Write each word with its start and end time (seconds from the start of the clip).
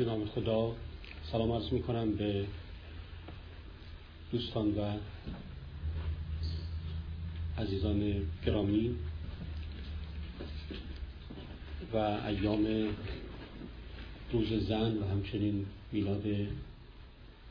به 0.00 0.06
نام 0.06 0.26
خدا 0.26 0.74
سلام 1.32 1.52
عرض 1.52 1.72
می 1.72 1.82
کنم 1.82 2.12
به 2.12 2.44
دوستان 4.32 4.78
و 4.78 4.92
عزیزان 7.58 8.14
گرامی 8.46 8.94
و 11.92 11.96
ایام 11.96 12.88
روز 14.32 14.66
زن 14.68 14.98
و 14.98 15.04
همچنین 15.10 15.66
میلاد 15.92 16.24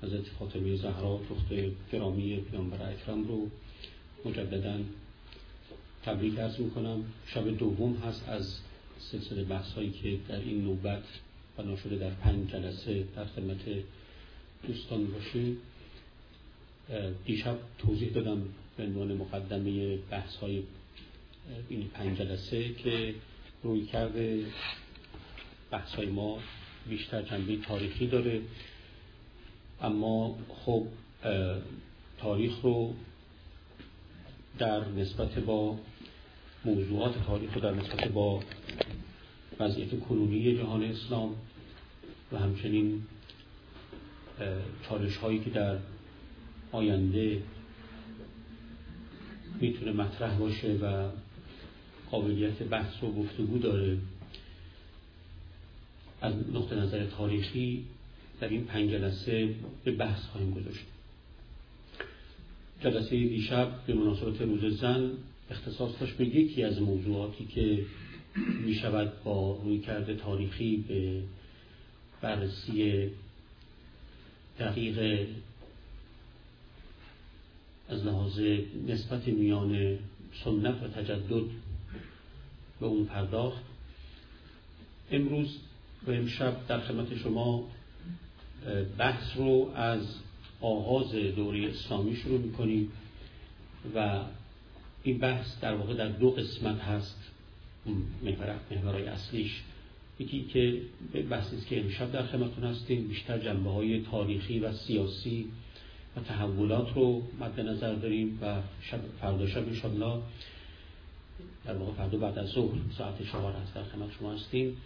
حضرت 0.03 0.25
فاطمه 0.39 0.75
زهرا 0.75 1.19
دختر 1.29 1.69
گرامی 1.91 2.35
پیامبر 2.35 2.89
اکرم 2.89 3.27
رو 3.27 3.49
مجددا 4.25 4.79
تبریک 6.03 6.39
ارز 6.39 6.59
می‌کنم. 6.59 7.03
شب 7.27 7.57
دوم 7.57 7.95
هست 7.95 8.29
از 8.29 8.59
سلسله 8.99 9.43
بحث 9.43 9.73
هایی 9.73 9.91
که 9.91 10.17
در 10.27 10.39
این 10.39 10.63
نوبت 10.63 11.03
بنا 11.59 11.75
شده 11.75 11.95
در 11.95 12.09
پنج 12.09 12.49
جلسه 12.49 13.03
در 13.15 13.25
خدمت 13.25 13.59
دوستان 14.67 15.07
باشیم 15.07 15.57
دیشب 17.25 17.57
توضیح 17.77 18.09
دادم 18.09 18.41
به 18.77 18.83
عنوان 18.83 19.13
مقدمه 19.13 19.97
بحث 19.97 20.35
های 20.35 20.63
این 21.69 21.87
پنج 21.87 22.17
جلسه 22.17 22.73
که 22.73 23.13
روی 23.63 23.85
کرده 23.85 24.45
بحث 25.71 25.95
های 25.95 26.05
ما 26.05 26.39
بیشتر 26.89 27.21
جنبه 27.21 27.57
تاریخی 27.57 28.07
داره. 28.07 28.41
اما 29.81 30.37
خب 30.65 30.87
تاریخ 32.17 32.61
رو 32.61 32.93
در 34.59 34.89
نسبت 34.89 35.39
با 35.39 35.77
موضوعات 36.65 37.25
تاریخ 37.25 37.53
رو 37.53 37.61
در 37.61 37.71
نسبت 37.73 38.07
با 38.07 38.43
وضعیت 39.59 39.99
کنونی 39.99 40.57
جهان 40.57 40.83
اسلام 40.83 41.35
و 42.31 42.37
همچنین 42.37 43.01
چالش 44.89 45.17
هایی 45.17 45.39
که 45.39 45.49
در 45.49 45.77
آینده 46.71 47.41
می‌تونه 49.61 49.91
مطرح 49.91 50.37
باشه 50.37 50.73
و 50.73 51.09
قابلیت 52.11 52.63
بحث 52.63 53.03
و 53.03 53.11
گفتگو 53.11 53.57
داره 53.57 53.97
از 56.21 56.33
نقطه 56.53 56.75
نظر 56.75 57.05
تاریخی 57.05 57.85
در 58.39 58.49
این 58.49 58.65
پنج 58.65 58.89
جلسه 58.89 59.55
به 59.83 59.91
بحث 59.91 60.23
خواهیم 60.25 60.51
گذاشت. 60.51 60.85
جلسه 62.81 63.09
دیشب 63.09 63.85
به 63.87 63.93
مناسبت 63.93 64.41
روز 64.41 64.79
زن 64.79 65.11
اختصاص 65.51 65.91
داشت 65.99 66.17
به 66.17 66.25
یکی 66.25 66.63
از 66.63 66.81
موضوعاتی 66.81 67.45
که 67.45 67.85
می 68.65 68.73
شود 68.73 69.23
با 69.23 69.59
روی 69.63 69.79
کرده 69.79 70.15
تاریخی 70.15 70.77
به 70.87 71.21
بررسی 72.21 73.09
دقیق 74.59 75.27
از 77.89 78.05
لحاظ 78.05 78.39
نسبت 78.87 79.27
میان 79.27 79.97
سنت 80.43 80.83
و 80.83 80.87
تجدد 80.87 81.49
به 82.79 82.85
اون 82.85 83.05
پرداخت. 83.05 83.63
امروز 85.11 85.57
و 86.07 86.11
امشب 86.11 86.67
در 86.67 86.79
خدمت 86.79 87.17
شما 87.17 87.67
بحث 88.97 89.37
رو 89.37 89.71
از 89.75 90.15
آغاز 90.61 91.11
دوره 91.11 91.69
اسلامی 91.69 92.15
شروع 92.15 92.39
می‌کنیم 92.39 92.91
و 93.95 94.19
این 95.03 95.17
بحث 95.17 95.59
در 95.61 95.75
واقع 95.75 95.93
در 95.93 96.07
دو 96.07 96.31
قسمت 96.31 96.79
هست. 96.79 97.17
محورهای 98.71 99.05
اصلیش. 99.05 99.61
یکی 100.19 100.43
که 100.43 100.81
بحثی 101.29 101.57
که 101.69 101.79
امشب 101.79 102.11
در 102.11 102.25
خدمتتون 102.25 102.63
هستیم 102.63 103.07
بیشتر 103.07 103.37
جنبه 103.37 103.69
های 103.69 104.01
تاریخی 104.01 104.59
و 104.59 104.73
سیاسی 104.73 105.45
و 106.17 106.19
تحولات 106.19 106.93
رو 106.95 107.23
مد 107.39 107.59
نظر 107.59 107.93
داریم 107.93 108.39
و 108.41 108.61
شب 108.81 108.99
فردا 109.21 109.47
شب 109.47 109.67
انشاءالله 109.67 110.21
در 111.65 111.73
واقع 111.73 111.93
فردا 111.93 112.17
بعد 112.17 112.39
از 112.39 112.49
ظهر 112.49 112.77
ساعت 112.97 113.31
چهار 113.31 113.53
هست 113.53 113.73
در 113.73 113.83
خدمت 113.83 114.11
شما 114.19 114.33
هستیم 114.33 114.77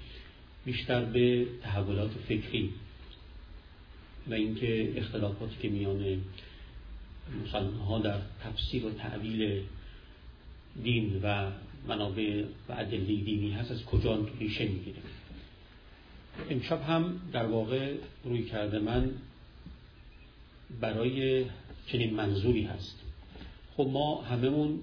بیشتر 0.66 1.06
به 1.06 1.46
تحولات 1.64 2.12
فکری 2.12 2.70
و 4.28 4.34
اینکه 4.34 4.94
اختلافاتی 4.96 5.56
که 5.62 5.70
میان 5.70 6.22
مسلمان 7.46 7.74
ها 7.74 8.00
در 8.00 8.20
تفسیر 8.44 8.86
و 8.86 8.92
تعویل 8.92 9.62
دین 10.84 11.20
و 11.24 11.52
منابع 11.88 12.44
و 12.70 12.74
ادله 12.74 13.06
دینی 13.06 13.52
هست 13.52 13.72
از 13.72 13.86
کجا 13.86 14.28
ریشه 14.40 14.68
می‌گیره. 14.68 14.98
امشب 16.50 16.82
هم 16.82 17.22
در 17.34 17.46
واقع 17.46 17.94
روی 18.24 18.44
کرده 18.44 18.80
من 18.80 19.12
برای 20.82 21.46
چنین 21.88 22.14
منظوری 22.14 22.64
هست. 22.64 23.00
خب 23.78 23.88
ما 23.94 24.22
هممون 24.22 24.80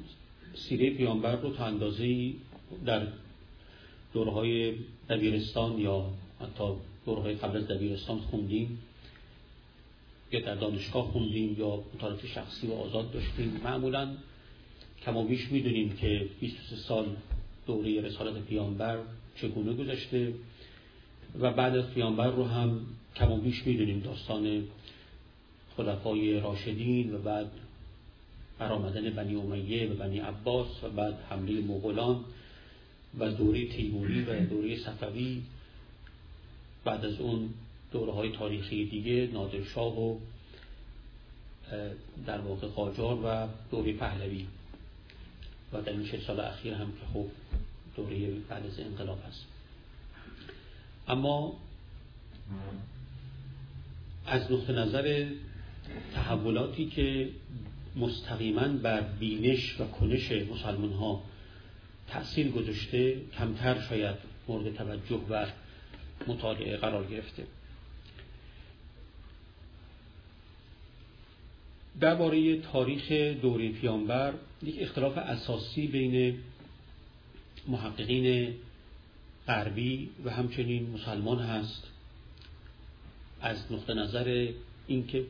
سیره 0.54 0.90
پیامبر 0.90 1.36
رو 1.36 1.50
تا 1.50 1.64
اندازه 1.64 2.32
در 2.86 3.06
دورهای 4.12 4.74
دبیرستان 5.08 5.78
یا 5.78 6.10
حتی 6.40 6.64
دورهای 7.06 7.34
قبل 7.34 7.56
از 7.56 7.68
دبیرستان 7.68 8.18
خوندیم 8.18 8.78
یا 10.32 10.40
در 10.40 10.54
دانشگاه 10.54 11.04
خوندیم 11.12 11.56
یا 11.58 11.82
مطالعات 11.94 12.26
شخصی 12.26 12.66
و 12.66 12.72
آزاد 12.72 13.12
داشتیم. 13.12 13.60
معمولا 13.64 14.16
کما 15.04 15.24
بیش 15.24 15.52
می‌دونیم 15.52 15.96
که 15.96 16.28
23 16.40 16.76
سال 16.76 17.16
دوره 17.66 18.00
رسالت 18.00 18.42
پیامبر 18.42 18.98
چگونه 19.36 19.72
گذشته. 19.72 20.34
و 21.38 21.52
بعد 21.52 21.76
از 21.76 21.90
پیامبر 21.90 22.30
رو 22.30 22.44
هم 22.44 22.80
کما 23.16 23.36
بیش 23.36 23.66
می‌دونیم 23.66 24.00
داستان 24.00 24.64
خلفای 25.76 26.40
راشدین 26.40 27.14
و 27.14 27.18
بعد 27.18 27.50
برآمدن 28.58 29.10
بنی 29.10 29.34
امیه 29.34 29.90
و 29.90 29.94
بنی 29.94 30.18
عباس 30.18 30.84
و 30.84 30.88
بعد 30.88 31.14
حمله 31.30 31.60
مغولان 31.60 32.24
و 33.18 33.30
دوره 33.30 33.66
تیموری 33.66 34.22
و 34.22 34.46
دوره 34.46 34.78
صفوی. 34.78 35.42
بعد 36.84 37.04
از 37.04 37.20
اون 37.20 37.48
دوره 37.92 38.12
های 38.12 38.32
تاریخی 38.32 38.86
دیگه 38.86 39.28
نادرشاه 39.32 40.00
و 40.00 40.18
در 42.26 42.40
واقع 42.40 42.66
قاجار 42.66 43.18
و 43.24 43.48
دوره 43.70 43.92
پهلوی. 43.92 44.46
و 45.72 45.82
در 45.82 45.92
این 45.92 46.06
سال 46.26 46.40
اخیر 46.40 46.74
هم 46.74 46.86
که 46.86 47.06
خب 47.14 47.26
دوره 47.96 48.30
بعد 48.48 48.66
از 48.66 48.80
انقلاب 48.80 49.18
هست. 49.28 49.49
اما 51.10 51.52
از 54.26 54.52
نقطه 54.52 54.72
نظر 54.72 55.26
تحولاتی 56.14 56.86
که 56.86 57.28
مستقیما 57.96 58.68
بر 58.68 59.00
بینش 59.00 59.80
و 59.80 59.84
کنش 59.86 60.32
مسلمان 60.32 60.92
ها 60.92 61.22
تأثیر 62.08 62.50
گذاشته 62.50 63.20
کمتر 63.38 63.80
شاید 63.80 64.16
مورد 64.48 64.74
توجه 64.74 65.20
و 65.30 65.46
مطالعه 66.26 66.76
قرار 66.76 67.06
گرفته. 67.06 67.46
درباره 72.00 72.60
تاریخ 72.60 73.12
دوره 73.42 73.68
پیامبر 73.72 74.34
یک 74.62 74.76
اختلاف 74.78 75.18
اساسی 75.18 75.86
بین 75.86 76.38
محققین 77.68 78.54
غربی 79.50 80.08
و 80.24 80.30
همچنین 80.30 80.90
مسلمان 80.90 81.38
هست 81.38 81.82
از 83.40 83.72
نقطه 83.72 83.94
نظر 83.94 84.48
اینکه 84.86 85.24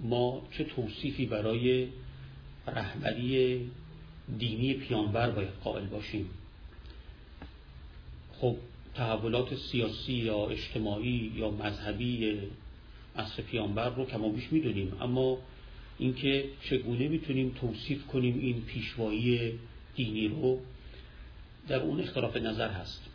ما 0.00 0.42
چه 0.58 0.64
توصیفی 0.64 1.26
برای 1.26 1.88
رهبری 2.66 3.60
دینی 4.38 4.74
پیامبر 4.74 5.30
باید 5.30 5.48
قائل 5.64 5.84
باشیم. 5.84 6.30
خب 8.40 8.56
تحولات 8.94 9.54
سیاسی 9.54 10.12
یا 10.12 10.46
اجتماعی 10.46 11.32
یا 11.36 11.50
مذهبی 11.50 12.38
عصر 13.16 13.42
پیامبر 13.42 13.88
رو 13.88 14.04
کما 14.04 14.28
بیش 14.28 14.52
می‌دونیم 14.52 14.92
اما 15.00 15.38
اینکه 15.98 16.44
چگونه 16.70 17.08
می‌تونیم 17.08 17.56
توصیف 17.60 18.06
کنیم 18.06 18.38
این 18.38 18.62
پیشوایی 18.62 19.58
دینی 19.94 20.28
رو 20.28 20.60
در 21.68 21.80
اون 21.80 22.00
اختلاف 22.00 22.36
نظر 22.36 22.68
هست. 22.68 23.11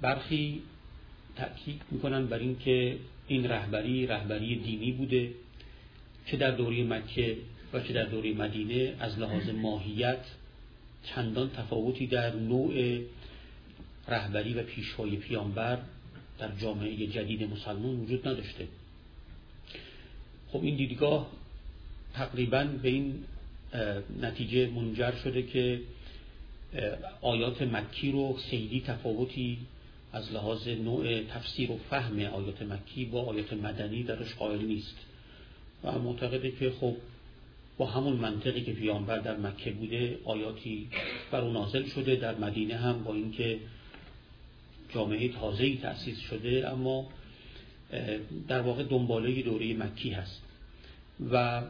برخی 0.00 0.62
تأکید 1.36 1.82
می‌کنن 1.90 2.26
بر 2.26 2.38
اینکه 2.38 2.96
این 3.28 3.46
رهبری 3.46 4.06
رهبری 4.06 4.56
دینی 4.56 4.92
بوده 4.92 5.30
چه 6.26 6.36
در 6.36 6.50
دوره 6.50 6.84
مکه 6.84 7.36
و 7.72 7.80
چه 7.80 7.92
در 7.92 8.04
دوره 8.04 8.32
مدینه 8.32 8.94
از 9.00 9.18
لحاظ 9.18 9.48
ماهیت 9.48 10.24
چندان 11.04 11.50
تفاوتی 11.50 12.06
در 12.06 12.34
نوع 12.34 13.00
رهبری 14.08 14.54
و 14.54 14.62
پیشوای 14.62 15.16
پیامبر 15.16 15.78
در 16.38 16.48
جامعه 16.60 17.06
جدید 17.06 17.42
مسلمان 17.42 18.00
وجود 18.00 18.28
نداشته. 18.28 18.68
خب 20.48 20.62
این 20.62 20.76
دیدگاه 20.76 21.30
تقریبا 22.14 22.64
به 22.64 22.88
این 22.88 23.24
نتیجه 24.20 24.66
منجر 24.66 25.12
شده 25.12 25.42
که 25.42 25.80
آیات 27.20 27.62
مکی 27.62 28.12
رو 28.12 28.32
خیلی 28.32 28.80
تفاوتی 28.80 29.58
از 30.14 30.32
لحاظ 30.32 30.68
نوع 30.68 31.22
تفسیر 31.22 31.70
و 31.70 31.78
فهم 31.90 32.18
آیات 32.18 32.62
مکی 32.62 33.04
با 33.04 33.22
آیات 33.22 33.52
مدنی 33.52 34.02
درش 34.02 34.34
قائل 34.34 34.64
نیست. 34.64 34.96
و 35.84 35.98
معتقده 35.98 36.50
که 36.50 36.70
خب 36.70 36.96
با 37.78 37.86
همون 37.86 38.12
منطقی 38.12 38.60
که 38.60 38.72
پیامبر 38.72 39.18
در 39.18 39.36
مکه 39.36 39.70
بوده 39.70 40.18
آیاتی 40.24 40.88
بر 41.30 41.40
او 41.40 41.52
نازل 41.52 41.84
شده 41.84 42.16
در 42.16 42.34
مدینه 42.34 42.76
هم 42.76 43.04
با 43.04 43.14
اینکه 43.14 43.58
جامعه 44.94 45.28
تازه‌ای 45.28 45.76
تأسیس 45.76 46.18
شده 46.18 46.68
اما 46.72 47.06
در 48.48 48.60
واقع 48.60 48.82
دنباله 48.82 49.42
دوره 49.42 49.74
مکی 49.74 50.10
هست. 50.10 50.42
و 51.32 51.62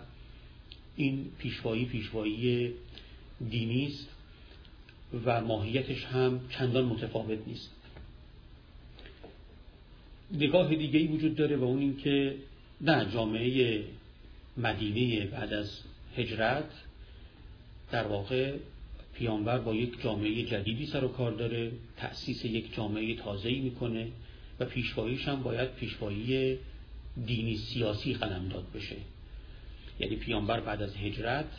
این 0.96 1.26
پیشوایی 1.38 1.84
پیشوایی 1.84 2.72
دینی 3.50 3.86
است 3.86 4.08
و 5.24 5.40
ماهیتش 5.40 6.04
هم 6.04 6.40
چندان 6.50 6.84
متفاوت 6.84 7.38
نیست. 7.46 7.70
نگاه 10.34 10.74
دیگه 10.74 10.98
ای 10.98 11.06
وجود 11.06 11.36
داره 11.36 11.56
و 11.56 11.64
اون 11.64 11.78
این 11.78 11.96
که 11.96 12.34
نه 12.80 13.10
جامعه 13.12 13.84
مدینه 14.56 15.26
بعد 15.26 15.52
از 15.52 15.80
هجرت 16.16 16.70
در 17.90 18.06
واقع 18.06 18.54
پیامبر 19.14 19.58
با 19.58 19.74
یک 19.74 20.02
جامعه 20.02 20.42
جدیدی 20.42 20.86
سر 20.86 21.04
و 21.04 21.08
کار 21.08 21.32
داره 21.32 21.72
تأسیس 21.96 22.44
یک 22.44 22.74
جامعه 22.74 23.14
تازه‌ای 23.16 23.60
می‌کنه 23.60 24.08
و 24.60 24.64
پیشواییش 24.64 25.28
هم 25.28 25.42
باید 25.42 25.74
پیشوایی 25.74 26.58
دینی 27.26 27.56
سیاسی 27.56 28.14
داد 28.14 28.66
بشه. 28.74 28.96
یعنی 30.00 30.16
پیامبر 30.16 30.60
بعد 30.60 30.82
از 30.82 30.96
هجرت 30.96 31.50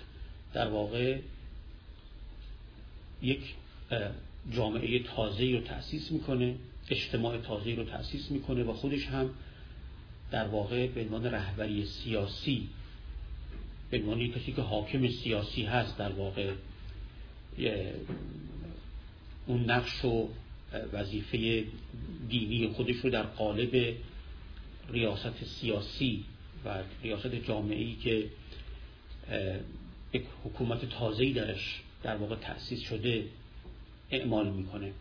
در 0.54 0.68
واقع 0.68 1.18
یک 3.22 3.42
جامعه 4.52 5.00
تازه‌ای 5.04 5.54
رو 5.54 5.62
تأسیس 5.62 6.12
می‌کنه. 6.12 6.56
اجتماع 6.90 7.38
تازه‌ای 7.38 7.76
رو 7.76 7.84
تأسیس 7.84 8.32
می‌کنه 8.32 8.64
و 8.64 8.74
خودش 8.74 9.06
هم 9.06 9.30
در 10.32 10.48
واقع 10.48 10.88
به 10.88 11.02
عنوان 11.02 11.26
رهبری 11.26 11.86
سیاسی 11.86 12.68
به 13.90 13.98
عنوان 13.98 14.32
کسی 14.32 14.52
که 14.52 14.62
حاکم 14.62 15.08
سیاسی 15.08 15.64
هست 15.64 15.98
در 15.98 16.12
واقع 16.12 16.52
اون 19.48 19.72
نقش 19.72 20.06
و 20.06 20.28
وظیفه 20.94 21.64
دینی 22.30 22.68
خودش 22.68 22.96
رو 22.96 23.10
در 23.10 23.24
قالب 23.24 23.96
ریاست 24.90 25.44
سیاسی 25.44 26.24
و 26.66 26.84
ریاست 27.04 27.36
جامعی 27.36 27.96
که 27.96 28.30
یک 30.14 30.24
حکومت 30.44 30.86
تازه‌ای 30.86 31.34
درش 31.34 31.82
در 32.04 32.16
واقع 32.16 32.36
تأسیس 32.36 32.82
شده 32.82 33.26
اعمال 34.12 34.50
می‌کنه. 34.50 34.92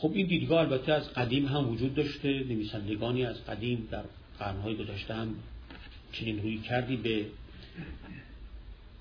خب 0.00 0.12
این 0.14 0.26
دیدگاه 0.26 0.60
البته 0.60 0.92
از 0.92 1.12
قدیم 1.12 1.46
هم 1.46 1.68
وجود 1.68 1.94
داشته 1.94 2.28
نویسندگانی 2.28 3.24
از 3.24 3.44
قدیم 3.44 3.88
در 3.90 4.02
قرنهای 4.38 4.76
گذشته 4.76 5.14
هم 5.14 5.34
چنین 6.12 6.42
روی 6.42 6.58
کردی 6.58 6.96
به 6.96 7.26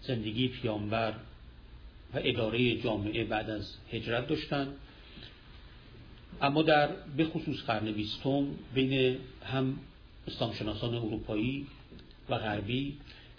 زندگی 0.02 0.48
پیامبر 0.48 1.14
و 2.14 2.20
اداره 2.24 2.76
جامعه 2.82 3.24
بعد 3.24 3.50
از 3.50 3.76
هجرت 3.92 4.28
داشتن. 4.28 4.68
اما 6.42 6.62
در 6.62 6.90
به 7.18 7.26
خصوص 7.26 7.64
قرن 7.64 7.92
بیستم 7.92 8.48
بین 8.74 9.18
هم 9.46 9.80
اسلامشناسان 10.28 10.96
اروپایی 10.96 11.68
و 12.30 12.38
غربی 12.38 12.98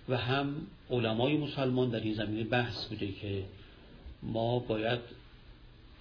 و 0.09 0.17
هم 0.17 0.55
علمای 0.91 1.37
مسلمان 1.37 1.91
در 1.91 2.01
این 2.01 2.15
زمینه 2.15 2.45
بحث 2.45 2.87
بوده 2.87 3.12
که 3.12 3.45
ما 4.23 4.59
باید 4.59 5.01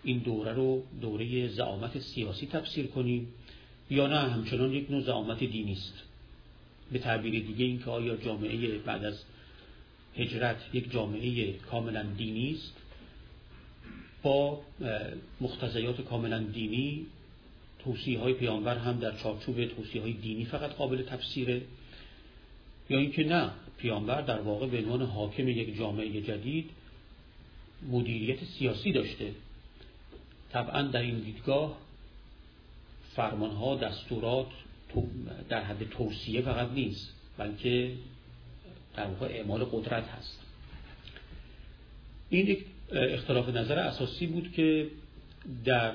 این 0.03 0.17
دوره 0.17 0.53
رو 0.53 0.83
دوره 1.01 1.47
زعامت 1.47 1.99
سیاسی 1.99 2.47
تفسیر 2.47 2.87
کنیم 2.87 3.27
یا 3.89 4.07
نه 4.07 4.19
همچنان 4.19 4.73
یک 4.73 4.91
نوع 4.91 5.01
زعامت 5.01 5.39
دینی 5.39 5.71
است. 5.71 6.03
به 6.91 6.99
تعبیر 6.99 7.43
دیگه 7.45 7.65
این 7.65 7.79
که 7.79 7.89
آیا 7.89 8.15
جامعه 8.15 8.77
بعد 8.77 9.05
از 9.05 9.23
هجرت 10.17 10.57
یک 10.73 10.91
جامعه 10.91 11.53
کاملا 11.53 12.03
دینی 12.03 12.51
است؟ 12.51 12.73
با 14.23 14.61
مختزیات 15.41 16.01
کاملا 16.01 16.43
دینی 16.43 17.05
توصیه 17.79 18.19
های 18.19 18.33
پیامبر 18.33 18.77
هم 18.77 18.99
در 18.99 19.17
چارچوب 19.17 19.65
توصیه 19.65 20.01
های 20.01 20.13
دینی 20.13 20.45
فقط 20.45 20.71
قابل 20.71 21.03
تفسیره؟ 21.03 21.61
یا 22.89 22.97
اینکه 22.97 23.23
نه 23.23 23.51
پیامبر 23.77 24.21
در 24.21 24.41
واقع 24.41 24.67
به 24.67 24.77
عنوان 24.77 25.01
حاکم 25.01 25.47
یک 25.47 25.77
جامعه 25.77 26.21
جدید 26.21 26.69
مدیریت 27.91 28.43
سیاسی 28.43 28.91
داشته. 28.91 29.31
طبعا 30.51 30.81
در 30.81 31.01
این 31.01 31.19
دیدگاه 31.19 31.77
فرمانها 33.15 33.75
دستورات 33.75 34.47
در 35.49 35.63
حد 35.63 35.89
توصیه 35.89 36.41
فقط 36.41 36.71
نیست 36.71 37.13
بلکه 37.37 37.93
در 38.95 39.07
واقع 39.07 39.25
اعمال 39.25 39.63
قدرت 39.63 40.07
هست. 40.07 40.39
این 42.29 42.47
یک 42.47 42.65
اختلاف 42.91 43.49
نظر 43.49 43.79
اساسی 43.79 44.27
بود 44.27 44.51
که 44.51 44.87
در 45.65 45.93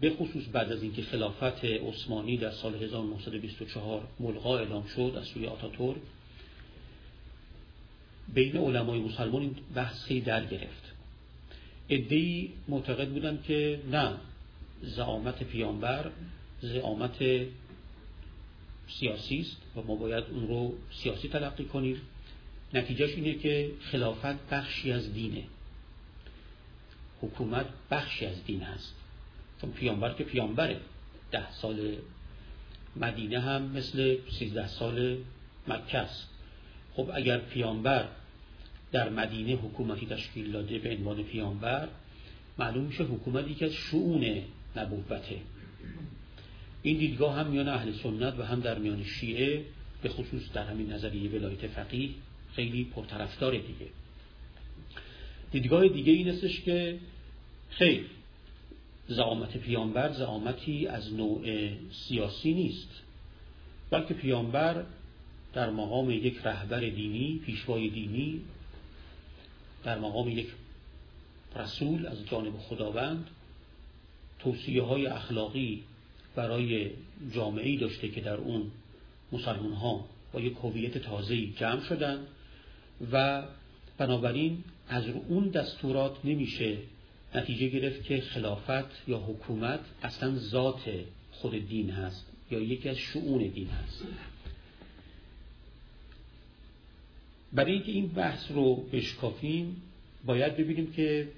به 0.00 0.10
خصوص 0.10 0.42
بعد 0.52 0.72
از 0.72 0.82
اینکه 0.82 1.02
خلافت 1.02 1.64
عثمانی 1.64 2.36
در 2.36 2.50
سال 2.50 2.74
1924 2.74 4.02
ملغا 4.20 4.58
اعلام 4.58 4.86
شد 4.86 5.14
از 5.18 5.26
سوی 5.26 5.46
آتاتور 5.46 5.96
بین 8.34 8.56
علمای 8.56 9.00
مسلمان 9.00 9.42
این 9.42 9.56
بحث 9.74 10.12
در 10.12 10.46
گرفت. 10.46 10.83
ادهی 11.88 12.52
معتقد 12.68 13.08
بودند 13.08 13.42
که 13.42 13.80
نه 13.90 14.12
زعامت 14.82 15.42
پیامبر 15.42 16.10
زعامت 16.60 17.24
سیاسی 18.88 19.40
است 19.40 19.56
و 19.76 19.82
ما 19.82 19.94
باید 19.94 20.24
اون 20.24 20.48
رو 20.48 20.74
سیاسی 20.90 21.28
تلقی 21.28 21.64
کنیم. 21.64 22.00
نتیجهش 22.74 23.14
اینه 23.14 23.34
که 23.34 23.70
خلافت 23.80 24.50
بخشی 24.50 24.92
از 24.92 25.14
دینه. 25.14 25.44
حکومت 27.20 27.66
بخشی 27.90 28.26
از 28.26 28.44
دین 28.44 28.62
هست. 28.62 28.94
چون 29.60 29.70
پیامبر 29.70 30.12
که 30.12 30.24
پیامبره. 30.24 30.80
ده 31.30 31.52
سال 31.52 31.96
مدینه 32.96 33.40
هم 33.40 33.62
مثل 33.62 34.16
سیزده 34.38 34.68
سال 34.68 35.18
مکه 35.68 35.98
است. 35.98 36.28
خب 36.94 37.10
اگر 37.14 37.38
پیامبر 37.38 38.08
در 38.94 39.08
مدینه 39.08 39.52
حکومتی 39.52 40.06
تشکیل 40.06 40.52
داده 40.52 40.78
به 40.78 40.96
عنوان 40.96 41.22
پیامبر 41.22 41.88
معلوم 42.58 42.84
میشه 42.84 43.04
حکومتی 43.04 43.54
که 43.54 43.64
از 43.64 43.72
شعون 43.72 44.42
نبوته. 44.76 45.36
این 46.82 46.98
دیدگاه 46.98 47.36
هم 47.36 47.46
میان 47.46 47.68
اهل 47.68 47.92
سنت 47.92 48.38
و 48.38 48.42
هم 48.42 48.60
در 48.60 48.78
میان 48.78 49.04
شیعه 49.04 49.64
به 50.02 50.08
خصوص 50.08 50.52
در 50.52 50.66
همین 50.66 50.92
نظریه 50.92 51.30
ولایت 51.30 51.66
فقیه 51.66 52.10
خیلی 52.52 52.84
پرطرفدار 52.84 53.52
دیگه. 53.52 53.86
دیدگاه 55.52 55.88
دیگه 55.88 56.12
این 56.12 56.28
استش 56.28 56.60
که 56.60 56.98
خیر 57.70 58.06
زعامت 59.08 59.56
پیامبر 59.56 60.12
زعامتی 60.12 60.86
از 60.86 61.14
نوع 61.14 61.70
سیاسی 61.90 62.54
نیست 62.54 63.02
بلکه 63.90 64.14
پیامبر 64.14 64.84
در 65.52 65.70
مقام 65.70 66.10
یک 66.10 66.38
رهبر 66.44 66.80
دینی 66.80 67.40
پیشوای 67.46 67.90
دینی 67.90 68.40
در 69.84 69.98
مقام 69.98 70.28
یک 70.28 70.48
رسول 71.56 72.06
از 72.06 72.26
جانب 72.26 72.58
خداوند 72.58 73.26
توصیه 74.38 74.82
های 74.82 75.06
اخلاقی 75.06 75.82
برای 76.34 76.90
جامعه 77.34 77.78
داشته 77.78 78.08
که 78.08 78.20
در 78.20 78.34
اون 78.34 78.70
مسلمان 79.32 79.72
ها 79.72 80.04
با 80.32 80.40
یک 80.40 80.56
هویت 80.62 80.98
تازه‌ای 80.98 81.52
جمع 81.56 81.80
شدن 81.80 82.26
و 83.12 83.44
بنابراین 83.98 84.64
از 84.88 85.04
اون 85.28 85.48
دستورات 85.48 86.24
نمیشه 86.24 86.78
نتیجه 87.34 87.68
گرفت 87.68 88.04
که 88.04 88.20
خلافت 88.20 89.08
یا 89.08 89.18
حکومت 89.18 89.80
اصلا 90.02 90.38
ذات 90.38 90.90
خود 91.32 91.68
دین 91.68 91.90
هست 91.90 92.26
یا 92.50 92.60
یکی 92.60 92.88
از 92.88 92.96
شعون 92.96 93.38
دین 93.38 93.68
هست. 93.68 94.04
برای 97.54 97.72
اینکه 97.72 97.92
این 97.92 98.08
بحث 98.08 98.50
رو 98.50 98.74
بشکافیم 98.74 99.82
باید 100.24 100.56
ببینیم 100.56 100.92
که 100.92 101.28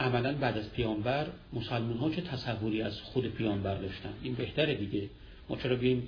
عملا 0.00 0.32
بعد 0.32 0.58
از 0.58 0.72
پیامبر 0.72 1.26
مسلمان 1.52 1.96
ها 1.96 2.10
چه 2.10 2.20
تصوری 2.20 2.82
از 2.82 3.00
خود 3.00 3.26
پیامبر 3.26 3.74
داشتن. 3.74 4.12
این 4.22 4.34
بهتره 4.34 4.74
دیگه. 4.74 5.08
ما 5.48 5.56
چرا 5.56 5.76
بیم 5.76 6.02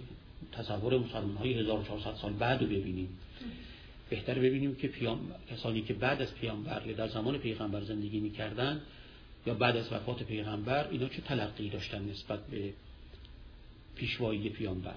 تصور 0.53 0.99
مسلمان 0.99 1.37
های 1.37 1.55
1400 1.55 2.15
سال 2.15 2.33
بعد 2.33 2.61
رو 2.61 2.67
ببینیم؟ 2.67 3.09
بهتر 4.11 4.35
ببینیم 4.35 4.75
که 4.75 4.89
پیام... 4.89 5.19
کسانی 5.51 5.83
که 5.83 5.95
بعد 5.95 6.23
از 6.23 6.35
پیامبر 6.35 6.83
یا 6.87 6.93
در 6.93 7.09
زمان 7.09 7.39
پیغمبر 7.39 7.81
زندگی 7.81 8.21
می‌کردن 8.21 8.81
یا 9.47 9.55
بعد 9.55 9.77
از 9.77 9.93
وفات 9.93 10.23
پیغمبر 10.23 10.89
اینا 10.89 11.09
چه 11.09 11.23
تلقی 11.23 11.69
داشتن 11.69 12.09
نسبت 12.11 12.47
به 12.47 12.73
پیشوایی 13.97 14.49
پیامبر؟ 14.49 14.95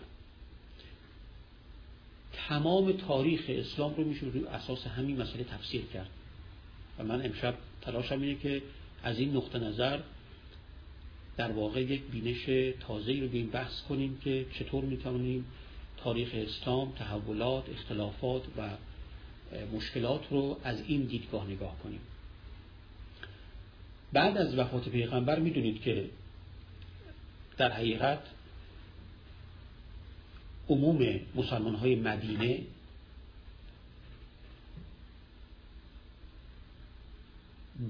تمام 2.47 2.91
تاریخ 2.91 3.45
اسلام 3.47 3.95
رو 3.95 4.03
میشه 4.03 4.25
روی 4.25 4.45
اساس 4.45 4.87
همین 4.87 5.21
مسئله 5.21 5.43
تفسیر 5.43 5.81
کرد. 5.93 6.09
و 6.99 7.03
من 7.03 7.25
امشب 7.25 7.55
تلاشم 7.81 8.21
اینه 8.21 8.35
که 8.35 8.61
از 9.03 9.19
این 9.19 9.35
نقطه 9.37 9.59
نظر 9.59 9.99
در 11.37 11.51
واقع 11.51 11.81
یک 11.81 12.01
بینش 12.01 12.73
تازه 12.79 13.19
رو 13.19 13.27
به 13.27 13.43
بحث 13.43 13.81
کنیم 13.81 14.17
که 14.23 14.45
چطور 14.59 14.83
می‌توانیم 14.83 15.45
تاریخ 15.97 16.29
اسلام، 16.33 16.91
تحولات، 16.91 17.69
اختلافات 17.69 18.43
و 18.57 18.69
مشکلات 19.73 20.21
رو 20.29 20.59
از 20.63 20.83
این 20.87 21.01
دیدگاه 21.01 21.47
نگاه 21.47 21.79
کنیم. 21.83 21.99
بعد 24.13 24.37
از 24.37 24.57
وفات 24.57 24.89
پیغمبر 24.89 25.39
می‌دونید 25.39 25.81
که 25.81 26.05
در 27.57 27.71
حقیقت 27.71 28.19
عموم 30.69 31.19
مسلمان 31.35 31.75
های 31.75 31.95
مدینه 31.95 32.59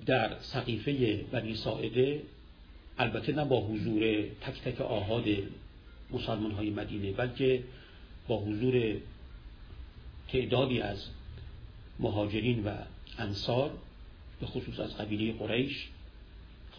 در 0.05 0.39
سقیفه 0.39 1.17
بنی 1.31 1.55
ساعده 1.55 2.21
البته 2.97 3.31
نه 3.31 3.45
با 3.45 3.61
حضور 3.61 4.23
تک 4.41 4.61
تک 4.61 4.81
آهاد 4.81 5.25
مسلمان 6.11 6.51
های 6.51 6.69
مدینه 6.69 7.11
بلکه 7.11 7.63
با 8.27 8.37
حضور 8.37 8.95
تعدادی 10.31 10.81
از 10.81 11.05
مهاجرین 11.99 12.63
و 12.63 12.69
انصار 13.17 13.71
به 14.39 14.45
خصوص 14.45 14.79
از 14.79 14.97
قبیله 14.97 15.33
قریش 15.33 15.87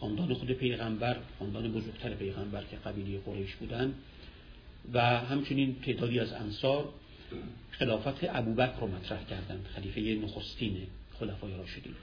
خاندان 0.00 0.34
خود 0.34 0.50
پیغمبر 0.50 1.16
خاندان 1.38 1.72
بزرگتر 1.72 2.14
پیغمبر 2.14 2.64
که 2.70 2.76
قبیله 2.76 3.18
قریش 3.18 3.54
بودن. 3.54 3.94
و 4.92 5.00
همچنین 5.00 5.76
تعدادی 5.82 6.20
از 6.20 6.32
انصار 6.32 6.88
خلافت 7.70 8.24
ابوبکر 8.24 8.80
رو 8.80 8.86
مطرح 8.86 9.24
کردند 9.24 9.66
خلیفه 9.74 10.26
نخستین 10.26 10.86
خلفای 11.18 11.56
راشدین. 11.56 11.94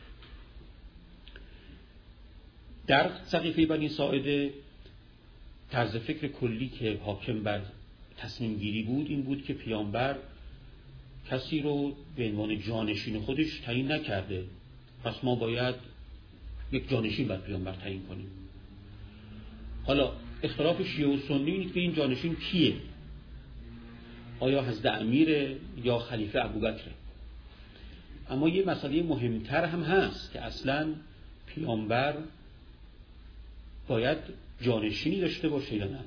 در 2.87 3.11
سقیفه 3.25 3.65
بنی 3.65 3.89
ساعده 3.89 4.53
طرز 5.71 5.95
فکر 5.95 6.27
کلی 6.27 6.69
که 6.69 6.99
حاکم 7.03 7.43
بر 7.43 7.61
تصمیم 8.17 8.57
گیری 8.57 8.83
بود 8.83 9.07
این 9.09 9.23
بود 9.23 9.43
که 9.45 9.53
پیامبر 9.53 10.15
کسی 11.29 11.59
رو 11.59 11.95
به 12.15 12.25
عنوان 12.25 12.59
جانشین 12.61 13.19
خودش 13.19 13.59
تعیین 13.59 13.91
نکرده. 13.91 14.43
پس 15.03 15.23
ما 15.23 15.35
باید 15.35 15.75
یک 16.71 16.89
جانشین 16.89 17.27
بر 17.27 17.37
پیامبر 17.37 17.73
تعیین 17.73 18.03
کنیم. 18.03 18.27
حالا 19.85 20.11
اختلاف 20.43 20.81
شیعه 20.87 21.07
و 21.07 21.17
سنی 21.17 21.51
اینه 21.51 21.73
که 21.73 21.79
این 21.79 21.93
جانشین 21.93 22.35
کیه؟ 22.35 22.75
آیا 24.39 24.63
حضرت 24.63 25.01
امیر 25.01 25.57
یا 25.83 25.99
خلیفه 25.99 26.45
ابوبکر 26.45 26.91
اما 28.29 28.49
یه 28.49 28.65
مسئله 28.65 29.03
مهمتر 29.03 29.65
هم 29.65 29.83
هست 29.83 30.33
که 30.33 30.41
اصلا 30.41 30.93
پیامبر 31.47 32.17
باید 33.87 34.17
جانشینی 34.61 35.19
داشته 35.19 35.49
باشه 35.49 35.75
یا 35.75 35.87
نه؟ 35.87 35.99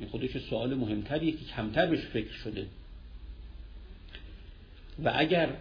این 0.00 0.08
خودش 0.08 0.38
سوال 0.38 0.74
مهمتریه 0.74 1.32
که 1.32 1.44
کمتر 1.44 1.86
بهش 1.86 2.00
فکر 2.00 2.32
شده. 2.32 2.66
و 5.04 5.12
اگر 5.16 5.56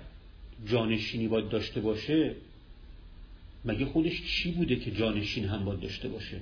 جانشینی 0.65 1.27
باید 1.27 1.49
داشته 1.49 1.81
باشه 1.81 2.35
مگه 3.65 3.85
خودش 3.85 4.23
چی 4.23 4.51
بوده 4.51 4.75
که 4.75 4.91
جانشین 4.91 5.45
هم 5.45 5.65
باید 5.65 5.79
داشته 5.79 6.09
باشه؟ 6.09 6.41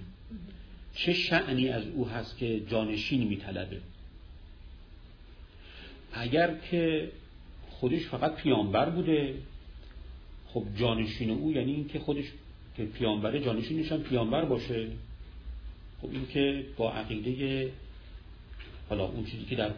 چه 0.96 1.14
شعنی 1.14 1.70
از 1.70 1.84
او 1.88 2.08
هست 2.08 2.38
که 2.38 2.60
جانشین 2.60 3.28
میطلبه؟ 3.28 3.82
اگر 6.14 6.56
که 6.72 7.12
خودش 7.70 8.06
فقط 8.06 8.36
پیامبر 8.36 8.90
بوده 8.90 9.36
خب 10.48 10.64
جانشین 10.76 11.30
او 11.30 11.52
یعنی 11.52 11.74
اینکه 11.74 12.00
خودش 12.00 12.26
که 12.78 12.86
پیامبره 12.86 13.44
جانشینش 13.44 13.92
هم 13.92 14.04
پیامبر 14.04 14.46
باشه. 14.46 14.88
خب 16.02 16.10
این 16.12 16.28
که 16.28 16.66
با 16.78 16.92
عقیده 16.92 17.72
حالا 18.90 19.06
اون 19.06 19.26
چیزی 19.26 19.46
که 19.46 19.56
در 19.56 19.72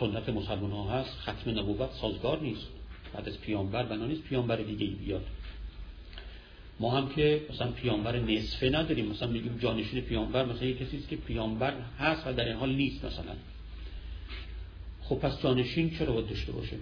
سنت 0.00 0.28
مسلمان 0.28 0.70
ها 0.70 0.90
هست 0.90 1.10
ختم 1.10 1.58
نبوت 1.58 1.92
سازگار 1.92 2.40
نیست. 2.40 2.66
بعد 3.14 3.28
از 3.28 3.40
پیامبر 3.40 3.82
بنا 3.82 4.06
نیست 4.06 4.22
پیامبر 4.22 4.56
دیگه 4.56 4.86
ای 4.86 4.94
بیاد. 4.94 5.26
ما 6.80 6.90
هم 6.90 7.08
که 7.08 7.40
مثلا 7.50 7.70
پیامبر 7.70 8.18
نصفه 8.18 8.70
نداریم. 8.70 9.06
مثلا 9.06 9.28
میگیم 9.28 9.58
جانشین 9.58 10.00
پیامبر 10.00 10.44
مثلا 10.44 10.68
یه 10.68 10.74
کسی 10.74 11.04
که 11.10 11.16
پیامبر 11.16 11.74
هست 11.98 12.26
و 12.26 12.32
در 12.32 12.44
این 12.44 12.56
حال 12.56 12.74
نیست 12.74 13.04
مثلا. 13.04 13.34
خب 15.02 15.16
پس 15.16 15.42
جانشین 15.42 15.90
چرا 15.90 16.12
باید 16.12 16.28
داشته 16.28 16.52
باشه؟ 16.52 16.76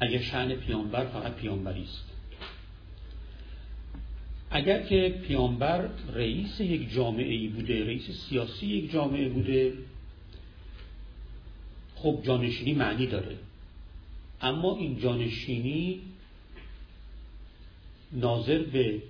اگر 0.00 0.20
شعن 0.20 0.54
پیامبر 0.54 1.04
فقط 1.06 1.34
پیامبری 1.34 1.82
است. 1.82 2.04
اگر 4.50 4.82
که 4.82 5.20
پیامبر 5.26 5.88
رئیس 6.14 6.60
یک 6.60 6.92
جامعه 6.92 7.32
ای 7.32 7.48
بوده 7.48 7.86
رئیس 7.86 8.10
سیاسی 8.10 8.66
یک 8.66 8.92
جامعه 8.92 9.28
بوده 9.28 9.72
خب 11.96 12.20
جانشینی 12.22 12.74
معنی 12.74 13.06
داره. 13.06 13.36
اما 14.40 14.76
این 14.76 14.98
جانشینی 14.98 16.00
ناظر 18.12 18.62
به 18.62 19.02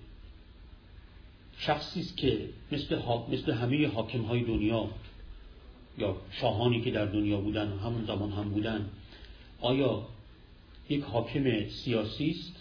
شخصی 1.58 2.00
است 2.00 2.16
که 2.16 2.48
مثل, 2.72 3.00
مثل 3.32 3.52
همه 3.52 3.88
حاکم 3.88 4.22
های 4.22 4.44
دنیا 4.44 4.88
یا 5.98 6.16
شاهانی 6.30 6.80
که 6.80 6.90
در 6.90 7.06
دنیا 7.06 7.40
بودن 7.40 7.68
همون 7.68 8.04
زمان 8.04 8.32
هم 8.32 8.48
بودن. 8.48 8.88
آیا 9.60 10.06
یک 10.88 11.02
حاکم 11.02 11.68
سیاسی 11.68 12.30
است؟ 12.30 12.56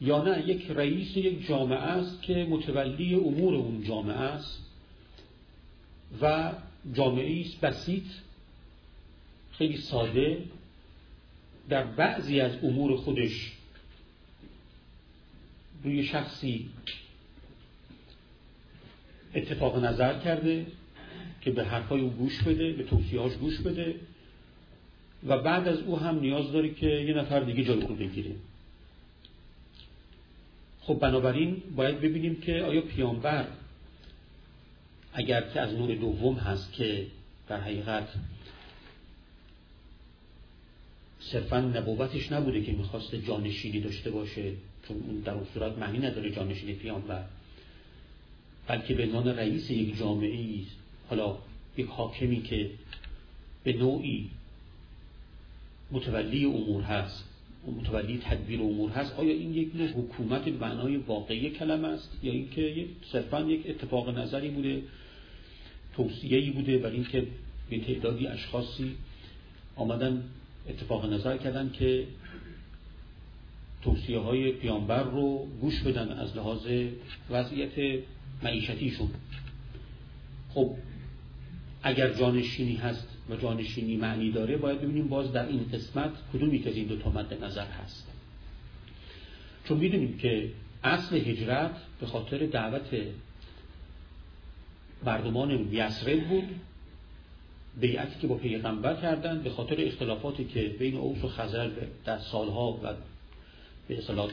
یا 0.00 0.22
نه 0.22 0.48
یک 0.48 0.70
رئیس 0.70 1.16
یک 1.16 1.46
جامعه 1.46 1.78
است 1.78 2.22
که 2.22 2.46
متولی 2.50 3.14
امور 3.14 3.54
اون 3.54 3.84
جامعه 3.84 4.16
است 4.16 4.62
و 6.22 6.52
جامعه 6.92 7.40
است 7.40 7.60
بسیط 7.60 8.04
خیلی 9.52 9.76
ساده 9.76 10.44
در 11.68 11.84
بعضی 11.84 12.40
از 12.40 12.52
امور 12.62 12.96
خودش 12.96 13.52
روی 15.84 16.04
شخصی 16.04 16.68
اتفاق 19.34 19.84
نظر 19.84 20.18
کرده 20.18 20.66
که 21.40 21.50
به 21.50 21.64
حرفای 21.64 22.00
او 22.00 22.10
گوش 22.10 22.42
بده 22.42 22.72
به 22.72 22.84
توصیهاش 22.84 23.32
گوش 23.32 23.60
بده 23.60 23.94
و 25.26 25.38
بعد 25.38 25.68
از 25.68 25.78
او 25.78 25.98
هم 25.98 26.20
نیاز 26.20 26.52
داره 26.52 26.74
که 26.74 26.86
یه 26.86 27.14
نفر 27.14 27.40
دیگه 27.40 27.64
جای 27.64 27.82
او 27.82 27.94
بگیره. 27.94 28.30
خب 30.80 30.98
بنابراین 30.98 31.62
باید 31.76 32.00
ببینیم 32.00 32.40
که 32.40 32.62
آیا 32.62 32.80
پیامبر 32.80 33.46
اگر 35.12 35.40
که 35.40 35.60
از 35.60 35.74
نور 35.74 35.94
دوم 35.94 36.34
هست 36.34 36.72
که 36.72 37.06
در 37.48 37.60
حقیقت 37.60 38.08
صرفا 41.20 41.60
نبوتش 41.60 42.32
نبوده 42.32 42.62
که 42.62 42.72
می‌خواست 42.72 43.14
جانشینی 43.14 43.80
داشته 43.80 44.10
باشه 44.10 44.52
چون 44.88 44.96
اون 44.96 45.20
در 45.20 45.32
اون 45.32 45.46
صورت 45.54 45.78
معنی 45.78 45.98
نداره 45.98 46.30
جانشینی 46.30 46.72
پیامبر 46.72 47.24
بلکه 48.66 48.94
به 48.94 49.02
عنوان 49.02 49.28
رئیس 49.28 49.70
یک 49.70 49.98
جامعه 49.98 50.30
ای 50.30 50.66
حالا 51.08 51.36
یک 51.76 51.86
حاکمی 51.86 52.42
که 52.42 52.70
به 53.64 53.72
نوعی 53.72 54.30
متولی 55.92 56.44
امور 56.44 56.82
هست 56.82 57.24
و 57.68 57.70
متولی 57.70 58.18
تدبیر 58.18 58.60
امور 58.60 58.90
هست 58.90 59.12
آیا 59.12 59.32
این 59.32 59.54
یک 59.54 59.76
نوع 59.76 59.88
حکومت 59.88 60.44
به 60.44 60.66
معنای 60.66 60.96
واقعی 60.96 61.50
کلمه 61.50 61.88
است؟ 61.88 62.10
یا 62.22 62.32
اینکه 62.32 62.86
صرفا 63.12 63.40
یک 63.40 63.70
اتفاق 63.70 64.18
نظری 64.18 64.48
بوده 64.48 64.82
توصیه‌ای 65.96 66.50
بوده 66.50 66.78
برای 66.78 66.94
اینکه 66.96 67.26
به 67.70 67.78
تعدادی 67.78 68.26
اشخاصی 68.26 68.96
آمدن 69.76 70.24
اتفاق 70.68 71.12
نظر 71.12 71.36
کردن 71.36 71.70
که 71.72 72.06
توصیه 73.82 74.18
های 74.18 74.52
پیامبر 74.52 75.02
رو 75.02 75.46
گوش 75.60 75.82
بدن 75.82 76.08
از 76.08 76.36
لحاظ 76.36 76.66
وضعیت 77.30 78.02
معیشتیشون. 78.42 79.10
خب 80.54 80.74
اگر 81.82 82.12
جانشینی 82.12 82.76
هست 82.76 83.08
و 83.30 83.36
جانشینی 83.36 83.96
معنی 83.96 84.32
داره 84.32 84.56
باید 84.56 84.80
ببینیم 84.80 85.08
باز 85.08 85.32
در 85.32 85.46
این 85.46 85.64
قسمت 85.72 86.10
کدومی 86.32 86.58
که 86.58 86.70
از 86.70 86.76
این 86.76 86.86
دو 86.86 86.96
تا 86.96 87.10
مد 87.10 87.44
نظر 87.44 87.66
هست. 87.66 88.06
چون 89.64 89.78
می‌دونیم 89.78 90.18
که 90.18 90.50
اصل 90.84 91.16
هجرت 91.16 91.76
به 92.00 92.06
خاطر 92.06 92.46
دعوت 92.46 92.90
مردمان 95.04 95.68
یسرب 95.72 96.28
بود 96.28 96.48
بیعتی 97.80 98.20
که 98.20 98.26
با 98.26 98.34
پیغمبر 98.34 98.94
کردن 98.94 99.42
به 99.42 99.50
خاطر 99.50 99.76
اختلافاتی 99.78 100.44
که 100.44 100.76
بین 100.78 100.96
اوس 100.96 101.24
و 101.24 101.28
خزر 101.28 101.70
در 102.04 102.18
سالها 102.18 102.72
و 102.72 102.94
به 103.90 103.98
اصطلاح 103.98 104.30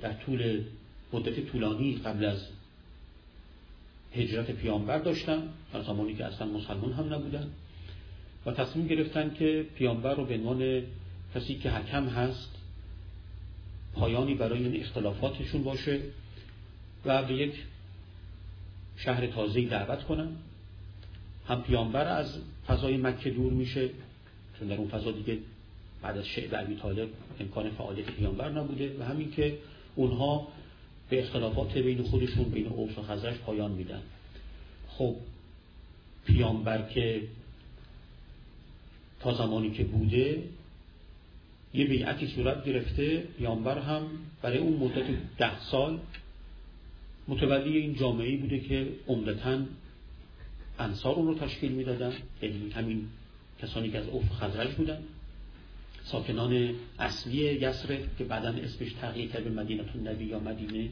در 0.00 0.12
طول 0.12 0.62
مدت 1.12 1.40
طولانی 1.46 1.96
قبل 2.04 2.24
از 2.24 2.48
هجرت 4.14 4.50
پیامبر 4.50 4.98
داشتن 4.98 5.42
در 5.72 5.82
زمانی 5.82 6.14
که 6.14 6.24
اصلا 6.24 6.46
مسلمان 6.46 6.92
هم 6.92 7.14
نبودن 7.14 7.50
و 8.46 8.52
تصمیم 8.52 8.86
گرفتن 8.86 9.34
که 9.34 9.66
پیامبر 9.74 10.14
رو 10.14 10.24
به 10.24 10.34
عنوان 10.34 10.82
کسی 11.34 11.54
که 11.54 11.70
حکم 11.70 12.08
هست 12.08 12.50
پایانی 13.94 14.34
برای 14.34 14.64
این 14.64 14.80
اختلافاتشون 14.80 15.62
باشه 15.62 16.00
و 17.04 17.22
به 17.22 17.34
یک 17.34 17.54
شهر 18.96 19.26
تازه‌ای 19.26 19.66
دعوت 19.66 20.04
کنن. 20.04 20.28
هم 21.46 21.62
پیامبر 21.62 22.06
از 22.06 22.38
فضای 22.66 22.96
مکه 22.96 23.30
دور 23.30 23.52
میشه 23.52 23.90
چون 24.58 24.68
در 24.68 24.76
اون 24.76 24.88
فضا 24.88 25.12
دیگه 25.12 25.38
بعد 26.02 26.18
از 26.18 26.26
شعب 26.26 26.54
عبی 26.54 26.76
طالب 26.76 27.08
امکان 27.40 27.70
فعالیت 27.70 28.06
پیامبر 28.06 28.50
نبوده 28.50 28.96
و 28.98 29.02
همین 29.02 29.30
که 29.30 29.58
اونها 29.94 30.48
به 31.10 31.22
اختلافات 31.22 31.78
بین 31.78 32.02
خودشون 32.02 32.44
بین 32.44 32.66
اوس 32.66 32.98
و 32.98 33.02
خزرش 33.02 33.36
پایان 33.38 33.70
میدن. 33.70 34.02
خب 34.88 35.16
پیامبر 36.26 36.82
که 36.82 37.22
تا 39.20 39.34
زمانی 39.34 39.70
که 39.70 39.84
بوده 39.84 40.42
یه 41.74 41.86
بیعتی 41.86 42.26
صورت 42.26 42.64
گرفته 42.64 43.18
پیامبر 43.20 43.78
هم 43.78 44.02
برای 44.42 44.58
اون 44.58 44.76
مدت 44.76 45.06
ده 45.38 45.60
سال 45.60 45.98
متولی 47.28 47.78
این 47.78 47.94
جامعه 47.94 48.36
بوده 48.36 48.60
که 48.60 48.88
عمدتا 49.08 49.58
انصار 50.78 51.14
اون 51.14 51.26
رو 51.26 51.34
تشکیل 51.34 51.72
می‌دادن. 51.72 52.12
یعنی 52.42 52.70
همین 52.70 53.08
کسانی 53.62 53.90
که 53.90 53.98
از 53.98 54.08
اوف 54.08 54.32
خزرج 54.32 54.74
بودن. 54.74 54.98
ساکنان 56.12 56.70
اصلی 56.98 57.36
یسره 57.36 57.98
که 58.18 58.24
بعدا 58.24 58.48
اسمش 58.48 58.92
تغییر 58.92 59.30
کرد 59.30 59.44
به 59.44 59.50
مدینه 59.50 59.82
نبی 60.04 60.24
یا 60.24 60.38
مدینه. 60.38 60.88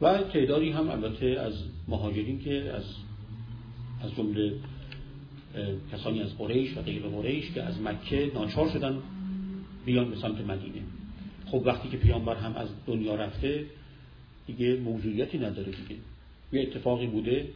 و 0.00 0.18
تعدادی 0.18 0.70
هم 0.70 0.90
البته 0.90 1.26
از 1.26 1.54
مهاجرین 1.88 2.40
که 2.40 2.72
از 2.72 2.84
از 4.04 4.14
جمله 4.16 4.52
کسانی 5.92 6.22
از 6.22 6.38
قریش 6.38 6.76
و 6.76 6.82
غیر 6.82 7.02
قریش 7.02 7.50
که 7.50 7.62
از 7.62 7.80
مکه 7.80 8.30
ناچار 8.34 8.68
شدن 8.68 8.98
بیان 9.84 10.10
به 10.10 10.16
سمت 10.16 10.40
مدینه. 10.40 10.82
خب 11.46 11.62
وقتی 11.64 11.88
که 11.88 11.96
پیامبر 11.96 12.34
هم 12.34 12.56
از 12.56 12.68
دنیا 12.86 13.14
رفته 13.14 13.64
دیگه 14.46 14.76
موجودیتی 14.76 15.38
نداره 15.38 15.72
دیگه. 15.72 16.00
یه 16.52 16.62
اتفاقی 16.62 17.06
بوده 17.06 17.48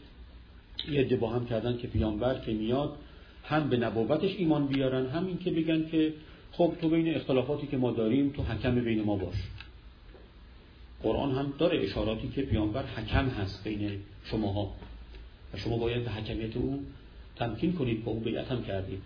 یه 0.90 1.16
با 1.16 1.30
هم 1.30 1.46
کردن 1.46 1.76
که 1.76 1.86
پیامبر 1.86 2.38
که 2.38 2.52
میاد 2.52 2.96
هم 3.44 3.68
به 3.68 3.76
نبوتش 3.76 4.36
ایمان 4.36 4.66
بیارن 4.66 5.06
هم 5.06 5.26
این 5.26 5.38
که 5.38 5.50
بگن 5.50 5.88
که 5.88 6.12
خب 6.52 6.74
تو 6.80 6.88
بین 6.88 7.14
اختلافاتی 7.14 7.66
که 7.66 7.76
ما 7.76 7.90
داریم 7.90 8.30
تو 8.30 8.42
حکم 8.42 8.74
بین 8.74 9.02
ما 9.02 9.16
باش. 9.16 9.36
قرآن 11.02 11.34
هم 11.34 11.52
داره 11.58 11.84
اشاراتی 11.84 12.28
که 12.28 12.42
پیامبر 12.42 12.86
حکم 12.86 13.28
هست 13.28 13.64
بین 13.64 14.00
شماها. 14.24 14.74
و 15.54 15.56
شما 15.56 15.78
باید 15.78 16.04
به 16.04 16.10
حکمیت 16.10 16.56
او 16.56 16.84
تمکین 17.36 17.72
کنید 17.72 18.04
با 18.04 18.12
او 18.12 18.20
بیعت 18.20 18.52
هم 18.52 18.64
کردید. 18.64 19.02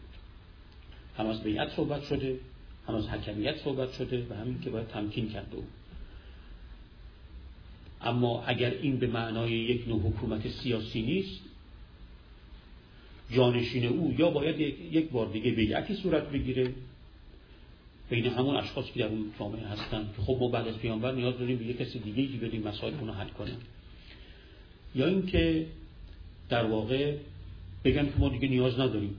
هم 1.18 1.26
از 1.26 1.42
بیعت 1.42 1.68
صحبت 1.76 2.02
شده 2.02 2.38
هم 2.88 2.94
از 2.94 3.08
حکمیت 3.08 3.56
صحبت 3.56 3.92
شده 3.92 4.26
و 4.30 4.34
همین 4.34 4.60
که 4.60 4.70
باید 4.70 4.86
تمکین 4.88 5.28
کرده 5.28 5.56
او. 5.56 5.64
اما 8.02 8.42
اگر 8.46 8.70
این 8.70 8.96
به 8.96 9.06
معنای 9.06 9.52
یک 9.52 9.88
نوع 9.88 10.00
حکومت 10.00 10.48
سیاسی 10.48 11.02
نیست 11.02 11.40
جانشین 13.30 13.86
او 13.86 14.14
یا 14.18 14.30
باید 14.30 14.60
یک 14.92 15.10
بار 15.10 15.26
دیگه 15.26 15.50
بیعتی 15.50 15.94
صورت 15.94 16.30
بگیره. 16.30 16.72
بین 18.10 18.26
همون 18.26 18.56
اشخاصی 18.56 18.92
که 18.92 19.00
در 19.00 19.06
اون 19.06 19.32
جامعه 19.38 19.66
هستن. 19.66 20.08
که 20.16 20.22
خب 20.22 20.36
ما 20.40 20.48
بعد 20.48 20.68
از 20.68 20.78
پیامبر 20.78 21.12
نیاز 21.12 21.38
داریم 21.38 21.58
به 21.58 21.64
یک 21.64 21.78
کسی 21.78 21.98
دیگه 21.98 22.26
که 22.26 22.46
بدیم 22.46 22.62
مسائل 22.62 22.94
رو 23.00 23.12
حل 23.12 23.28
کنه 23.28 23.56
یا 24.94 25.06
اینکه 25.06 25.66
در 26.48 26.64
واقع 26.64 27.16
بگن 27.84 28.04
که 28.04 28.12
ما 28.18 28.28
دیگه 28.28 28.48
نیاز 28.48 28.80
نداریم. 28.80 29.16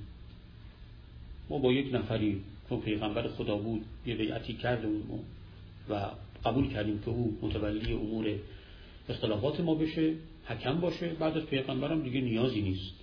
ما 1.49 1.57
با 1.57 1.73
یک 1.73 1.95
نفری 1.95 2.41
چون 2.69 2.81
پیغمبر 2.81 3.27
خدا 3.27 3.57
بود 3.57 3.85
یه 4.05 4.15
بیعتی 4.15 4.53
کردیم 4.53 5.03
و 5.89 6.09
قبول 6.45 6.73
کردیم 6.73 6.99
که 6.99 7.09
او 7.09 7.37
متولی 7.41 7.93
امور 7.93 8.35
اختلافات 9.09 9.59
ما 9.59 9.75
بشه 9.75 10.13
حکم 10.45 10.79
باشه. 10.79 11.07
بعد 11.07 11.37
از 11.37 11.43
پیغمبرم 11.43 12.01
دیگه 12.01 12.21
نیازی 12.21 12.61
نیست. 12.61 12.98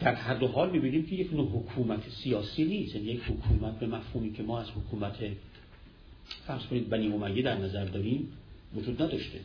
در 0.00 0.14
هر 0.14 0.34
دو 0.34 0.48
حال 0.48 0.70
می‌بینیم 0.70 1.06
که 1.06 1.14
یک 1.14 1.32
نوع 1.32 1.48
حکومت 1.48 2.08
سیاسی 2.08 2.64
نیست. 2.64 2.94
یعنی 2.94 3.06
یک 3.06 3.22
حکومت 3.22 3.78
به 3.78 3.86
مفهومی 3.86 4.32
که 4.32 4.42
ما 4.42 4.60
از 4.60 4.70
حکومت 4.70 5.16
فرض 6.46 6.62
کنید 6.62 6.88
بنی 6.88 7.12
امیه 7.12 7.42
در 7.42 7.58
نظر 7.58 7.84
داریم 7.84 8.32
وجود 8.74 9.02
نداشته. 9.02 9.40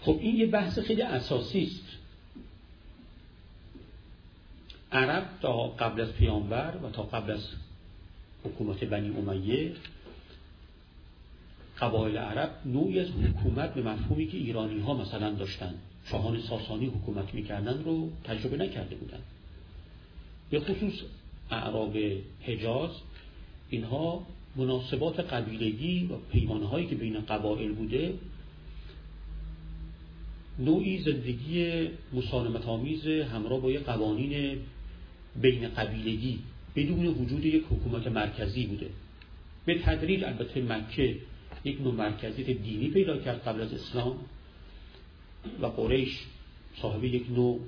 خب 0.00 0.18
این 0.20 0.36
یه 0.36 0.46
بحث 0.46 0.78
خیلی 0.78 1.02
اساسی 1.02 1.62
است. 1.62 1.98
عرب 4.92 5.28
تا 5.42 5.68
قبل 5.68 6.00
از 6.00 6.12
پیامبر 6.12 6.76
و 6.82 6.90
تا 6.90 7.02
قبل 7.02 7.30
از 7.30 7.48
حکومت 8.44 8.84
بنی 8.84 9.16
امیه 9.16 9.72
قبایل 11.78 12.16
عرب 12.16 12.50
نوعی 12.64 13.00
از 13.00 13.08
حکومت 13.08 13.74
به 13.74 13.82
مفهومی 13.82 14.26
که 14.26 14.36
ایرانی 14.36 14.80
ها 14.80 14.94
مثلا 14.94 15.30
داشتن. 15.30 15.74
شاهان 16.04 16.40
ساسانی 16.40 16.86
حکومت 16.86 17.34
می‌کردن 17.34 17.84
رو 17.84 18.10
تجربه 18.24 18.56
نکرده 18.56 18.96
بودن. 18.96 19.20
به 20.50 20.60
خصوص 20.60 20.94
اعراب 21.50 21.96
حجاز 22.42 22.90
اینها 23.70 24.26
مناسبات 24.56 25.20
قبیلگی 25.20 26.06
و 26.06 26.16
پیمانهایی 26.32 26.86
که 26.86 26.94
بین 26.94 27.20
قبایل 27.20 27.72
بوده 27.72 28.14
نوعی 30.58 30.98
زندگی 30.98 31.88
مسالمت 32.12 32.66
آمیز 32.66 33.06
همراه 33.06 33.60
با 33.60 33.70
یک 33.70 33.80
قوانین 33.80 34.58
بین 35.40 35.68
قبیلگی 35.68 36.38
بدون 36.76 37.06
وجود 37.06 37.44
یک 37.44 37.64
حکومت 37.70 38.06
مرکزی 38.06 38.66
بوده. 38.66 38.86
به 39.64 39.78
تدریج 39.78 40.24
البته 40.24 40.62
مکه 40.62 41.16
یک 41.64 41.80
نوع 41.80 41.94
مرکزیت 41.94 42.46
دینی 42.46 42.88
پیدا 42.88 43.18
کرد 43.18 43.42
قبل 43.42 43.60
از 43.60 43.74
اسلام. 43.74 44.16
و 45.60 45.66
قریش 45.66 46.18
صاحب 46.82 47.04
یک 47.04 47.30
نوع 47.30 47.60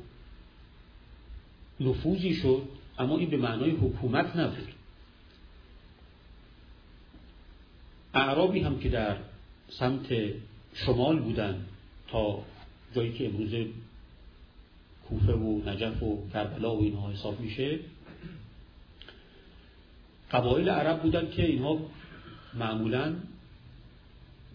نفوذی 1.81 2.35
شد 2.35 2.63
اما 2.99 3.19
این 3.19 3.31
به 3.31 3.37
معنای 3.37 3.71
حکومت 3.71 4.37
نبود. 4.37 4.69
اعرابی 8.15 8.61
هم 8.61 8.79
که 8.79 8.89
در 8.89 9.17
سمت 9.69 10.07
شمال 10.75 11.19
بودن 11.19 11.67
تا 12.09 12.43
جایی 12.95 13.13
که 13.13 13.27
امروز 13.27 13.67
کوفه 15.09 15.33
و 15.33 15.71
نجف 15.71 16.03
و 16.03 16.19
کربلا 16.33 16.77
و 16.77 16.83
اینها 16.83 17.11
حساب 17.11 17.41
میشه 17.41 17.79
قبایل 20.33 20.69
عرب 20.69 21.03
بودن 21.03 21.31
که 21.31 21.47
اینها 21.47 21.79
معمولا 22.55 23.15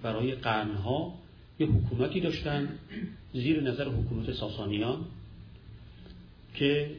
برای 0.02 0.36
قرنها 0.36 1.19
یه 1.60 1.68
حکومتی 1.68 2.20
داشتن 2.20 2.80
زیر 3.34 3.62
نظر 3.62 3.88
حکومت 3.88 4.34
ساسانیان 4.34 5.06
که 6.56 6.92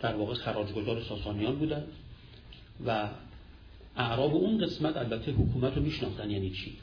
در 0.00 0.16
واقع 0.16 0.34
خراجگذار 0.34 1.02
ساسانیان 1.02 1.56
بودن 1.56 1.84
و 2.86 3.08
اعراب 3.96 4.34
اون 4.34 4.58
قسمت 4.66 4.96
البته 4.96 5.32
حکومت 5.32 5.76
رو 5.76 5.82
میشناختن 5.82 6.30
یعنی 6.30 6.50
چی؟ 6.50 6.76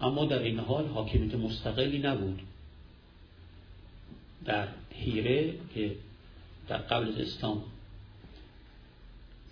اما 0.00 0.24
در 0.24 0.42
این 0.42 0.58
حال 0.58 0.86
حاکمیت 0.86 1.34
مستقلی 1.34 1.98
نبود. 1.98 2.42
در 4.44 4.68
هیره 4.90 5.54
که 5.74 5.96
در 6.68 6.78
قبل 6.78 7.08
از 7.08 7.18
اسلام 7.18 7.64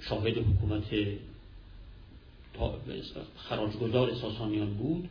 شاهد 0.00 0.38
حکومت 0.38 0.94
خراجگذار 3.36 4.14
ساسانیان 4.14 4.74
بود 4.74 5.08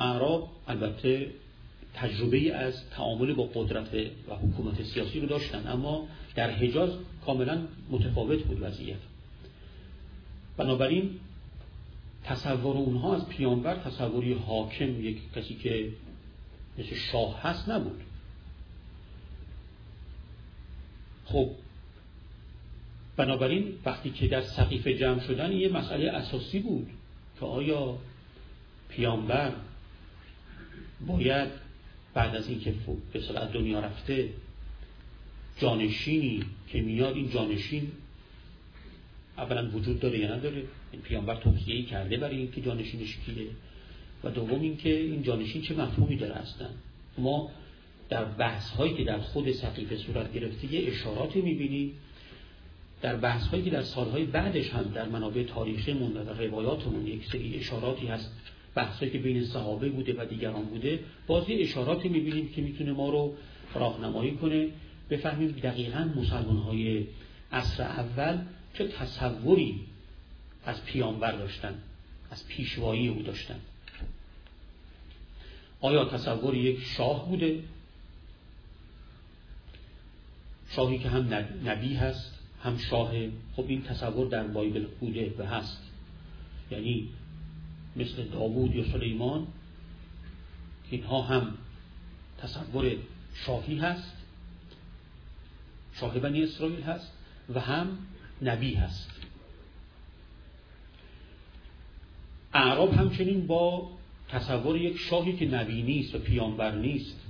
اعراب 0.00 0.50
البته 0.68 1.30
تجربه 1.94 2.54
از 2.54 2.90
تعامل 2.90 3.32
با 3.32 3.44
قدرت 3.54 3.94
و 4.28 4.34
حکومت 4.34 4.82
سیاسی 4.82 5.20
رو 5.20 5.26
داشتن 5.26 5.66
اما 5.66 6.08
در 6.34 6.50
حجاز 6.50 6.90
کاملا 7.26 7.66
متفاوت 7.90 8.42
بود 8.42 8.62
وضعیت. 8.62 8.98
بنابراین 10.56 11.10
تصور 12.24 12.76
اونها 12.76 13.16
از 13.16 13.28
پیامبر 13.28 13.74
تصوری 13.74 14.32
حاکم 14.32 15.00
یک 15.00 15.32
کسی 15.32 15.54
که 15.54 15.88
مثل 16.78 16.94
شاه 16.94 17.42
هست 17.42 17.68
نبود. 17.68 18.00
خب 21.24 21.50
بنابراین 23.16 23.72
وقتی 23.84 24.10
که 24.10 24.28
در 24.28 24.40
سقیفه 24.40 24.98
جمع 24.98 25.20
شدن 25.20 25.52
یه 25.52 25.68
مسئله 25.68 26.10
اساسی 26.10 26.58
بود 26.58 26.90
که 27.40 27.46
آیا 27.46 27.98
پیامبر 28.88 29.52
باید 31.06 31.48
بعد 32.14 32.36
از 32.36 32.48
اینکه 32.48 32.74
به 33.12 33.20
صلاح 33.20 33.52
دنیا 33.52 33.80
رفته 33.80 34.28
جانشینی 35.58 36.42
که 36.68 36.80
میاد 36.80 37.16
این 37.16 37.30
جانشین 37.30 37.92
اولا 39.38 39.70
وجود 39.70 40.00
داره 40.00 40.18
یا 40.18 40.36
نداره؟ 40.36 40.62
این 40.92 41.02
پیامبر 41.02 41.34
توصیه 41.34 41.82
کرده 41.82 42.16
برای 42.16 42.36
اینکه 42.36 42.60
جانشینش 42.60 43.16
کیه 43.26 43.46
و 44.24 44.30
دوم 44.30 44.60
اینکه 44.60 45.00
این 45.00 45.22
جانشین 45.22 45.62
چه 45.62 45.74
مفهومی 45.74 46.16
داره 46.16 46.34
هستن 46.34 46.70
ما 47.18 47.50
در 48.08 48.24
بحث 48.24 48.70
هایی 48.70 48.94
که 48.94 49.04
در 49.04 49.18
خود 49.18 49.52
سقیفه 49.52 49.96
صورت 49.96 50.32
گرفته 50.32 50.74
یه 50.74 50.88
اشاراتی 50.88 51.40
می‌بینیم. 51.40 51.92
در 53.02 53.16
بحث 53.16 53.46
هایی 53.46 53.62
که 53.62 53.70
در 53.70 53.82
سالهای 53.82 54.24
بعدش 54.24 54.70
هم 54.70 54.82
در 54.82 55.08
منابع 55.08 55.42
تاریخی 55.42 55.92
و 55.92 56.18
روایاتمون 56.18 57.06
یک 57.06 57.26
سری 57.26 57.56
اشاراتی 57.56 58.06
هست 58.06 58.32
بحثایی 58.74 59.10
که 59.10 59.18
بین 59.18 59.44
صحابه 59.44 59.88
بوده 59.88 60.14
و 60.22 60.24
دیگران 60.24 60.64
بوده 60.64 61.00
بازی 61.26 61.54
اشاراتی 61.54 62.08
می‌بینیم 62.08 62.48
که 62.48 62.62
می‌تونه 62.62 62.92
ما 62.92 63.08
رو 63.08 63.34
راهنمایی 63.74 64.34
کنه. 64.34 64.68
بفهمیم 65.10 65.50
دقیقا 65.50 66.10
مسلمان 66.16 66.56
های 66.56 67.06
عصر 67.52 67.82
اول 67.82 68.38
چه 68.74 68.88
تصوری 68.88 69.80
از 70.66 70.84
پیامبر 70.84 71.32
داشتن 71.32 71.74
از 72.30 72.46
پیشوایی 72.48 73.08
او 73.08 73.22
داشتن. 73.22 73.60
آیا 75.80 76.04
تصور 76.04 76.54
یک 76.54 76.80
شاه 76.80 77.28
بوده؟ 77.28 77.62
شاهی 80.70 80.98
که 80.98 81.08
هم 81.08 81.34
نبی 81.64 81.94
هست 81.94 82.38
هم 82.62 82.78
شاه. 82.78 83.12
خب 83.56 83.64
این 83.68 83.82
تصور 83.82 84.26
در 84.26 84.42
بایبل 84.42 84.86
بوده 85.00 85.34
و 85.38 85.46
هست. 85.46 85.82
یعنی 86.70 87.08
مثل 87.96 88.24
داوود 88.24 88.74
یا 88.74 88.84
سلیمان 88.84 89.46
اینها 90.90 91.22
هم 91.22 91.54
تصور 92.38 92.96
شاهی 93.34 93.78
هست 93.78 94.16
شاه 95.92 96.18
بنی 96.18 96.42
اسرائیل 96.42 96.82
هست 96.82 97.12
و 97.54 97.60
هم 97.60 97.98
نبی 98.42 98.74
هست. 98.74 99.10
اعراب 102.54 102.92
همچنین 102.92 103.46
با 103.46 103.90
تصور 104.28 104.76
یک 104.76 104.96
شاهی 104.96 105.32
که 105.32 105.46
نبی 105.46 105.82
نیست 105.82 106.14
و 106.14 106.18
پیامبر 106.18 106.74
نیست 106.74 107.20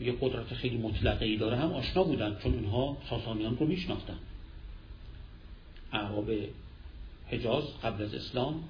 یه 0.00 0.14
قدرت 0.20 0.54
خیلی 0.54 0.76
مطلقه 0.76 1.24
ای 1.24 1.36
داره 1.36 1.56
هم 1.56 1.72
آشنا 1.72 2.04
بودن 2.04 2.36
چون 2.42 2.54
اینها 2.54 2.96
ساسانیان 3.10 3.56
رو 3.56 3.66
میشناختن. 3.66 4.18
اعراب 5.92 6.30
حجاز 7.30 7.64
قبل 7.82 8.02
از 8.02 8.14
اسلام 8.14 8.64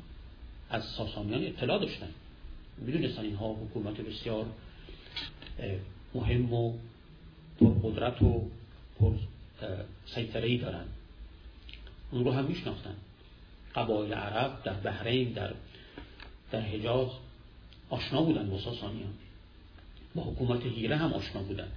از 0.71 0.85
ساسانیان 0.85 1.47
اطلاع 1.47 1.79
داشتن. 1.79 2.09
می‌دونستن 2.79 3.23
اینها 3.23 3.53
حکومت 3.53 3.95
بسیار 3.95 4.47
مهم 6.15 6.53
و 6.53 6.73
قدرت 7.61 8.23
و 8.23 8.51
پر 8.99 9.15
سیطره 10.07 10.49
ای 10.49 10.59
دارن. 10.59 10.85
اون 12.11 12.25
رو 12.25 12.33
هم 12.33 12.45
میشناختن. 12.45 12.95
قبایل 13.75 14.13
عرب 14.13 14.63
در 14.65 14.75
بحرین 14.75 15.33
در 15.33 15.55
در 16.51 16.61
حجاز 16.61 17.09
آشنا 17.91 18.23
بودن 18.23 18.51
با 18.51 18.59
ساسانیان. 18.59 19.13
با 20.15 20.23
حکومت 20.23 20.63
هیره 20.63 20.97
هم 20.97 21.13
آشنا 21.13 21.43
بودن. 21.43 21.69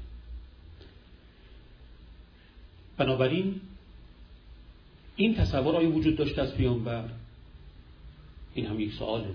بنابراین 2.98 3.62
این 5.16 5.36
تصور 5.36 5.76
آیا 5.76 5.92
وجود 5.92 6.16
داشته 6.16 6.42
از 6.42 6.56
پیامبر؟ 6.56 7.10
این 8.54 8.66
هم 8.66 8.80
یک 8.80 8.94
سواله 8.94 9.30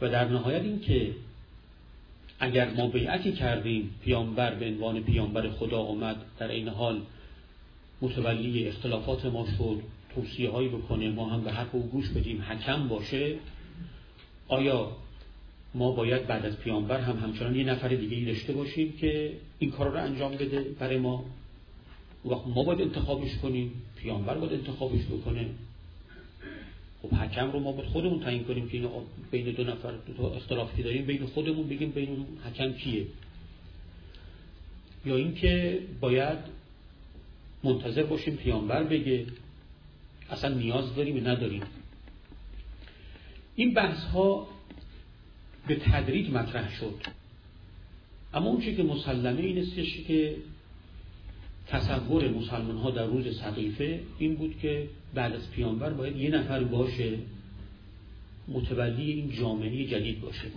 و 0.00 0.08
در 0.08 0.28
نهایت 0.28 0.62
این 0.62 0.80
که 0.80 1.14
اگر 2.40 2.70
ما 2.70 2.88
بیعتی 2.88 3.32
کردیم 3.32 3.94
پیامبر 4.04 4.54
به 4.54 4.66
عنوان 4.66 5.02
پیامبر 5.02 5.50
خدا 5.50 5.78
آمد 5.78 6.16
در 6.38 6.48
این 6.48 6.68
حال 6.68 7.02
متولی 8.02 8.68
اختلافات 8.68 9.26
ما 9.26 9.46
شد 9.58 9.82
توصیه 10.14 10.50
هایی 10.50 10.68
بکنه 10.68 11.10
ما 11.10 11.28
هم 11.28 11.44
به 11.44 11.52
حق 11.52 11.74
او 11.74 11.82
گوش 11.82 12.08
بدیم 12.08 12.42
حکم 12.42 12.88
باشه 12.88 13.36
آیا 14.48 14.92
ما 15.74 15.92
باید 15.92 16.26
بعد 16.26 16.46
از 16.46 16.56
پیامبر 16.56 17.00
هم 17.00 17.18
همچنان 17.18 17.56
یه 17.56 17.64
نفر 17.64 17.88
دیگه 17.88 18.16
ای 18.16 18.24
داشته 18.24 18.52
باشیم 18.52 18.92
که 18.92 19.32
این 19.58 19.70
کار 19.70 19.90
رو 19.90 19.96
انجام 20.04 20.32
بده 20.32 20.60
برای 20.78 20.98
ما؟ 20.98 21.24
وقت 22.24 22.46
ما 22.46 22.62
باید 22.62 22.80
انتخابش 22.80 23.36
کنیم 23.42 23.72
پیامبر 23.96 24.34
باید 24.34 24.52
انتخابش 24.52 25.04
بکنه. 25.04 25.46
خب 27.10 27.14
حکم 27.14 27.50
رو 27.52 27.60
ما 27.60 27.72
باید 27.72 27.88
خودمون 27.88 28.20
تعیین 28.20 28.44
کنیم 28.44 28.68
که 28.68 28.88
بین 29.30 29.50
دو 29.50 29.64
نفر 29.64 29.92
دو 30.16 30.24
اختلافی 30.24 30.82
داریم 30.82 31.06
بین 31.06 31.26
خودمون 31.26 31.68
بگیم 31.68 31.90
بین 31.90 32.26
حکم 32.44 32.72
کیه. 32.72 33.06
یا 35.04 35.16
اینکه 35.16 35.78
باید 36.00 36.38
منتظر 37.64 38.02
باشیم 38.02 38.36
پیامبر 38.36 38.82
بگه 38.82 39.26
اصلا 40.30 40.54
نیاز 40.54 40.94
داریم 40.94 41.28
نداریم. 41.28 41.62
این 43.56 43.74
بحث 43.74 44.04
ها 44.04 44.48
به 45.66 45.76
تدریج 45.76 46.30
مطرح 46.30 46.74
شد. 46.74 46.94
اما 48.34 48.48
اون 48.48 48.60
که 48.60 48.82
مسلمه 48.82 49.40
این 49.40 49.58
استش 49.58 50.00
که 50.08 50.36
تصور 51.66 52.28
مسلمان 52.28 52.76
ها 52.76 52.90
در 52.90 53.06
روز 53.06 53.38
صقیفه 53.40 54.00
این 54.18 54.34
بود 54.34 54.58
که 54.62 54.88
بعد 55.16 55.32
از 55.32 55.50
پیامبر 55.50 55.90
باید 55.90 56.16
یه 56.16 56.30
نفر 56.30 56.64
باشه 56.64 57.18
متولی 58.48 59.12
این 59.12 59.30
جامعه 59.30 59.84
جدید 59.84 60.20
باشه. 60.20 60.48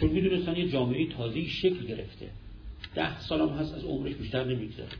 چون 0.00 0.10
می‌دونستن 0.10 0.56
یه 0.56 0.68
جامعه 0.68 1.06
تازه 1.06 1.48
شکل 1.48 1.86
گرفته. 1.86 2.28
ده 2.94 3.20
سال 3.20 3.40
هم 3.40 3.48
هست 3.48 3.74
از 3.74 3.84
عمرش 3.84 4.14
بیشتر 4.14 4.44
نمی‌گذاره 4.44 4.90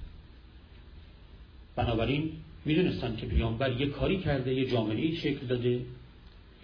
بنابراین 1.76 2.30
می‌دونستن 2.64 3.16
که 3.16 3.26
پیامبر 3.26 3.80
یه 3.80 3.86
کاری 3.86 4.18
کرده 4.18 4.54
یه 4.54 4.70
جامعه 4.70 5.14
شکل 5.14 5.46
داده 5.46 5.80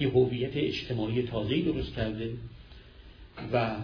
یه 0.01 0.09
هویت 0.09 0.53
اجتماعی 0.55 1.23
تازه‌ای 1.23 1.63
درست 1.63 1.95
کرده 1.95 2.31
و 3.53 3.77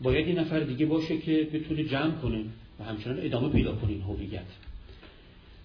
باید 0.00 0.28
یه 0.28 0.34
نفر 0.34 0.60
دیگه 0.60 0.86
باشه 0.86 1.18
که 1.18 1.48
بتونه 1.52 1.84
جمع 1.84 2.14
کنه 2.14 2.44
و 2.80 2.84
همچنان 2.84 3.18
ادامه 3.22 3.48
پیدا 3.48 3.74
کنه 3.74 3.90
این 3.90 4.02
هویت. 4.02 4.46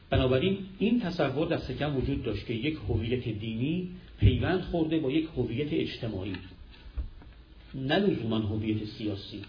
بنابراین 0.10 0.58
این 0.80 1.00
تصور 1.00 1.48
دست 1.48 1.72
کم 1.72 1.98
وجود 1.98 2.24
داشت 2.24 2.46
که 2.46 2.54
یک 2.54 2.78
هویت 2.90 3.28
دینی 3.28 3.90
پیوند 4.20 4.62
خورده 4.62 5.00
با 5.00 5.12
یک 5.12 5.28
هویت 5.38 5.68
اجتماعی. 5.72 6.36
نه 7.76 8.00
لزوما 8.00 8.40
هویت 8.40 8.86
سیاسی. 8.86 9.42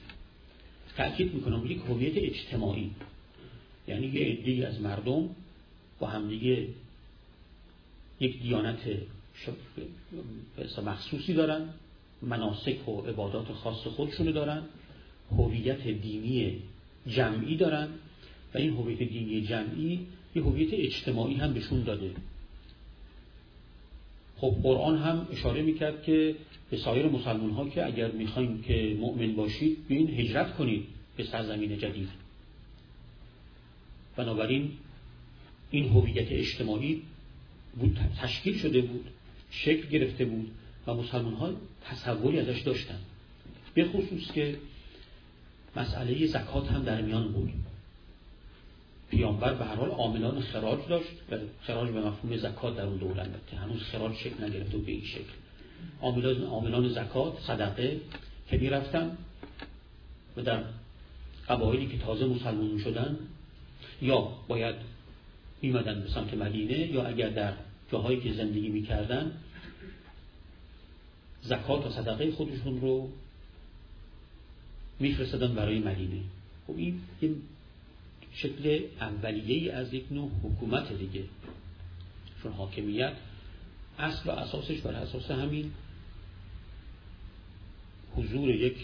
تأکید 0.97 1.35
می‌کنم 1.35 1.67
یک 1.67 1.79
هویت 1.89 2.13
اجتماعی. 2.17 2.91
یعنی 3.89 4.07
یه 4.07 4.27
عده 4.27 4.69
از 4.69 4.81
مردم 4.81 5.29
با 5.99 6.07
همدیگه 6.07 6.67
یک 8.21 8.43
دیانت 8.43 8.79
مخصوصی 10.85 11.35
دارن 11.35 11.69
مناسک 12.23 12.89
و 12.89 13.01
عبادات 13.01 13.53
خاص 13.53 13.87
خودشونو 13.87 14.33
دارن 14.33 14.63
هویت 15.31 15.89
دینی 15.89 16.57
جمعی 17.07 17.57
دارن 17.57 17.89
و 18.55 18.59
این 18.59 18.71
هویت 18.71 18.99
دینی 18.99 19.47
جمعی 19.47 20.07
یه 20.35 20.43
هویت 20.43 20.69
اجتماعی 20.73 21.35
هم 21.35 21.53
بهشون 21.53 21.83
داده. 21.83 22.11
خب 24.37 24.55
قرآن 24.63 24.99
هم 24.99 25.27
اشاره 25.33 25.63
می‌کرد 25.63 26.03
که 26.03 26.37
به 26.71 26.77
سایر 26.77 27.07
مسلمان 27.07 27.51
ها 27.51 27.69
که 27.69 27.87
اگر 27.87 28.11
می‌خوایم 28.11 28.63
که 28.63 28.97
مؤمن 29.01 29.35
باشید 29.35 29.79
این 29.89 30.11
هجرت 30.21 30.57
کنید 30.57 30.87
به 31.17 31.25
سرزمین 31.25 31.79
جدید. 31.79 32.09
بنابراین 34.17 34.73
این 35.71 35.89
هویت 35.89 36.33
اجتماعی 36.33 37.03
بود 37.77 37.99
تشکیل 38.19 38.59
شده 38.59 38.81
بود 38.81 39.07
شکل 39.51 39.89
گرفته 39.89 40.25
بود 40.25 40.51
و 40.87 40.95
مسلمان 40.95 41.35
ها 41.35 41.53
تصوری 41.85 42.39
ازش 42.41 42.61
داشتن. 42.61 42.99
به 43.75 43.85
خصوص 43.89 44.33
که 44.33 44.57
مسئله 45.77 46.27
زکات 46.27 46.69
هم 46.69 46.83
در 46.83 47.03
میان 47.03 47.33
بود. 47.33 47.53
پیامبر 49.11 49.55
به 49.55 49.65
هر 49.65 49.75
حال 49.75 49.89
عاملان 49.89 50.41
خراج 50.41 50.79
داشت 50.89 51.11
و 51.31 51.37
خراج 51.63 51.91
به 51.91 52.01
مفهوم 52.01 52.37
زکات 52.37 52.77
در 52.77 52.85
اون 52.85 52.97
دوره 52.97 53.23
البته 53.23 53.57
هنوز 53.57 53.83
خراج 53.83 54.15
شکل 54.17 54.45
نگرفته 54.45 54.79
به 54.79 54.93
این 54.93 55.05
شکل. 55.05 55.33
عاملان 56.03 56.43
عاملان 56.43 56.89
زکات 56.89 57.39
صدقه 57.47 58.01
که 58.51 58.59
می‌رفتن 58.59 59.19
و 60.37 60.43
در 60.43 60.63
قبایلی 61.49 61.87
که 61.87 61.99
تازه 61.99 62.27
مسلمان 62.27 62.79
شدن 62.79 63.19
یا 64.03 64.29
باید 64.49 64.75
میمدن 65.63 66.01
به 66.01 66.09
سمت 66.09 66.35
مدینه 66.35 66.79
یا 66.79 67.07
اگر 67.07 67.29
در 67.29 67.53
جاهایی 67.93 68.21
که 68.21 68.33
زندگی 68.33 68.69
می‌کردن 68.69 69.33
زکات 71.43 71.87
و 71.87 71.91
صدقه 71.91 72.33
خودشون 72.33 72.81
رو 72.81 73.09
میفرستدن 75.01 75.55
برای 75.55 75.79
مدینه. 75.79 76.21
خب 76.67 76.75
این 77.21 77.43
شکل 78.33 78.81
اولیه 79.01 79.57
ای 79.57 79.71
از 79.71 79.95
یک 79.95 80.05
نوع 80.11 80.31
حکومت 80.43 80.93
دیگه. 80.93 81.25
چون 82.43 82.53
حاکمیت 82.53 83.13
اصل 83.99 84.31
و 84.31 84.33
اساسش 84.33 84.81
بر 84.81 84.93
اساس 84.93 85.31
همین 85.31 85.73
حضور 88.17 88.51
یک 88.51 88.77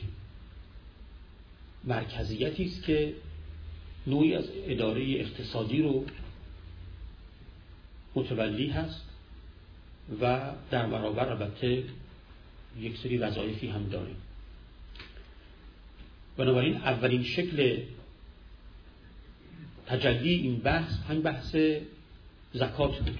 مرکزیتی 1.84 2.64
است 2.64 2.82
که 2.82 3.14
نوعی 4.06 4.34
از 4.34 4.44
اداره 4.66 5.20
اقتصادی 5.20 5.82
رو 5.82 6.04
متولی 8.14 8.68
هست 8.68 9.02
و 10.20 10.52
در 10.70 10.86
برابر 10.86 11.28
البته 11.28 11.84
یک 12.80 12.96
سری 12.96 13.18
وظایفی 13.18 13.68
هم 13.68 13.88
داره. 13.88 14.12
بنابراین 16.36 16.76
اولین 16.76 17.22
شکل 17.24 17.82
تجلی 19.86 20.34
این 20.34 20.58
بحث 20.58 20.92
همین 21.08 21.22
بحث 21.22 21.56
زکات 22.52 22.98
بود 22.98 23.18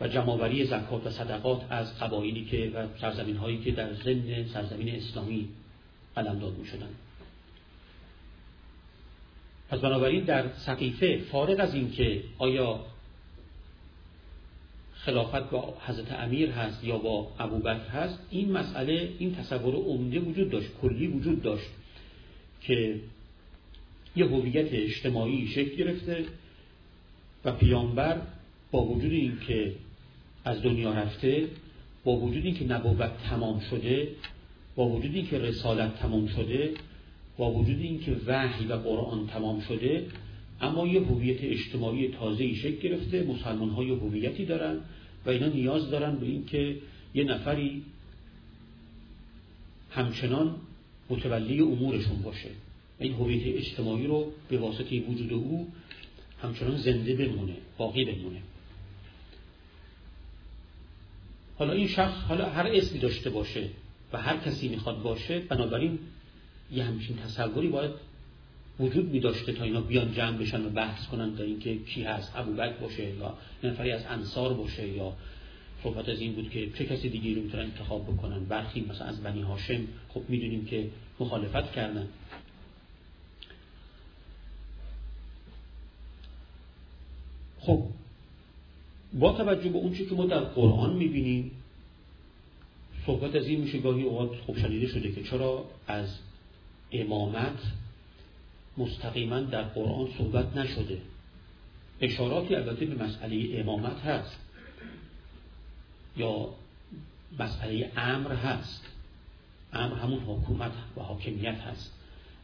و 0.00 0.08
جمعآوری 0.08 0.64
زکات 0.64 1.06
و 1.06 1.10
صدقات 1.10 1.62
از 1.70 1.98
قبایلی 1.98 2.44
که 2.44 2.70
و 2.74 2.86
سرزمین 3.00 3.36
هایی 3.36 3.58
که 3.58 3.70
در 3.70 3.92
ضمن 3.92 4.44
سرزمین 4.44 4.94
اسلامی 4.94 5.48
قلمداد 6.14 6.58
می 6.58 6.66
شدن. 6.66 6.88
پس 9.68 9.78
بنابراین 9.78 10.24
در 10.24 10.48
سقیفه 10.48 11.18
فارغ 11.18 11.60
از 11.60 11.74
اینکه 11.74 12.22
آیا 12.38 12.80
خلافت 14.94 15.50
با 15.50 15.74
حضرت 15.86 16.12
امیر 16.12 16.50
هست 16.50 16.84
یا 16.84 16.98
با 16.98 17.32
ابوبکر 17.38 17.88
هست 17.88 18.18
این 18.30 18.52
مسئله 18.52 19.12
این 19.18 19.34
تصور 19.34 19.74
عمده 19.74 20.20
وجود 20.20 20.50
داشت 20.50 20.68
کلی 20.82 21.06
وجود 21.06 21.42
داشت 21.42 21.68
که 22.60 23.00
یه 24.16 24.26
هویت 24.26 24.68
اجتماعی 24.72 25.46
شکل 25.46 25.76
گرفته 25.76 26.24
و 27.44 27.52
پیامبر 27.52 28.20
با 28.70 28.84
وجود 28.84 29.12
اینکه 29.12 29.74
از 30.44 30.62
دنیا 30.62 30.92
رفته 30.92 31.48
با 32.04 32.16
وجود 32.16 32.44
اینکه 32.44 32.64
نبوت 32.64 33.10
تمام 33.30 33.60
شده 33.60 34.08
با 34.76 34.88
وجود 34.88 35.14
اینکه 35.14 35.38
رسالت 35.38 35.98
تمام 35.98 36.26
شده 36.26 36.74
با 37.36 37.50
وجود 37.50 37.80
اینکه 37.80 38.16
وحی 38.26 38.66
و 38.66 38.72
قرآن 38.72 39.26
تمام 39.26 39.60
شده 39.60 40.06
اما 40.60 40.86
یه 40.86 41.00
هویت 41.00 41.38
اجتماعی 41.42 42.08
تازه 42.08 42.54
شکل 42.54 42.88
گرفته 42.88 43.22
مسلمان 43.22 43.70
های 43.70 43.90
هویتی 43.90 44.44
دارن 44.44 44.78
و 45.26 45.30
اینا 45.30 45.46
نیاز 45.46 45.90
دارن 45.90 46.16
به 46.16 46.26
اینکه 46.26 46.76
یه 47.14 47.24
نفری 47.24 47.82
همچنان 49.90 50.56
متولی 51.10 51.60
امورشون 51.60 52.22
باشه. 52.22 52.48
این 53.00 53.14
هویت 53.14 53.56
اجتماعی 53.56 54.06
رو 54.06 54.32
به 54.48 54.58
واسطه 54.58 55.00
وجود 55.00 55.32
او 55.32 55.68
همچنان 56.42 56.76
زنده 56.76 57.14
بمونه 57.14 57.54
باقی 57.78 58.04
بمونه. 58.04 58.42
حالا 61.58 61.72
این 61.72 61.88
شخص 61.88 62.22
حالا 62.22 62.48
هر 62.48 62.66
اسمی 62.66 62.98
داشته 62.98 63.30
باشه 63.30 63.68
و 64.12 64.18
هر 64.18 64.36
کسی 64.36 64.68
می‌خواد 64.68 65.02
باشه 65.02 65.38
بنابراین 65.38 65.98
یه 66.72 66.84
همچین 66.84 67.16
تصوری 67.16 67.68
باید 67.68 67.90
وجود 68.80 69.10
می 69.10 69.20
داشته 69.20 69.52
تا 69.52 69.64
اینا 69.64 69.80
بیان 69.80 70.12
جمع 70.12 70.36
بشن 70.36 70.66
و 70.66 70.70
بحث 70.70 71.06
کنن 71.06 71.36
تا 71.36 71.42
اینکه 71.42 71.76
کی 71.78 72.02
هست 72.02 72.32
ابوبکر 72.36 72.72
باشه 72.72 73.10
یا 73.14 73.38
نفری 73.64 73.92
از 73.92 74.04
انصار 74.08 74.54
باشه 74.54 74.88
یا 74.88 75.12
صحبت 75.82 76.08
از 76.08 76.20
این 76.20 76.32
بود 76.32 76.50
که 76.50 76.70
چه 76.78 76.86
کسی 76.86 77.08
دیگه 77.08 77.34
رو 77.34 77.42
می‌تونن 77.42 77.62
انتخاب 77.62 78.04
بکنن. 78.12 78.44
برخی 78.44 78.80
مثلا 78.80 79.06
از 79.06 79.22
بنی 79.22 79.42
هاشم 79.42 79.80
خب 80.08 80.22
می‌دونیم 80.28 80.64
که 80.64 80.88
مخالفت 81.20 81.72
کردن. 81.72 82.08
خب 87.60 87.82
با 89.12 89.32
توجه 89.32 89.68
به 89.68 89.78
اون 89.78 89.94
که 89.94 90.14
ما 90.14 90.26
در 90.26 90.40
قرآن 90.40 90.96
می‌بینیم 90.96 91.50
صحبت 93.06 93.34
از 93.34 93.46
این 93.46 93.60
میشه 93.60 93.78
گاهی 93.78 94.02
اوقات 94.02 94.36
خوب 94.36 94.58
شنیده 94.58 94.86
شده 94.86 95.12
که 95.12 95.22
چرا 95.22 95.64
از 95.86 96.18
امامت 96.92 97.58
مستقیما 98.78 99.40
در 99.40 99.62
قرآن 99.62 100.08
صحبت 100.18 100.56
نشده. 100.56 100.98
اشاراتی 102.00 102.54
البته 102.54 102.86
به 102.86 103.04
مسئله 103.04 103.60
امامت 103.60 103.96
هست 103.96 104.38
یا 106.16 106.48
مسئله 107.38 107.92
امر 107.96 108.32
هست. 108.34 108.84
امر 109.72 109.94
همون 109.94 110.18
حکومت 110.18 110.72
و 110.96 111.00
حاکمیت 111.00 111.54
هست. 111.54 111.92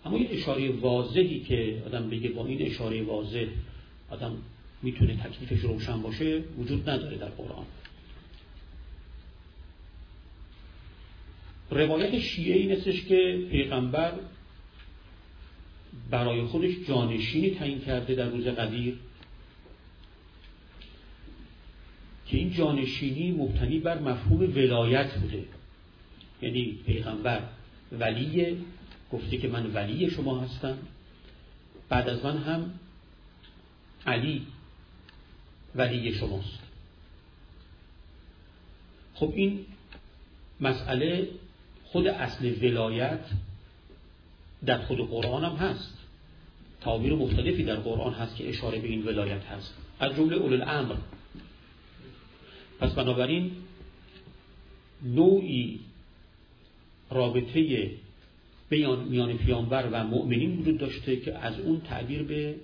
اما 0.05 0.19
یه 0.19 0.29
اشاره 0.31 0.71
واضحی 0.71 1.41
که 1.41 1.83
آدم 1.87 2.11
بگه 2.11 2.29
با 2.29 2.47
این 2.47 2.67
اشاره 2.67 3.03
واضح 3.03 3.47
آدم 4.11 4.37
می‌تونه 4.87 5.17
تکلیفش 5.17 5.61
روشن 5.65 6.03
باشه 6.03 6.43
وجود 6.59 6.91
نداره 6.91 7.17
در 7.17 7.29
قرآن. 7.29 7.67
روایت 11.71 12.19
شیعه 12.19 12.57
این 12.57 12.73
استش 12.73 13.05
که 13.05 13.47
پیغمبر 13.51 14.13
برای 16.11 16.43
خودش 16.43 16.71
جانشینی 16.89 17.51
تعیین 17.51 17.81
کرده 17.81 18.15
در 18.15 18.29
روز 18.29 18.47
قدیر 18.47 18.99
که 22.27 22.37
این 22.37 22.53
جانشینی 22.53 23.31
مبتنی 23.33 23.79
بر 23.79 23.99
مفهوم 23.99 24.41
ولایت 24.41 25.15
بوده. 25.15 25.45
یعنی 26.43 26.79
پیغمبر 26.87 27.43
ولی 27.93 28.57
گفته 29.13 29.37
که 29.37 29.49
من 29.49 29.73
ولی 29.73 30.11
شما 30.11 30.41
هستم. 30.41 30.79
بعد 31.89 32.09
از 32.09 32.25
من 32.25 32.39
هم 32.39 32.71
علی 34.07 34.47
ولی 35.77 36.13
شماست. 36.13 36.59
خب 39.15 39.33
این 39.35 39.67
مسئله 40.61 41.29
خود 41.85 42.07
اصل 42.07 42.55
ولایت 42.63 43.21
در 44.67 44.79
خود 44.79 45.11
قرآن 45.11 45.45
هم 45.45 45.57
هست. 45.57 45.93
تعبیر 46.81 47.15
مختلفی 47.15 47.65
در 47.65 47.77
قرآن 47.77 48.13
هست 48.13 48.37
که 48.37 48.49
اشاره 48.49 48.79
به 48.79 48.89
این 48.89 49.07
ولایت 49.07 49.45
هست. 49.45 49.75
از 50.01 50.17
جمله 50.17 50.37
اول 50.37 50.53
الامر. 50.53 50.95
پس 52.81 52.93
بنابراین 52.93 53.53
نوعی 55.03 55.81
رابطه 57.11 57.91
میان 58.71 59.39
پیانبر 59.39 59.89
و 59.93 60.05
مؤمنین 60.05 60.59
وجود 60.59 60.79
داشته 60.79 61.17
که 61.17 61.39
از 61.39 61.61
اون 61.61 61.81
تعبیر 61.81 62.23
به 62.23 62.55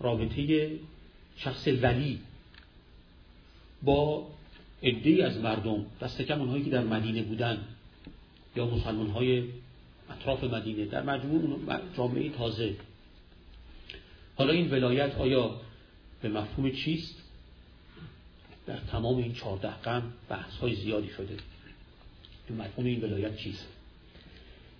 رابطه 0.00 0.70
شخص 1.36 1.68
ولی 1.82 2.18
با 3.86 4.26
عده 4.82 5.26
از 5.26 5.36
مردم 5.36 5.86
دست 6.00 6.22
کم 6.22 6.40
اونهایی 6.40 6.64
که 6.64 6.70
در 6.70 6.84
مدینه 6.84 7.22
بودن 7.22 7.64
یا 8.56 8.66
مسلمان 8.66 9.10
های 9.10 9.44
اطراف 10.10 10.44
مدینه 10.44 10.84
در 10.84 11.02
مجموع 11.02 11.58
جامعه 11.96 12.28
تازه. 12.28 12.74
حالا 14.36 14.52
این 14.52 14.70
ولایت 14.70 15.14
آیا 15.14 15.60
به 16.22 16.28
مفهوم 16.28 16.70
چیست؟ 16.70 17.14
در 18.66 18.76
تمام 18.76 19.16
این 19.16 19.32
چهارده 19.34 19.70
قرن 19.82 20.02
بحث 20.28 20.56
های 20.56 20.74
زیادی 20.74 21.08
شده. 21.08 21.36
به 22.48 22.54
مفهوم 22.54 22.86
این 22.86 23.04
ولایت 23.04 23.36
چیست؟ 23.36 23.66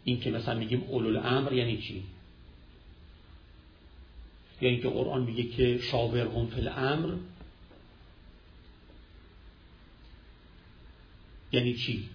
این 0.04 0.20
که 0.20 0.30
مثلا 0.30 0.58
میگیم 0.58 0.82
اولو 0.82 1.20
امر 1.20 1.52
یعنی 1.52 1.78
چی؟ 1.78 2.02
یا 4.60 4.68
اینکه 4.68 4.88
قرآن 4.88 5.22
میگه 5.22 5.42
که 5.42 5.78
شاورهم 5.78 6.46
فی 6.46 6.60
الامر 6.60 7.14
یعنی 11.52 11.74
چی؟ 11.74 12.08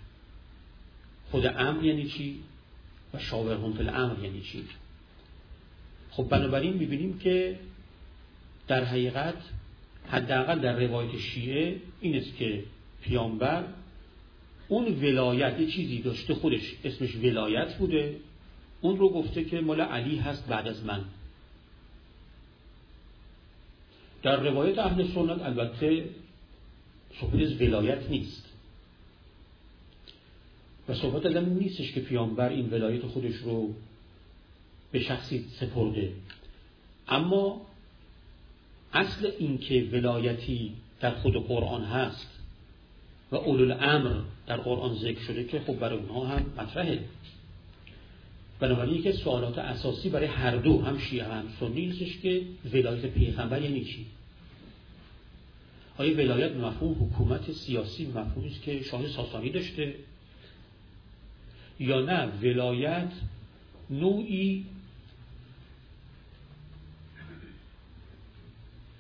خود 1.32 1.46
امر 1.46 1.84
یعنی 1.84 2.08
چی؟ 2.08 2.40
و 3.14 3.20
شاورهم 3.20 3.74
فی 3.74 3.80
الامر 3.80 4.24
یعنی 4.24 4.42
چی؟ 4.42 4.64
خب 6.12 6.24
بنابراین 6.30 6.74
می‌بینیم 6.74 7.20
که 7.20 7.60
در 8.68 8.84
حقیقت 8.84 9.36
حداقل 10.08 10.60
در 10.60 10.80
روایت 10.80 11.18
شیعه 11.18 11.82
این 12.02 12.16
است 12.16 12.36
که 12.38 12.64
پیامبر 13.02 13.64
اون 14.68 14.86
ولایت 14.86 15.60
یه 15.60 15.68
چیزی 15.68 16.02
داشته 16.02 16.34
خودش 16.34 16.76
اسمش 16.84 17.16
ولایت 17.16 17.78
بوده. 17.78 18.16
اون 18.82 18.98
رو 18.98 19.10
گفته 19.10 19.44
که 19.44 19.62
مال 19.62 19.82
علی 19.82 20.18
هست 20.18 20.48
بعد 20.48 20.68
از 20.68 20.86
من. 20.86 21.04
در 24.24 24.44
روایت 24.44 24.80
اهل 24.80 25.08
سنت 25.08 25.42
البته 25.42 26.06
صحبت 27.20 27.42
از 27.42 27.62
ولایت 27.62 28.10
نیست. 28.10 28.51
و 30.92 30.94
صحبت 30.94 31.26
از 31.26 31.44
نیستش 31.44 31.92
که 31.92 32.00
پیامبر 32.00 32.50
این 32.50 32.70
ولایت 32.70 33.06
خودش 33.06 33.36
رو 33.36 33.74
به 34.92 35.00
شخصی 35.00 35.46
سپرده. 35.60 36.12
اما 37.08 37.62
اصل 38.94 39.32
اینکه 39.40 39.90
ولایتی 39.92 40.72
در 41.00 41.12
خود 41.12 41.48
قرآن 41.48 41.84
هست 41.84 42.28
و 43.32 43.36
اولو 43.36 43.64
الامر 43.64 44.22
در 44.48 44.58
قرآن 44.58 44.96
ذکر 44.96 45.20
شده 45.20 45.44
که 45.44 45.60
خب 45.60 45.80
برای 45.80 46.00
اونها 46.00 46.26
هم 46.26 46.46
مطرحه. 46.58 47.00
بنابراین 48.60 48.96
یکی 48.96 49.12
سوالات 49.12 49.58
اساسی 49.58 50.10
برای 50.10 50.28
هر 50.28 50.56
دو 50.56 50.82
هم 50.82 50.98
شیعه 50.98 51.26
هم 51.26 51.44
سنی 51.60 51.86
نیستش 51.86 52.18
که 52.18 52.42
ولایت 52.74 53.06
پیغمبر 53.06 53.62
یعنی 53.62 53.86
چی؟ 53.86 54.06
آیا 55.98 56.14
ولایت 56.14 56.52
مفهوم 56.52 56.94
حکومت 57.06 57.52
سیاسی 57.52 58.06
مفهومی 58.06 58.48
است 58.48 58.62
که 58.62 58.84
شاه 58.84 59.08
ساسانی 59.08 59.50
داشته؟ 59.50 59.96
یا 61.82 62.02
نه 62.02 62.26
ولایت 62.26 63.12
نوعی 63.90 64.66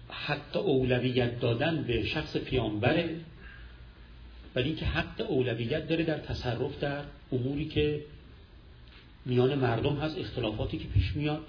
حق 0.09 0.57
اولویت 0.57 1.39
دادن 1.39 1.83
به 1.83 2.05
شخص 2.05 2.37
پیامبره 2.37 3.15
ولی 4.55 4.67
اینکه 4.67 4.85
حق 4.85 5.25
اولویت 5.29 5.87
داره 5.87 6.03
در 6.03 6.17
تصرف 6.17 6.79
در 6.79 7.03
اموری 7.31 7.65
که 7.65 8.01
میان 9.25 9.55
مردم 9.55 9.95
هست 9.95 10.17
اختلافاتی 10.17 10.77
که 10.77 10.87
پیش 10.87 11.15
میاد. 11.15 11.45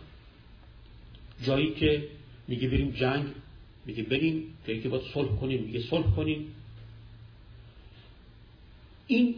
جایی 1.42 1.74
که 1.74 2.08
میگه 2.48 2.68
بریم 2.68 2.90
جنگ 2.90 3.26
میگه 3.86 4.02
بریم 4.02 4.42
جایی 4.66 4.80
که 4.80 4.88
باید 4.88 5.02
صلح 5.14 5.36
کنیم 5.36 5.62
میگه 5.62 5.80
صلح 5.80 6.14
کنیم. 6.16 6.54
این 9.06 9.34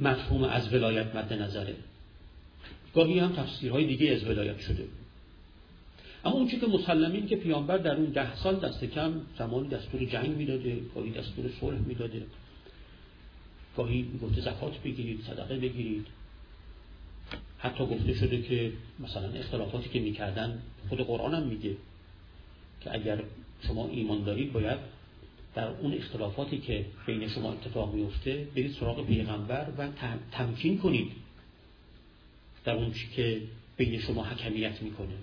مفهوم 0.00 0.44
از 0.44 0.74
ولایت 0.74 1.16
مد 1.16 1.32
نظره. 1.32 1.74
گاهی 2.94 3.18
هم 3.18 3.32
تفسیرهای 3.32 3.86
دیگه 3.86 4.12
از 4.12 4.24
ولایت 4.24 4.60
شده. 4.60 4.84
اما 6.24 6.34
اون 6.34 6.48
که 6.48 6.66
مسلمین 6.66 7.26
که 7.26 7.36
پیامبر 7.36 7.78
در 7.78 7.96
اون 7.96 8.06
ده 8.06 8.36
سال 8.36 8.56
دست 8.56 8.84
کم 8.84 9.20
زمانی 9.38 9.68
دستور 9.68 10.04
جنگ 10.04 10.28
می‌داده 10.28 10.80
گاهی 10.94 11.10
دستور 11.10 11.50
صلح 11.60 11.78
می‌داده. 11.78 12.22
گاهی 13.76 14.10
گفته 14.22 14.40
زکات 14.40 14.82
بگیرید 14.84 15.20
صدقه 15.26 15.56
بگیرید. 15.56 16.06
حتی 17.58 17.86
گفته 17.86 18.14
شده 18.14 18.42
که 18.42 18.72
مثلا 19.00 19.28
اختلافاتی 19.28 19.88
که 19.88 20.00
می‌کردن 20.00 20.62
خود 20.88 21.00
قرآن 21.00 21.34
هم 21.34 21.42
میگه 21.42 21.76
که 22.80 22.94
اگر 22.94 23.22
شما 23.66 23.88
ایمان 23.88 24.24
دارید 24.24 24.52
باید 24.52 24.78
در 25.58 25.68
اون 25.68 25.94
اختلافاتی 25.94 26.58
که 26.58 26.84
بین 27.06 27.28
شما 27.28 27.52
اتفاق 27.52 27.94
میفته 27.94 28.46
برید 28.56 28.72
سراغ 28.72 29.06
پیغمبر 29.06 29.66
و 29.78 29.88
تمکین 30.32 30.78
کنید 30.78 31.12
در 32.64 32.74
اون 32.74 32.92
چی 32.92 33.08
که 33.16 33.40
بین 33.76 34.00
شما 34.00 34.24
حکمیت 34.24 34.82
می‌کنه. 34.82 35.14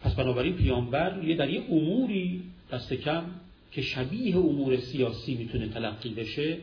پس 0.00 0.14
بنابراین 0.14 0.56
پیامبر 0.56 1.24
یه 1.24 1.36
در 1.36 1.50
یه 1.50 1.62
اموری 1.70 2.42
دست 2.72 2.92
کم 2.92 3.24
که 3.72 3.82
شبیه 3.82 4.36
امور 4.36 4.76
سیاسی 4.76 5.34
می‌تونه 5.34 5.68
تلقی 5.68 6.10
بشه 6.10 6.58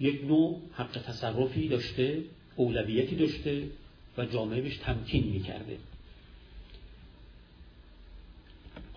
یک 0.00 0.24
نوع 0.24 0.60
حق 0.72 1.02
تصرفی 1.06 1.68
داشته 1.68 2.22
اولویتی 2.56 3.16
داشته 3.16 3.62
و 4.18 4.26
جامعه 4.26 4.60
بهش 4.60 4.76
تمکین 4.76 5.24
می‌کرده. 5.24 5.76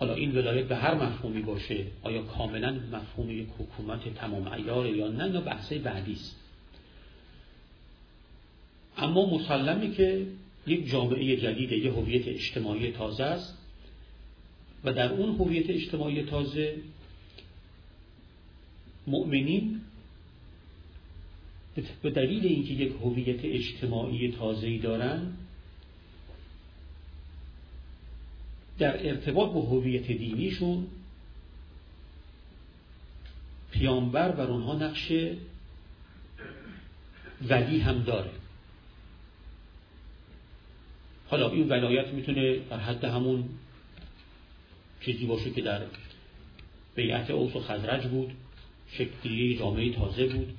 حالا 0.02 0.14
این 0.14 0.32
ولایت 0.32 0.64
به 0.64 0.76
هر 0.76 0.94
مفهومی 0.94 1.42
باشه 1.42 1.86
آیا 2.02 2.22
کاملا 2.22 2.80
مفهوم 2.92 3.30
یک 3.30 3.46
حکومت 3.58 4.14
تمام 4.14 4.48
ایار 4.48 4.86
یا 4.86 5.08
نه 5.08 5.34
یا 5.34 5.40
بحثه 5.40 5.78
بعدی 5.78 6.12
است؟ 6.12 6.36
اما 8.98 9.26
مسلمی 9.26 9.92
که 9.94 10.26
یک 10.66 10.90
جامعه 10.90 11.36
جدید 11.36 11.72
یه 11.72 11.92
هویت 11.92 12.28
اجتماعی 12.28 12.90
تازه 12.90 13.24
است 13.24 13.58
و 14.84 14.92
در 14.92 15.12
اون 15.12 15.36
هویت 15.36 15.70
اجتماعی 15.70 16.22
تازه 16.22 16.76
مؤمنین 19.06 19.80
به 22.02 22.10
دلیل 22.10 22.46
اینکه 22.46 22.72
یک 22.72 22.92
هویت 23.02 23.44
اجتماعی 23.44 24.32
تازه‌ای 24.32 24.78
دارن 24.78 25.32
در 28.82 29.08
ارتباط 29.08 29.52
با 29.52 29.60
هویت 29.60 30.06
دینیشون 30.06 30.86
پیامبر 33.70 34.30
بر 34.30 34.46
اونها 34.46 34.74
نقش 34.74 35.12
ولی 37.48 37.78
هم 37.80 38.02
داره. 38.02 38.30
حالا 41.28 41.50
این 41.50 41.68
ولایت 41.68 42.08
می‌تونه 42.08 42.58
در 42.58 42.78
حد 42.78 43.04
همون 43.04 43.44
چیزی 45.00 45.26
باشه 45.26 45.50
که 45.50 45.62
در 45.62 45.82
بیعت 46.94 47.30
اوس 47.30 47.56
و 47.56 47.60
خزرج 47.60 48.06
بود 48.06 48.32
شکلی 48.92 49.58
جامعه 49.58 49.92
تازه 49.92 50.26
بود. 50.26 50.54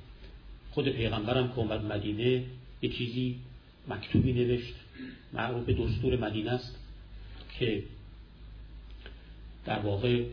خود 0.70 0.88
پیغمبرم 0.88 1.48
که 1.48 1.58
اومد 1.58 1.84
مدینه 1.84 2.42
یه 2.82 2.90
چیزی 2.90 3.38
مکتوبی 3.88 4.32
نوشت 4.32 4.74
معروف 5.32 5.64
به 5.64 5.72
دستور 5.74 6.16
مدینه 6.16 6.50
است 6.50 6.78
که 7.58 7.82
در 9.64 9.78
واقع 9.78 10.24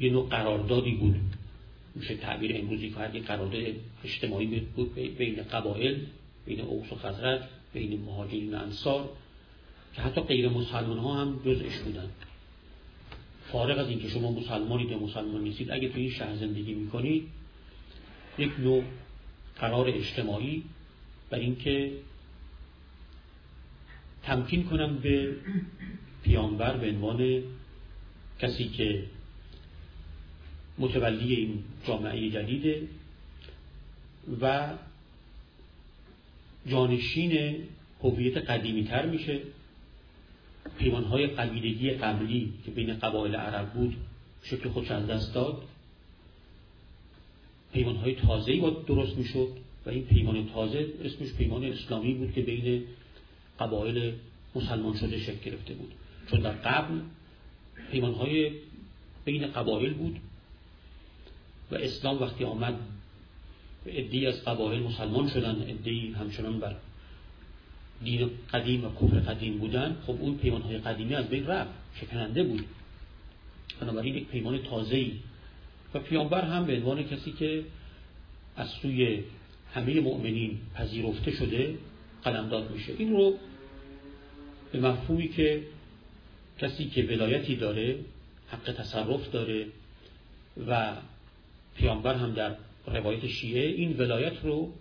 یه 0.00 0.12
نوع 0.12 0.28
قراردادی 0.28 0.94
بود. 0.94 1.16
میشه 1.94 2.16
تعبیر 2.16 2.56
امروزی 2.56 2.90
که 2.90 3.10
یه 3.14 3.20
قرارداد 3.20 3.62
اجتماعی 4.04 4.60
بود 4.60 4.94
بین 4.94 5.42
قبایل 5.42 6.06
بین 6.46 6.60
اوس 6.60 6.92
و 6.92 6.96
خزرج 6.96 7.40
بین 7.72 8.00
مهاجرین 8.00 8.54
و 8.54 8.58
انصار 8.58 9.08
که 9.94 10.02
حتی 10.02 10.20
غیر 10.20 10.48
مسلمان 10.48 10.98
ها 10.98 11.14
هم 11.14 11.40
جزش 11.46 11.78
بودن. 11.78 12.08
فارغ 13.52 13.78
از 13.78 13.88
اینکه 13.88 14.08
شما 14.08 14.30
مسلمانید 14.30 14.90
یا 14.90 14.98
مسلمان 14.98 15.42
نیستید 15.42 15.70
اگه 15.70 15.88
تو 15.88 15.98
این 15.98 16.10
شهر 16.10 16.36
زندگی 16.36 16.74
می‌کنید 16.74 17.28
یک 18.38 18.60
نوع 18.60 18.84
قرار 19.58 19.88
اجتماعی 19.88 20.62
بر 21.30 21.38
اینکه 21.38 21.92
تمکین 24.22 24.64
کنم 24.64 24.98
به 24.98 25.36
پیامبر 26.22 26.76
به 26.76 26.88
عنوان 26.88 27.42
کسی 28.40 28.68
که 28.68 29.04
متولی 30.78 31.34
این 31.34 31.64
جامعه 31.86 32.30
جدیده 32.30 32.82
و 34.40 34.72
جانشین 36.66 37.54
هویت 38.02 38.36
قدیمی 38.36 38.84
تر 38.84 39.06
میشه. 39.06 39.40
پیمانهای 40.78 41.26
قبیلگی 41.26 41.90
قبلی 41.90 42.52
که 42.64 42.70
بین 42.70 42.94
قبایل 42.98 43.34
عرب 43.34 43.72
بود 43.72 43.96
شکل 44.42 44.68
خودش 44.68 44.90
از 44.90 45.06
دست 45.06 45.34
داد. 45.34 45.62
پیمانهای 47.72 48.14
تازه‌ای 48.14 48.60
باید 48.60 48.84
درست 48.84 49.16
می‌شد 49.16 49.48
و 49.86 49.90
این 49.90 50.04
پیمان 50.04 50.48
تازه 50.48 50.86
اسمش 51.04 51.32
پیمان 51.32 51.64
اسلامی 51.64 52.14
بود 52.14 52.32
که 52.32 52.40
بین 52.40 52.84
قبایل 53.60 54.12
مسلمان 54.54 54.96
شده 54.96 55.18
شکل 55.18 55.50
گرفته 55.50 55.74
بود. 55.74 55.92
چون 56.30 56.40
در 56.40 56.52
قبل 56.52 57.00
پیمانهای 57.90 58.50
بین 59.24 59.46
قبایل 59.46 59.94
بود 59.94 60.20
و 61.70 61.74
اسلام 61.74 62.22
وقتی 62.22 62.44
آمد 62.44 62.74
ادهی 63.86 64.26
از 64.26 64.44
قبایل 64.44 64.82
مسلمان 64.82 65.28
شدن 65.28 65.62
ادهی 65.68 66.12
همچنان 66.12 66.60
بر 66.60 66.76
دین 68.04 68.30
قدیم 68.52 68.84
و 68.84 68.88
کفر 68.88 69.20
قدیم 69.20 69.58
بودن 69.58 69.96
خب 70.06 70.16
اون 70.20 70.36
پیمان 70.36 70.62
های 70.62 70.78
قدیمی 70.78 71.14
از 71.14 71.28
بین 71.28 71.46
رفت 71.46 71.70
شکننده 71.94 72.42
بود. 72.42 72.64
بنابراین 73.80 74.14
یک 74.14 74.28
پیمان 74.28 74.58
تازه‌ای. 74.58 75.12
و 75.94 75.98
پیامبر 75.98 76.44
هم 76.44 76.66
به 76.66 76.76
عنوان 76.76 77.02
کسی 77.02 77.32
که 77.32 77.64
از 78.56 78.68
سوی 78.68 79.24
همه 79.74 80.00
مؤمنین 80.00 80.58
پذیرفته 80.74 81.30
شده 81.30 81.78
قلمداد 82.24 82.70
میشه. 82.70 82.92
این 82.98 83.12
رو 83.12 83.38
به 84.72 84.80
مفهومی 84.80 85.28
که 85.28 85.62
کسی 86.58 86.84
که 86.84 87.02
ولایتی 87.02 87.56
داره 87.56 87.98
حق 88.48 88.72
تصرف 88.72 89.30
داره 89.30 89.66
و 90.68 90.96
پیامبر 91.76 92.14
هم 92.14 92.32
در 92.32 92.54
روایت 92.86 93.26
شیعه 93.26 93.70
این 93.70 93.96
ولایت 93.98 94.32
رو 94.42 94.72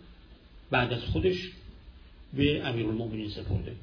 بعد 0.72 0.94
از 0.94 1.04
خودش 1.04 1.52
به 2.34 2.68
امیرالمومنین 2.68 3.30
سپرده 3.30 3.76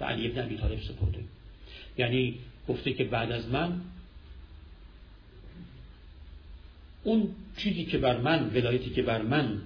و 0.00 0.04
علی 0.04 0.26
ابن 0.26 0.44
ابی 0.44 0.56
طالب 0.56 0.80
سپرده. 0.80 1.20
یعنی 1.98 2.38
گفته 2.68 2.92
که 2.92 3.04
بعد 3.04 3.32
از 3.32 3.48
من 3.48 3.80
اون 7.04 7.28
چیزی 7.56 7.84
که 7.84 7.98
بر 7.98 8.20
من 8.20 8.50
ولایتی 8.54 8.90
که 8.90 9.02
بر 9.02 9.22
من 9.22 9.62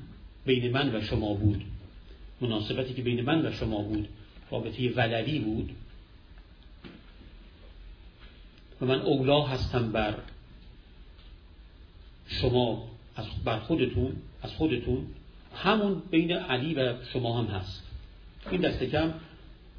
بین 0.47 0.73
من 0.73 0.95
و 0.95 1.01
شما 1.01 1.35
بود 1.35 1.65
مناسبتی 2.41 2.95
که 2.95 3.03
بین 3.03 3.23
من 3.23 3.47
و 3.47 3.53
شما 3.53 3.83
بود 3.83 4.09
رابطه 4.51 4.91
ولدی 4.91 5.39
بود 5.39 5.71
و 8.83 8.85
من 8.85 9.01
اولا 9.01 9.43
هستم 9.43 9.93
بر 9.93 10.15
شما 12.27 12.89
از 13.17 13.25
بر 13.45 13.59
خودتون 13.59 14.17
از 14.43 14.53
خودتون. 14.53 15.07
همون 15.55 16.03
بین 16.11 16.33
علی 16.33 16.75
و 16.75 16.95
شما 17.13 17.39
هم 17.39 17.45
هست. 17.45 17.83
این 18.51 18.61
دست 18.61 18.83
کم 18.83 19.15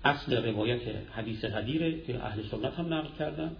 اصل 0.06 0.46
روایت 0.46 0.82
حدیث 1.12 1.46
قدیره 1.46 2.02
که 2.02 2.24
اهل 2.24 2.48
سنت 2.52 2.74
هم 2.74 2.94
نقل 2.94 3.10
کردن. 3.20 3.52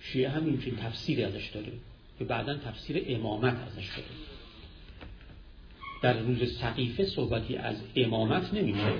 شیعه 0.00 0.28
هم 0.28 0.46
این 0.46 0.76
تفسیری 0.76 1.24
ازش 1.24 1.50
داره 1.54 1.72
که 2.18 2.24
بعدا 2.24 2.56
تفسیر 2.56 3.04
امامت 3.08 3.56
ازش 3.66 3.88
داره. 3.88 4.08
در 6.02 6.18
روز 6.20 6.58
سقیفه 6.58 7.04
صحبتی 7.04 7.56
از 7.56 7.76
امامت 7.96 8.54
نمیشه. 8.54 8.92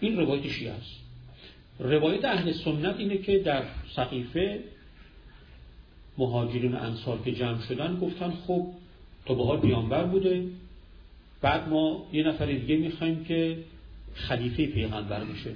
این 0.00 0.16
روایت 0.16 0.48
شیعه 0.48 0.72
است؟ 0.72 0.92
روایت 1.78 2.24
اهل 2.24 2.52
سنت 2.52 2.96
اینه 2.98 3.18
که 3.18 3.38
در 3.38 3.62
سقیفه 3.96 4.60
مهاجرین 6.18 6.74
انصار 6.74 7.22
که 7.24 7.32
جمع 7.32 7.60
شدن 7.60 7.98
گفتن 8.00 8.30
خب 8.30 8.66
تا 9.26 9.34
به 9.34 9.44
حال 9.44 9.60
پیامبر 9.60 10.04
بوده 10.04 10.46
بعد 11.40 11.68
ما 11.68 12.06
یه 12.12 12.22
نفر 12.22 12.46
دیگه 12.46 12.76
می‌خوایم 12.76 13.24
که 13.24 13.58
خلیفه 14.14 14.66
پیغمبر 14.66 15.24
میشه 15.24 15.50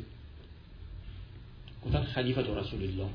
گفتن 1.87 2.03
خلیفت 2.03 2.39
رسول 2.39 2.83
الله. 2.83 3.09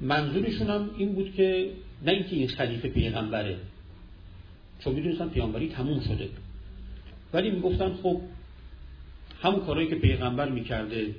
منظورشون 0.00 0.70
هم 0.70 0.90
این 0.96 1.12
بود 1.12 1.34
که 1.34 1.70
نه 2.02 2.12
اینکه 2.12 2.36
این 2.36 2.48
خلیفه 2.48 2.88
پیغمبره 2.88 3.56
چون 4.84 4.94
می‌دونستن 4.94 5.28
پیامبری 5.28 5.68
تموم 5.68 6.00
شده. 6.00 6.28
ولی 7.32 7.50
می‌گفتن 7.50 7.94
خب 8.02 8.20
همون 9.42 9.60
کارهایی 9.60 9.88
که 9.88 9.94
پیغمبر 9.94 10.48
می‌کرده 10.48 11.14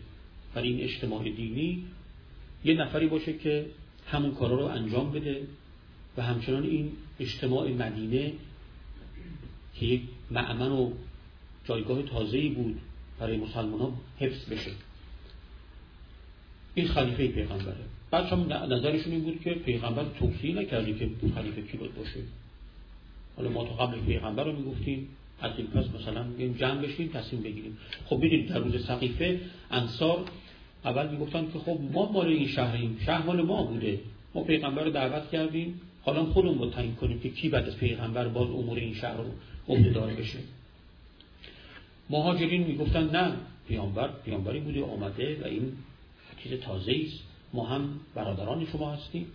برای 0.54 0.68
این 0.68 0.82
اجتماع 0.82 1.24
دینی 1.24 1.84
یه 2.66 2.74
نفری 2.74 3.08
باشه 3.08 3.34
که 3.34 3.66
همون 4.08 4.32
کارا 4.32 4.56
رو 4.56 4.66
انجام 4.66 5.12
بده 5.12 5.42
و 6.18 6.22
همچنان 6.22 6.64
این 6.64 6.92
اجتماع 7.20 7.72
مدینه 7.72 8.34
که 9.76 9.86
یک 9.86 10.02
معمن 10.32 10.72
و 10.72 10.92
جایگاه 11.66 12.02
تازه‌ای 12.04 12.50
بود 12.50 12.80
برای 13.20 13.38
مسلمان 13.38 13.80
ها 13.80 13.94
حفظ 14.20 14.50
بشه. 14.50 14.72
این 16.76 16.88
خلیفه 16.88 17.28
پیغمبره. 17.28 17.86
بعد 18.12 18.26
هم 18.26 18.54
نظرشون 18.74 19.12
این 19.12 19.22
بود 19.22 19.42
که 19.42 19.50
پیغمبر 19.50 20.06
توصیه 20.20 20.56
نکرده 20.56 20.94
که 20.94 21.10
خلیفه 21.36 21.62
کی 21.62 21.78
باید 21.78 21.96
باشه. 21.96 22.20
حالا 23.38 23.50
ما 23.50 23.64
تو 23.64 23.74
قبل 23.74 24.00
پیغمبر 24.00 24.44
رو 24.44 24.52
می‌گفتیم. 24.52 25.08
از 25.42 25.52
این 25.58 25.68
پس 25.68 25.86
مثلا 26.02 26.24
میگیم 26.24 26.54
جمع 26.54 26.82
بشیم 26.82 27.08
تصمیم 27.08 27.42
بگیریم. 27.42 27.78
خب 28.06 28.18
ببینید 28.18 28.50
در 28.50 28.60
روز 28.60 28.86
سقیفه 28.86 29.40
انصار 29.72 30.26
اول 30.86 31.08
می‌گفتن 31.08 31.52
که 31.54 31.60
خب 31.60 31.80
ما 31.92 32.12
مال 32.12 32.28
این 32.28 32.48
شهریم 32.48 32.98
شهر 33.06 33.26
مال 33.26 33.42
ما 33.42 33.64
بوده. 33.64 34.00
ما 34.36 34.44
پیغمبر 34.44 34.84
رو 34.84 34.92
دعوت 34.92 35.32
کردیم. 35.32 35.82
حالا 36.04 36.26
خودمون 36.26 36.60
رو 36.60 36.70
تعیین 36.70 36.96
کنیم 36.96 37.20
که 37.20 37.30
کی 37.30 37.50
بعد 37.50 37.68
از 37.68 37.78
پیغمبر 37.78 38.28
باز 38.28 38.50
امور 38.50 38.78
این 38.78 38.94
شهر 38.94 39.18
رو 39.18 39.32
عهده 39.68 39.90
دار 39.90 40.14
بشه. 40.14 40.40
مهاجرین 42.10 42.64
می‌گفتن 42.64 43.10
نه 43.10 43.34
پیامبر 43.68 44.10
پیامبری 44.26 44.60
بوده 44.60 44.84
آمده 44.84 45.38
و 45.42 45.46
این 45.46 45.72
چیز 46.44 46.60
تازه 46.60 46.96
است. 47.06 47.24
ما 47.54 47.66
هم 47.66 48.00
برادران 48.16 48.68
شما 48.72 48.92
هستیم 48.92 49.26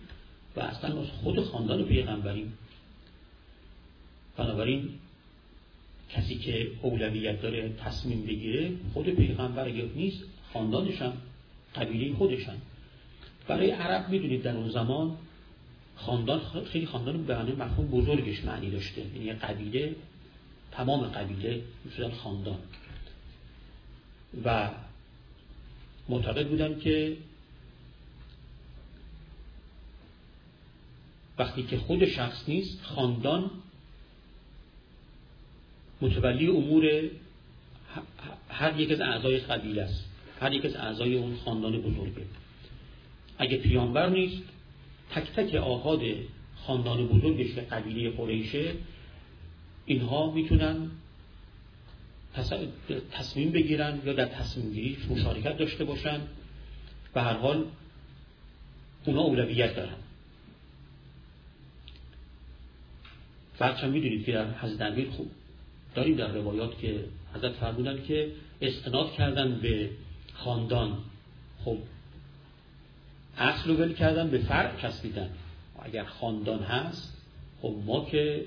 و 0.55 0.59
اصلا 0.59 1.01
از 1.01 1.07
خود 1.07 1.39
خاندان 1.39 1.83
پیغمبریم. 1.83 2.53
بنابراین 4.37 4.89
کسی 6.09 6.35
که 6.35 6.71
اولویت 6.81 7.41
داره 7.41 7.69
تصمیم 7.69 8.25
بگیره 8.25 8.71
خود 8.93 9.09
پیغمبر 9.09 9.67
نیست 9.95 10.23
خاندانشن 10.53 11.13
قبیله 11.75 12.15
خودشن 12.15 12.57
برای 13.47 13.71
عرب 13.71 14.09
می‌دونید 14.09 14.43
در 14.43 14.55
اون 14.55 14.69
زمان 14.69 15.17
خاندان 15.95 16.41
خیلی 16.71 16.85
خاندان 16.85 17.23
به 17.23 17.35
معنی 17.35 17.51
مفهوم 17.51 17.87
بزرگش 17.87 18.43
معنی 18.43 18.69
داشته. 18.69 19.01
یعنی 19.15 19.33
قبیله 19.33 19.95
تمام 20.71 21.07
قبیله 21.07 21.61
می‌شدن 21.85 22.11
خاندان. 22.11 22.59
و 24.45 24.69
معتقد 26.09 26.47
بودن 26.47 26.79
که 26.79 27.17
وقتی 31.37 31.63
که 31.63 31.77
خود 31.77 32.05
شخص 32.05 32.49
نیست 32.49 32.81
خاندان 32.83 33.51
متولی 36.01 36.47
امور 36.47 37.09
هر 38.49 38.79
یک 38.79 38.91
از 38.91 39.01
اعضای 39.01 39.37
قبیله 39.37 39.81
است. 39.81 40.05
هر 40.39 40.53
یک 40.53 40.65
از 40.65 40.75
اعضای 40.75 41.15
اون 41.15 41.35
خاندان 41.35 41.81
بزرگه. 41.81 42.25
اگه 43.37 43.57
پیامبر 43.57 44.09
نیست 44.09 44.43
تک 45.11 45.31
تک 45.31 45.55
آهاد 45.55 46.01
خاندان 46.55 47.07
بزرگش 47.07 47.55
که 47.55 47.61
قبیله 47.61 48.09
قریشه 48.09 48.73
اینها 49.85 50.31
می‌تونن 50.31 50.91
تصمیم 53.11 53.51
بگیرن 53.51 54.01
یا 54.05 54.13
در 54.13 54.25
تصمیم 54.25 54.73
گیری 54.73 54.97
مشارکت 55.09 55.57
داشته 55.57 55.85
باشن. 55.85 56.21
به 57.13 57.21
هر 57.21 57.33
حال 57.33 57.65
اونا 59.05 59.21
اولویت 59.21 59.75
دارن. 59.75 59.95
هم 63.59 63.89
می‌دونید 63.89 64.25
که 64.25 64.31
در 64.31 64.59
حضرت 64.59 64.81
امیر 64.81 65.09
خوب 65.09 65.31
داریم 65.97 66.15
در 66.15 66.27
روایات 66.27 66.79
که 66.79 67.03
حضرت 67.35 67.51
فرمودن 67.51 68.03
که 68.03 68.31
استناد 68.61 69.11
کردن 69.11 69.59
به 69.61 69.89
خاندان. 70.33 70.97
خب 71.65 71.77
اصل 73.37 73.69
ول 73.69 73.93
کردن 73.93 74.29
به 74.29 74.37
فرق 74.37 74.81
چسبیدن 74.81 75.29
اگر 75.81 76.03
خاندان 76.03 76.59
هست 76.59 77.17
خب 77.61 77.73
ما 77.85 78.05
که 78.05 78.45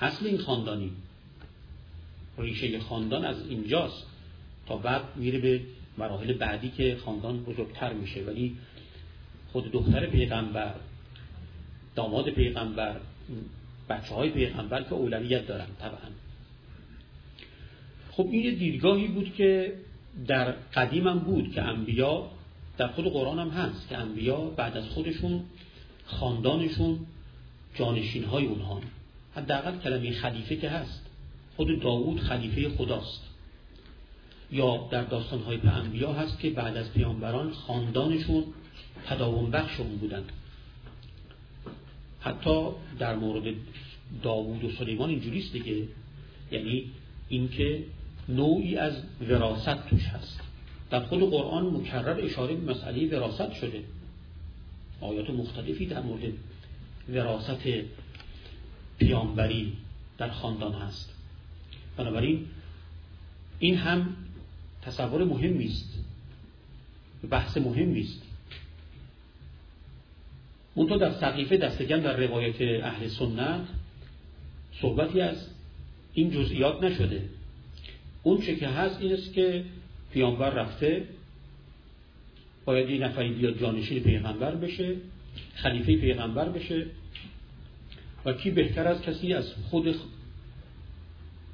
اصل 0.00 0.26
این 0.26 0.38
خاندانی 0.38 0.92
ریشه 2.38 2.80
خاندان 2.80 3.24
از 3.24 3.48
اینجاست 3.48 4.06
تا 4.66 4.76
بعد 4.76 5.02
میره 5.16 5.38
به 5.38 5.60
مراحل 5.98 6.32
بعدی 6.32 6.70
که 6.70 6.96
خاندان 7.04 7.44
بزرگتر 7.44 7.92
میشه. 7.92 8.22
ولی 8.24 8.56
خود 9.52 9.72
دختر 9.72 10.06
پیغمبر 10.06 10.74
داماد 11.94 12.30
پیغمبر 12.30 12.96
بچه 13.88 14.14
های 14.14 14.30
پیغمبر 14.30 14.82
که 14.82 14.92
اولویت 14.92 15.46
دارن 15.46 15.66
طبعا. 15.80 16.25
خب 18.16 18.28
این 18.30 18.44
یه 18.44 18.50
دیدگاهی 18.50 19.06
بود 19.06 19.34
که 19.34 19.72
در 20.26 20.50
قدیم 20.50 21.06
هم 21.06 21.18
بود 21.18 21.52
که 21.52 21.62
انبیا 21.62 22.30
در 22.78 22.88
خود 22.88 23.04
قرآن 23.04 23.38
هم 23.38 23.48
هست 23.48 23.88
که 23.88 23.98
انبیا 23.98 24.36
بعد 24.40 24.76
از 24.76 24.88
خودشون 24.88 25.40
خاندانشون 26.06 26.98
جانشین 27.74 28.24
های 28.24 28.46
اونها 28.46 28.80
حداقل 29.34 29.78
کلمه 29.78 30.12
خلیفه 30.12 30.56
که 30.56 30.68
هست 30.70 31.06
خود 31.56 31.80
داوود 31.80 32.20
خلیفه 32.20 32.68
خداست. 32.68 33.22
یا 34.52 34.88
در 34.90 35.04
داستانهای 35.04 35.56
به 35.56 35.68
انبیا 35.68 36.12
هست 36.12 36.40
که 36.40 36.50
بعد 36.50 36.76
از 36.76 36.92
پیامبران 36.92 37.52
خاندانشون 37.52 38.44
تداوم 39.06 39.50
بخش 39.50 39.80
اون 39.80 39.96
بودن. 39.96 40.22
حتی 42.20 42.68
در 42.98 43.16
مورد 43.16 43.54
داوود 44.22 44.64
و 44.64 44.70
سلیمان 44.70 45.10
اینجوریست 45.10 45.52
دیگه. 45.52 45.82
یعنی 46.52 46.84
اینکه 47.28 47.84
نوعی 48.28 48.76
از 48.76 49.02
وراست 49.20 49.88
توش 49.88 50.06
هست. 50.06 50.40
در 50.90 51.00
خود 51.00 51.30
قرآن 51.30 51.66
مکرر 51.66 52.20
اشاره 52.20 52.54
به 52.54 52.72
مسئله 52.72 53.16
وراست 53.16 53.52
شده. 53.52 53.82
آیات 55.00 55.30
مختلفی 55.30 55.86
در 55.86 56.02
مورد 56.02 56.32
وراست 57.08 57.64
پیامبری 58.98 59.72
در 60.18 60.30
خاندان 60.30 60.72
هست. 60.72 61.12
بنابراین 61.96 62.46
این 63.58 63.76
هم 63.76 64.16
تصور 64.82 65.24
مهمی 65.24 65.64
است. 65.64 65.98
بحث 67.30 67.56
مهمی 67.56 68.00
است. 68.00 68.22
منتها 70.76 70.96
در 70.96 71.12
سقیفه 71.12 71.56
دستگم 71.56 72.00
در 72.00 72.16
روایت 72.16 72.84
اهل 72.84 73.08
سنت 73.08 73.66
صحبتی 74.80 75.20
از 75.20 75.48
این 76.14 76.30
جزئیات 76.30 76.82
نشده. 76.82 77.22
اون 78.26 78.40
چه 78.40 78.56
که 78.56 78.68
هست 78.68 79.00
این 79.00 79.12
است 79.12 79.32
که 79.32 79.64
پیامبر 80.12 80.50
رفته 80.50 81.04
باید 82.64 82.88
این 82.88 83.02
نفری 83.02 83.32
بیاد 83.32 83.58
جانشین 83.60 84.02
پیغمبر 84.02 84.54
بشه 84.54 84.96
خلیفه 85.54 85.96
پیغمبر 85.96 86.48
بشه 86.48 86.86
و 88.24 88.32
کی 88.32 88.50
بهتر 88.50 88.88
از 88.88 89.02
کسی 89.02 89.34
از 89.34 89.52
خود 89.70 89.96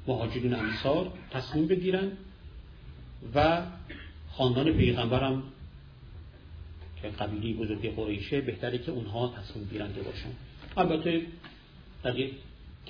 مهاجرین 0.07 0.53
انصار 0.53 1.11
تصمیم 1.31 1.67
بگیرن 1.67 2.11
و 3.35 3.61
خاندان 4.31 4.71
پیغمبرم 4.71 5.43
که 7.01 7.07
قبیلی 7.07 7.53
بزرگ 7.53 7.95
قریشه 7.95 8.41
بهتره 8.41 8.77
که 8.77 8.91
اونها 8.91 9.33
تصمیم 9.37 9.67
گیرنده 9.71 10.01
باشن. 10.01 10.29
البته 10.77 11.21
در 12.03 12.15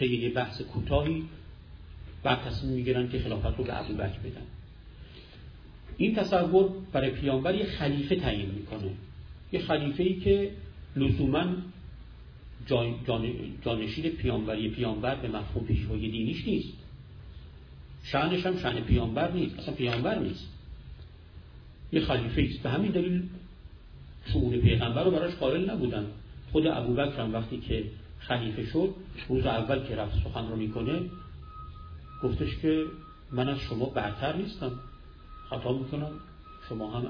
یک 0.02 0.34
بحث 0.34 0.62
کوتاهی 0.62 1.24
بعد 2.24 2.42
تصمیم 2.42 2.74
می‌گیرن 2.74 3.10
که 3.10 3.20
خلافت 3.20 3.58
رو 3.58 3.64
به 3.64 3.80
ابو 3.80 3.94
بکر 3.94 4.20
بدن. 4.20 4.46
این 5.98 6.16
تصور 6.16 6.70
برای 6.92 7.12
پیامبر 7.12 7.56
یه 7.56 7.66
خلیفه 7.66 8.16
تعیین 8.16 8.50
می‌کنه. 8.52 8.92
یه 9.52 9.62
خلیفه 9.62 10.04
ای 10.04 10.20
که 10.20 10.52
لزوما 10.96 11.46
جانشین 13.66 14.10
پیامبری 14.10 14.70
پیامبر 14.70 15.16
به 15.16 15.28
مفهوم 15.28 15.66
پیشوای 15.66 16.00
دینیش 16.00 16.48
نیست. 16.48 16.74
شعنش 18.04 18.46
هم 18.46 18.58
شعن 18.58 18.82
پیامبر 18.82 19.32
نیست 19.32 19.60
اصلا 19.60 19.74
پیامبر 19.74 20.20
نیست. 20.20 20.48
یه 21.92 22.02
خلیفه 22.02 22.42
است. 22.42 22.64
به 22.64 22.70
همین 22.70 22.92
دلیل 22.92 23.24
شعون 24.26 24.58
پیغمبر 24.58 25.04
رو 25.04 25.12
براش 25.12 25.36
قائل 25.36 25.70
نبودن. 25.70 26.06
خود 26.52 26.68
ابوبکر 26.68 27.22
هم 27.22 27.34
وقتی 27.34 27.58
که 27.58 27.84
خلیفه 28.20 28.66
شد 28.66 28.96
روز 29.30 29.46
اول 29.46 29.88
که 29.88 29.96
رفت 29.96 30.24
سخن 30.24 30.48
رو 30.48 30.56
می‌کنه 30.56 31.00
گفتش 32.24 32.58
که 32.58 32.86
من 33.32 33.50
از 33.50 33.60
شما 33.60 33.86
برتر 33.86 34.36
نیستم. 34.36 34.72
خطا 35.50 35.74
می‌کنم. 35.74 36.12
شما 36.70 36.92
هم. 36.92 37.08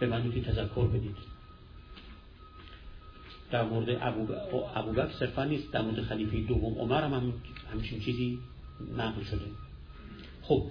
به 0.00 0.06
من 0.06 0.32
تذکر 0.32 0.86
بدید. 0.86 1.16
در 3.50 3.64
مورد 3.64 3.88
ابوبکر 4.74 5.12
صرفا 5.18 5.44
نیست. 5.44 5.72
در 5.72 5.82
مورد 5.82 6.02
خلیفه 6.02 6.40
دوم 6.40 6.74
عمر 6.78 7.02
هم, 7.02 7.14
هم 7.14 7.32
همچین 7.72 8.00
چیزی 8.00 8.38
نقل 8.96 9.22
شده. 9.22 9.46
خب. 10.42 10.64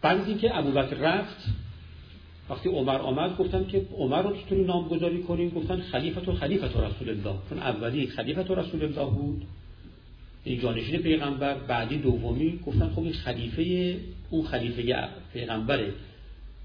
بعد 0.00 0.20
از 0.20 0.28
اینکه 0.28 0.58
ابوبکر 0.58 0.96
رفت 0.96 1.46
وقتی 2.50 2.68
عمر 2.68 2.98
آمد 2.98 3.36
گفتن 3.36 3.66
که 3.66 3.86
عمر 3.96 4.22
رو 4.22 4.36
چطوری 4.36 4.64
نامگذاری 4.64 5.22
کنیم؟ 5.22 5.50
گفتن 5.50 5.80
خلیفت 5.80 6.28
و 6.28 6.32
خلیفت 6.32 6.76
و 6.76 6.80
رسول 6.80 7.08
الله. 7.08 7.38
چون 7.48 7.58
اولی 7.58 8.06
خلیفت 8.06 8.50
و 8.50 8.54
رسول 8.54 8.84
الله 8.84 9.10
بود. 9.10 9.46
جانشین 10.44 11.02
پیغمبر 11.02 11.54
بعدی 11.54 11.98
دومی 11.98 12.58
گفتن 12.66 12.88
خب 12.88 13.02
این 13.02 13.12
خلیفه 13.12 13.96
اون 14.30 14.46
خلیفه 14.46 15.08
پیغمبره. 15.32 15.92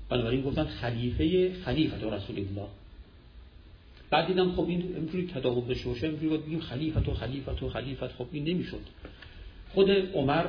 بنابراین 0.10 0.42
گفتن 0.42 0.64
خلیفه 0.66 1.54
خلیفه 1.66 1.96
رسول 1.96 2.36
الله. 2.36 2.68
بعد 4.10 4.28
دیدم 4.28 4.52
خب 4.52 4.68
این 4.68 4.96
امروزی 4.98 5.28
تداوم 5.28 5.68
بشه 5.68 5.86
باشه 5.86 6.08
امروزی 6.08 6.28
باید 6.28 6.46
بگیم 6.46 6.60
خلیفت 6.60 7.10
و 7.10 7.14
خلیفت 7.14 7.64
و 7.64 7.70
خلیفت 7.70 8.08
خب 8.08 8.28
این 8.32 8.44
نمی‌شد. 8.44 8.82
خود 9.74 9.90
عمر 9.90 10.46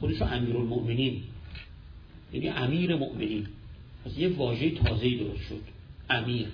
خودشو 0.00 0.24
امیر 0.24 0.56
المؤمنین 0.56 1.22
یعنی 2.32 2.48
امیر 2.48 2.96
مؤمنین. 2.96 3.46
از 4.06 4.18
یه 4.18 4.28
واژه 4.28 4.70
تازه 4.70 5.16
درست 5.16 5.42
شد. 5.48 5.62
امیر. 6.10 6.46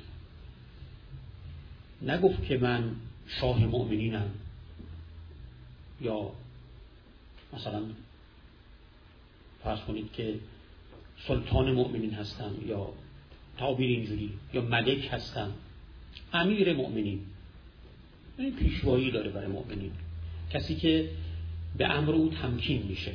نگفت 2.03 2.45
که 2.45 2.59
من 2.59 2.91
شاه 3.41 3.67
مؤمنینم. 3.67 4.31
یا 6.01 6.31
مثلا 7.53 7.83
فرض 9.65 9.81
کنید 9.81 10.13
که 10.13 10.35
سلطان 11.27 11.73
مؤمنین 11.73 12.15
هستم 12.15 12.55
یا 12.67 12.89
تعبیر 13.59 13.91
اینجوری 13.91 14.33
یا 14.53 14.63
ملک 14.63 15.09
هستم 15.13 15.53
امیر 16.33 16.77
مؤمنین. 16.77 17.21
این 18.39 18.57
پیشوایی 18.57 19.11
داره 19.11 19.31
برای 19.31 19.47
مؤمنین. 19.47 19.93
کسی 20.51 20.75
که 20.75 21.11
به 21.77 21.87
امر 21.87 22.11
او 22.11 22.29
تمکین 22.29 22.83
میشه. 22.83 23.13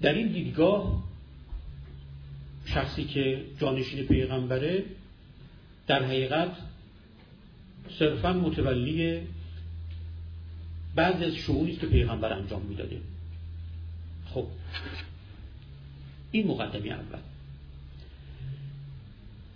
در 0.00 0.14
این 0.14 0.28
دیدگاه 0.28 1.02
شخصی 2.64 3.04
که 3.04 3.44
جانشین 3.60 4.06
پیغمبره 4.06 4.84
در 5.86 6.04
حقیقت 6.04 6.56
صرفا 7.98 8.32
متولی 8.32 9.20
بعضی 10.94 11.24
از 11.24 11.34
شعونی 11.34 11.76
که 11.76 11.86
پیغمبر 11.86 12.32
انجام 12.32 12.62
می‌داده. 12.62 13.00
خب. 14.34 14.46
این 16.32 16.46
مقدمه 16.46 16.88
اول. 16.88 17.18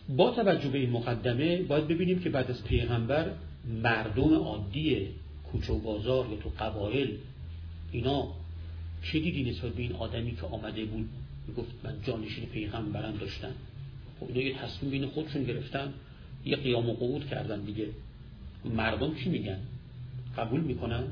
با 0.09 0.31
توجه 0.31 0.69
به 0.69 0.79
این 0.79 0.91
مقدمه 0.91 1.63
باید 1.63 1.89
ببینیم 1.89 2.21
که 2.21 2.31
بعد 2.31 2.51
از 2.51 2.65
پیغمبر 2.65 3.31
مردم 3.83 4.35
عادی 4.35 5.09
کوچه 5.53 5.73
و 5.73 5.79
بازار 5.79 6.27
یا 6.31 6.37
تو 6.37 6.53
قبایل 6.61 7.19
اینا 7.93 8.29
چه 9.03 9.21
دیدی 9.21 9.51
نسبت 9.51 9.73
به 9.73 9.83
این 9.83 9.93
آدمی 9.93 10.37
که 10.37 10.47
آمده 10.47 10.85
بود؟ 10.85 11.09
گفت 11.57 11.71
من 11.85 11.95
جانشین 12.03 12.47
پیغمبرم 12.47 13.17
داشتن 13.17 13.53
خب 14.21 14.27
اینا 14.29 14.41
یه 14.41 14.55
تصمیم 14.59 14.91
بین 14.91 15.07
خودشون 15.07 15.45
گرفتن. 15.45 15.93
یه 16.45 16.57
قیام 16.57 16.91
و 16.91 16.95
قعود 16.95 17.27
کردن 17.27 17.61
دیگه. 17.61 17.87
مردم 18.65 19.15
چی 19.15 19.29
میگن؟ 19.29 19.59
قبول 20.37 20.61
می‌کنن؟ 20.61 21.05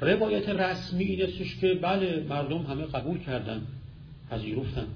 روایت 0.00 0.48
رسمی 0.48 1.04
این 1.04 1.22
استش 1.22 1.56
که 1.56 1.74
بله 1.74 2.26
مردم 2.28 2.58
همه 2.58 2.84
قبول 2.84 3.18
کردن 3.18 3.66
پذیرفتن. 4.30 4.86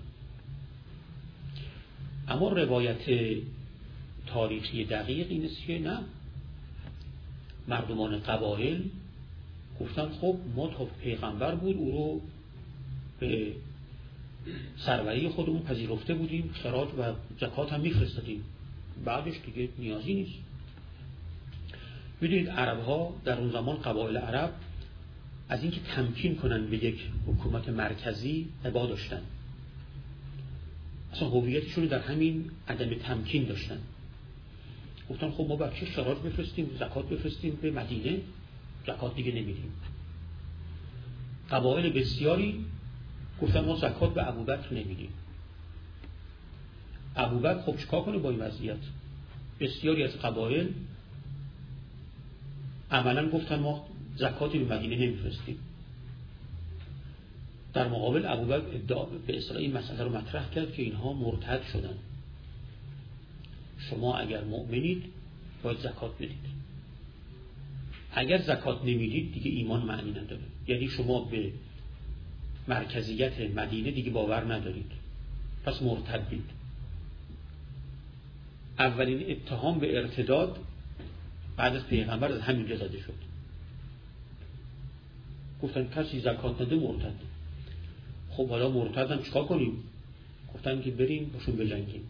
اما 2.29 2.49
روایت 2.49 3.37
تاریخی 4.27 4.85
دقیق 4.85 5.27
این 5.31 5.45
است 5.45 5.63
که 5.67 5.79
نه. 5.79 5.99
مردمان 7.69 8.21
قبایل 8.21 8.91
گفتن 9.81 10.09
خب 10.09 10.37
ما 10.57 10.69
تا 10.69 10.85
پیغمبر 10.85 11.55
بود 11.55 11.77
او 11.77 11.91
رو 11.93 12.21
به 13.21 13.53
سروری 14.77 15.29
خودمون 15.29 15.63
پذیرفته 15.63 16.15
بودیم 16.15 16.51
خراج 16.63 16.89
و 16.99 17.13
زکات 17.41 17.73
هم 17.73 17.81
میفرستادیم. 17.81 18.45
بعدش 19.05 19.35
دیگه 19.47 19.69
نیازی 19.79 20.15
نیست. 20.15 20.39
می‌دونید 22.21 22.49
عرب 22.49 22.81
ها 22.81 23.15
در 23.25 23.39
اون 23.39 23.51
زمان 23.51 23.77
قبایل 23.77 24.17
عرب 24.17 24.55
از 25.49 25.63
اینکه 25.63 25.81
تمکین 25.81 26.37
کنن 26.37 26.67
به 26.67 26.85
یک 26.85 27.11
حکومت 27.27 27.69
مرکزی 27.69 28.49
عبا 28.65 28.87
داشتن. 28.87 29.23
اصلا 31.13 31.29
هویتشون 31.29 31.87
در 31.87 31.99
همین 31.99 32.51
عدم 32.69 32.95
تمکین 32.95 33.45
داشتن. 33.45 33.79
گفتن 35.11 35.31
خب 35.31 35.47
ما 35.49 35.57
بچه 35.57 35.87
شراج 35.87 36.19
بفرستیم 36.19 36.71
زکات 36.81 37.09
بفرستیم 37.09 37.59
به 37.63 37.71
مدینه 37.71 38.21
زکات 38.87 39.15
دیگه 39.15 39.33
نمیدیم. 39.33 39.73
قبایل 41.51 41.93
بسیاری 41.93 42.65
گفتن 43.43 43.65
ما 43.65 43.77
زکات 43.77 44.15
به 44.15 44.29
ابوبکر 44.29 44.75
نمیدیم. 44.75 45.09
ابوبکر 47.17 47.63
خب 47.63 47.77
چیکار 47.77 48.03
کنه 48.05 48.19
با 48.19 48.31
این 48.31 48.39
وضعیت؟ 48.39 48.77
بسیاری 49.61 50.05
از 50.05 50.17
قبایل 50.17 50.69
عملا 52.91 53.31
گفتن 53.31 53.59
ما 53.59 53.87
زکاتی 54.17 54.59
به 54.59 54.77
مدینه 54.77 54.97
نمیفرستیم. 54.97 55.59
در 57.75 57.89
مقابل 57.89 58.27
ابوبکر 58.27 58.77
ادعا 58.77 59.05
به 59.05 59.39
اصطلاح 59.39 59.61
این 59.61 59.73
مسئله 59.73 60.03
رو 60.03 60.17
مطرح 60.17 60.51
کرد 60.51 60.73
که 60.73 60.83
اینها 60.83 61.13
مرتد 61.13 61.63
شدن. 61.73 61.95
شما 63.79 64.17
اگر 64.17 64.45
مؤمنید 64.45 65.03
باید 65.63 65.79
زکات 65.79 66.15
بدید. 66.17 66.55
اگر 68.13 68.39
زکات 68.39 68.81
نمی‌دید 68.81 69.33
دیگه 69.33 69.51
ایمان 69.51 69.83
معنی 69.83 70.11
نداره. 70.11 70.43
یعنی 70.69 70.89
شما 70.89 71.21
به 71.25 71.53
مرکزیت 72.69 73.41
مدینه 73.41 73.91
دیگه 73.91 74.11
باور 74.11 74.55
ندارید. 74.55 74.93
پس 75.65 75.83
مرتد 75.83 76.29
بید. 76.29 76.64
اولین 78.79 79.31
اتهام 79.31 79.79
به 79.79 79.97
ارتداد 79.99 80.59
بعد 81.57 81.77
از 81.77 81.87
پیغمبر 81.87 82.33
از 82.33 82.41
همین 82.41 82.77
زده 82.77 82.99
شد. 83.01 83.15
گفتن 85.63 85.89
کسی 85.89 86.21
زکات 86.21 86.61
نده 86.61 86.77
مرتد. 86.77 87.15
خب 88.31 88.49
حالا 88.49 88.69
مرتدم 88.69 89.23
چیکار 89.23 89.45
کنیم؟ 89.45 89.73
گفتن 90.55 90.83
که 90.83 90.91
بریم 90.91 91.31
باشون 91.35 91.57
بجنگیم. 91.57 92.03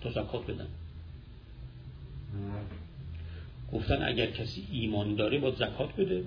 تا 0.00 0.10
زکات 0.10 0.46
بدن. 0.46 0.66
گفتن 3.72 4.02
اگر 4.02 4.30
کسی 4.30 4.66
ایمان 4.70 5.14
داره 5.14 5.38
باید 5.38 5.54
زکات 5.54 5.96
بده. 5.96 6.24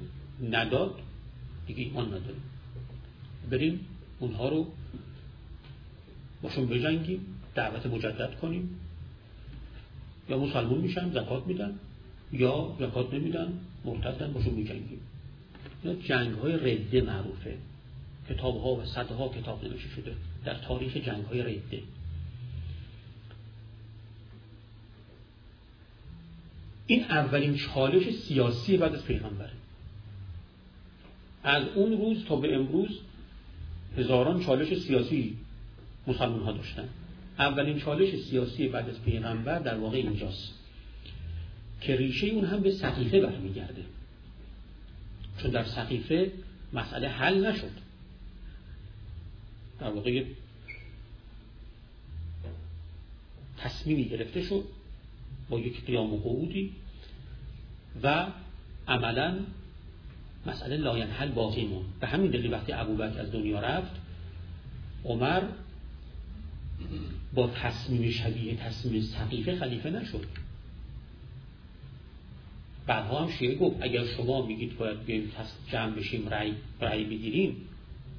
نداد 0.49 0.99
دیگه 1.67 1.83
ایمان 1.83 2.07
نداره. 2.07 2.35
بریم 3.49 3.79
اونها 4.19 4.49
رو 4.49 4.67
باشون 6.41 6.65
بجنگیم. 6.65 7.36
دعوت 7.57 7.85
مجدد 7.85 8.35
کنیم. 8.41 8.79
یا 10.29 10.37
مسلمون 10.37 10.81
میشن 10.81 11.11
زکات 11.11 11.47
میدن. 11.47 11.73
یا 12.31 12.75
زکات 12.79 13.13
نمیدن 13.13 13.53
مرتدن 13.85 14.33
باشون 14.33 14.53
میجنگیم. 14.53 14.99
اینا 15.83 16.01
جنگ 16.01 16.33
های 16.33 16.53
رده 16.53 17.01
معروفه. 17.01 17.57
کتاب 18.29 18.61
ها 18.61 18.75
و 18.75 18.85
صدها 18.85 19.29
کتاب 19.29 19.63
نوشته 19.63 19.89
شده 19.89 20.15
در 20.45 20.53
تاریخ 20.53 20.97
جنگ 20.97 21.25
های 21.25 21.41
رده 21.41 21.81
این 26.87 27.03
اولین 27.03 27.55
چالش 27.57 28.15
سیاسی 28.15 28.77
بعد 28.77 28.95
از 28.95 29.05
پیغمبره. 29.05 29.51
از 31.43 31.63
اون 31.75 31.97
روز 31.97 32.25
تا 32.25 32.35
به 32.35 32.55
امروز 32.55 32.99
هزاران 33.97 34.43
چالش 34.43 34.79
سیاسی 34.79 35.37
مسلمان 36.07 36.43
ها 36.43 36.51
داشتن. 36.51 36.89
اولین 37.39 37.79
چالش 37.79 38.15
سیاسی 38.15 38.67
بعد 38.67 38.89
از 38.89 39.01
پیغمبر 39.01 39.59
در 39.59 39.77
واقع 39.77 39.97
اینجاست 39.97 40.53
که 41.81 41.95
ریشه 41.95 42.27
اون 42.27 42.45
هم 42.45 42.59
به 42.59 42.71
سقیفه 42.71 43.21
برمیگرده. 43.21 43.83
چون 45.41 45.51
در 45.51 45.63
سقیفه 45.63 46.31
مسئله 46.73 47.07
حل 47.07 47.45
نشد. 47.45 47.71
در 49.79 49.89
واقع 49.89 50.23
تصمیمی 53.57 54.05
گرفته 54.05 54.41
شد 54.41 54.63
با 55.49 55.59
یک 55.59 55.85
قیام 55.85 56.13
و 56.13 56.47
و 58.03 58.27
عملا 58.87 59.39
مسئله 60.45 60.77
لاینحل 60.77 61.31
باقی 61.31 61.65
مون 61.65 61.85
به 61.99 62.07
همین 62.07 62.31
دلیل 62.31 62.53
وقتی 62.53 62.73
ابوبکر 62.73 63.19
از 63.19 63.31
دنیا 63.31 63.59
رفت 63.59 63.91
عمر 65.05 65.43
با 67.33 67.47
تصمیم 67.47 68.11
شبیه 68.11 68.55
تصمیم 68.55 69.01
سقیفه 69.01 69.55
خلیفه 69.55 69.89
نشد. 69.89 70.25
بعدها 72.87 73.25
هم 73.25 73.31
شیعه 73.31 73.55
گفت 73.55 73.77
اگر 73.81 74.05
شما 74.05 74.45
میگید 74.45 74.77
باید 74.77 75.05
بیایم 75.05 75.31
جمع 75.71 75.95
بشیم 75.95 76.29
رأی 76.29 76.53
رأی 76.81 77.03
بگیریم 77.03 77.55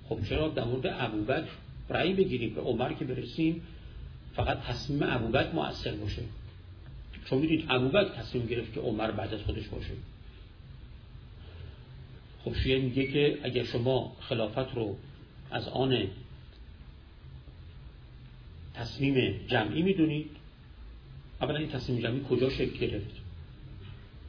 خب 0.08 0.18
چرا 0.28 0.48
در 0.48 0.64
مورد 0.64 0.86
ابوبکر 0.86 1.48
رأی 1.90 2.14
بگیریم؟ 2.14 2.54
به 2.54 2.60
عمر 2.60 2.92
که 2.92 3.04
برسیم 3.04 3.62
فقط 4.36 4.60
تصمیم 4.60 5.02
ابوبکر 5.02 5.52
مؤثر 5.52 5.94
باشه. 5.94 6.22
چون 7.24 7.38
می‌دید 7.38 7.64
ابوبکر 7.68 8.08
تصمیم 8.08 8.46
گرفت 8.46 8.74
که 8.74 8.80
عمر 8.80 9.10
بعد 9.10 9.34
از 9.34 9.40
خودش 9.40 9.68
باشه. 9.68 9.92
خب 12.44 12.54
شیعه 12.54 12.80
میگه 12.80 13.06
که 13.06 13.38
اگر 13.42 13.64
شما 13.64 14.16
خلافت 14.20 14.74
رو 14.74 14.96
از 15.50 15.68
آن 15.68 16.02
تصمیم 18.78 19.40
جمعی 19.46 19.82
می‌دونید 19.82 20.30
اولا 21.40 21.58
این 21.58 21.68
تصمیم 21.68 22.02
جمعی 22.02 22.20
کجا 22.30 22.50
شکل 22.50 22.78
گرفت؟ 22.78 23.16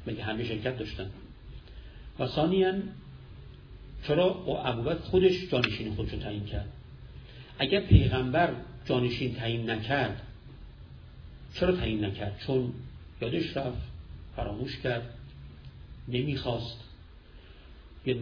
مگه 0.07 0.23
همه 0.23 0.43
شرکت 0.43 0.77
داشتن؟ 0.77 1.09
و 2.19 2.27
ثانیا 2.27 2.73
چرا 4.07 4.25
ابوبکر 4.65 4.99
خودش 4.99 5.49
جانشین 5.51 5.95
خودش 5.95 6.13
رو 6.13 6.19
تعیین 6.19 6.45
کرد؟ 6.45 6.69
اگر 7.59 7.81
پیغمبر 7.81 8.53
جانشین 8.85 9.35
تعیین 9.35 9.69
نکرد 9.69 10.21
چرا 11.53 11.75
تعیین 11.75 12.05
نکرد؟ 12.05 12.39
چون 12.47 12.73
یادش 13.21 13.57
رفت 13.57 13.81
فراموش 14.35 14.79
کرد 14.79 15.13
نمی‌خواست. 16.07 16.77
یه 18.05 18.17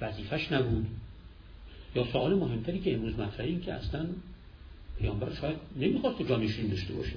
وظیفش 0.00 0.52
نبود. 0.52 0.86
یا 1.94 2.04
سوال 2.12 2.34
مهمتری 2.34 2.80
که 2.80 2.94
امروز 2.94 3.18
مطرحه 3.18 3.48
این 3.48 3.60
که 3.60 3.72
اصلا 3.72 4.06
پیامبر 5.02 5.34
شاید 5.34 5.56
نمی‌خواست 5.76 6.28
جانشین 6.28 6.68
داشته 6.68 6.94
باشه. 6.94 7.16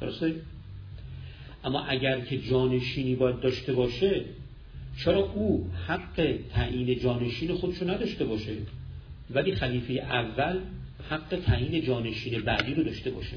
درسته؟ 0.00 0.34
اما 1.64 1.84
اگر 1.84 2.20
که 2.20 2.38
جانشینی 2.38 3.14
باید 3.14 3.40
داشته 3.40 3.72
باشه 3.72 4.24
چرا 5.04 5.18
او 5.18 5.70
حق 5.88 6.38
تعیین 6.50 6.98
جانشین 6.98 7.54
خودشو 7.54 7.90
نداشته 7.90 8.24
باشه؟ 8.24 8.56
ولی 9.30 9.54
خلیفه 9.54 9.92
اول 9.92 10.60
حق 11.10 11.40
تعیین 11.46 11.84
جانشین 11.84 12.42
بعدی 12.42 12.74
رو 12.74 12.84
داشته 12.84 13.10
باشه. 13.10 13.36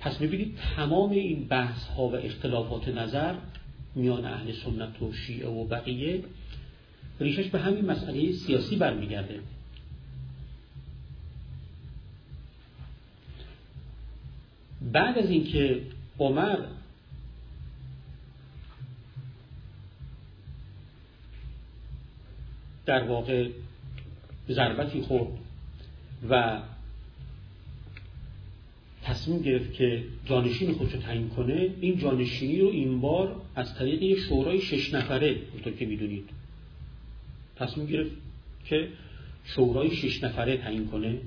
پس 0.00 0.20
می‌بینید 0.20 0.58
تمام 0.76 1.10
این 1.10 1.44
بحث 1.44 1.86
ها 1.86 2.02
و 2.02 2.14
اختلافات 2.14 2.88
نظر 2.88 3.34
میان 3.94 4.24
اهل 4.24 4.52
سنت 4.52 5.02
و 5.02 5.12
شیعه 5.12 5.48
و 5.48 5.64
بقیه 5.64 6.22
ریشش 7.20 7.48
به 7.48 7.58
همین 7.58 7.84
مسئله 7.84 8.32
سیاسی 8.32 8.76
برمیگرده. 8.76 9.40
بعد 14.94 15.18
از 15.18 15.30
اینکه 15.30 15.80
عمر 16.18 16.58
در 22.86 23.02
واقع 23.02 23.48
ضربتی 24.48 25.00
خورد 25.00 25.32
و 26.30 26.60
تصمیم 29.02 29.42
گرفت 29.42 29.72
که 29.72 30.04
جانشین 30.26 30.72
خودش 30.72 30.92
رو 30.92 31.00
تعیین 31.00 31.28
کنه 31.28 31.70
این 31.80 31.98
جانشینی 31.98 32.60
رو 32.60 32.68
این 32.68 33.00
بار 33.00 33.40
از 33.56 33.74
طریق 33.74 34.02
یه 34.02 34.16
شورای 34.16 34.60
شش 34.60 34.94
نفره 34.94 35.36
اونطور 35.52 35.72
که 35.72 35.86
می‌دونید 35.86 36.30
تصمیم 37.56 37.86
گرفت 37.86 38.12
که 38.64 38.88
شورای 39.44 39.96
شش 39.96 40.24
نفره 40.24 40.56
تعیین 40.56 40.86
کنه 40.86 41.18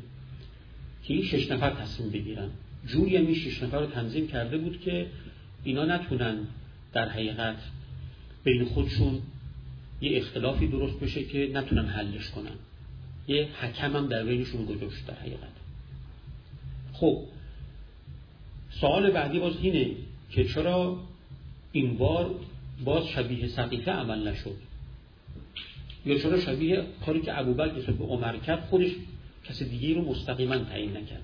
که 1.04 1.14
این 1.14 1.24
شش 1.24 1.52
نفر 1.52 1.70
تصمیم 1.70 2.10
بگیرن. 2.10 2.50
جوری 2.86 3.18
هم 3.18 3.26
این 3.26 3.36
شش 3.36 3.64
نفر 3.64 3.80
رو 3.80 3.86
تنظیم 3.86 4.28
کرده 4.28 4.58
بود 4.58 4.82
که 4.82 5.08
اینا 5.64 5.86
نتونن 5.86 6.38
در 6.94 7.10
حقیقت 7.10 7.58
بین 8.44 8.66
خودشون 8.66 9.22
یه 10.02 10.18
اختلافی 10.18 10.68
درست 10.68 11.00
بشه 11.00 11.24
که 11.24 11.50
نتونن 11.54 11.86
حلش 11.86 12.30
کنن. 12.30 12.56
یه 13.28 13.48
حکم 13.62 13.96
هم 13.96 14.08
در 14.08 14.24
بینشون 14.24 14.66
گذاشت 14.66 15.08
در 15.08 15.14
حقیقت. 15.14 15.58
خب 16.94 17.24
سوال 18.70 19.12
بعدی 19.12 19.40
باز 19.40 19.54
اینه 19.62 19.92
که 20.32 20.44
چرا 20.46 20.98
این 21.72 21.98
بار 21.98 22.36
باز 22.86 23.08
شبیه 23.08 23.48
سقیفه 23.48 23.92
عمل 23.92 24.28
نشد؟ 24.28 24.56
یا 26.06 26.20
چرا 26.20 26.40
شبیه 26.40 26.84
کاری 27.06 27.22
که 27.22 27.40
ابوبکر 27.40 27.92
به 27.92 28.06
عمر 28.06 28.38
کرد 28.38 28.66
خودش 28.70 28.92
کسی 29.44 29.66
دیگه 29.66 29.94
رو 29.94 30.10
مستقیما 30.10 30.58
تعیین 30.58 30.98
نکرد؟ 30.98 31.24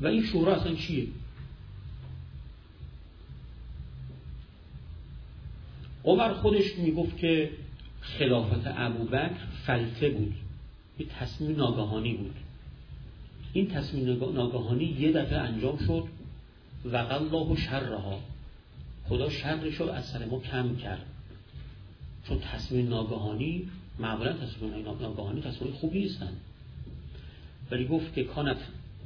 و 0.00 0.06
این 0.06 0.26
شورا 0.26 0.54
اصلا 0.54 0.74
چیه؟ 0.74 1.06
عمر 6.04 6.32
خودش 6.32 6.78
می‌گفت 6.78 7.18
که 7.18 7.50
خلافت 8.00 8.62
ابوبکر 8.66 9.46
فلته 9.66 10.08
بود. 10.08 10.34
یه 10.98 11.06
تصمیم 11.06 11.56
ناگهانی 11.56 12.14
بود. 12.14 12.36
این 13.52 13.68
تصمیم 13.68 14.06
ناگهانی 14.34 14.84
یه 14.84 15.12
دفعه 15.12 15.38
انجام 15.38 15.78
شد. 15.78 16.04
و 16.84 16.96
الله 16.96 17.56
شرها. 17.56 18.20
خدا 19.08 19.30
شرش 19.30 19.74
رو 19.74 19.90
از 19.90 20.06
سر 20.06 20.24
ما 20.24 20.40
کم 20.40 20.76
کرد. 20.76 21.06
چون 22.28 22.38
تصمیم 22.38 22.88
ناگهانی 22.88 23.68
معمولا 23.98 24.32
تصمیم 24.32 24.74
ناگهانی 25.00 25.42
تصمیم 25.42 25.72
خوبی 25.72 25.98
نیستن. 25.98 26.32
ولی 27.70 27.86
گفت 27.86 28.14
که 28.14 28.24
کانت 28.24 28.56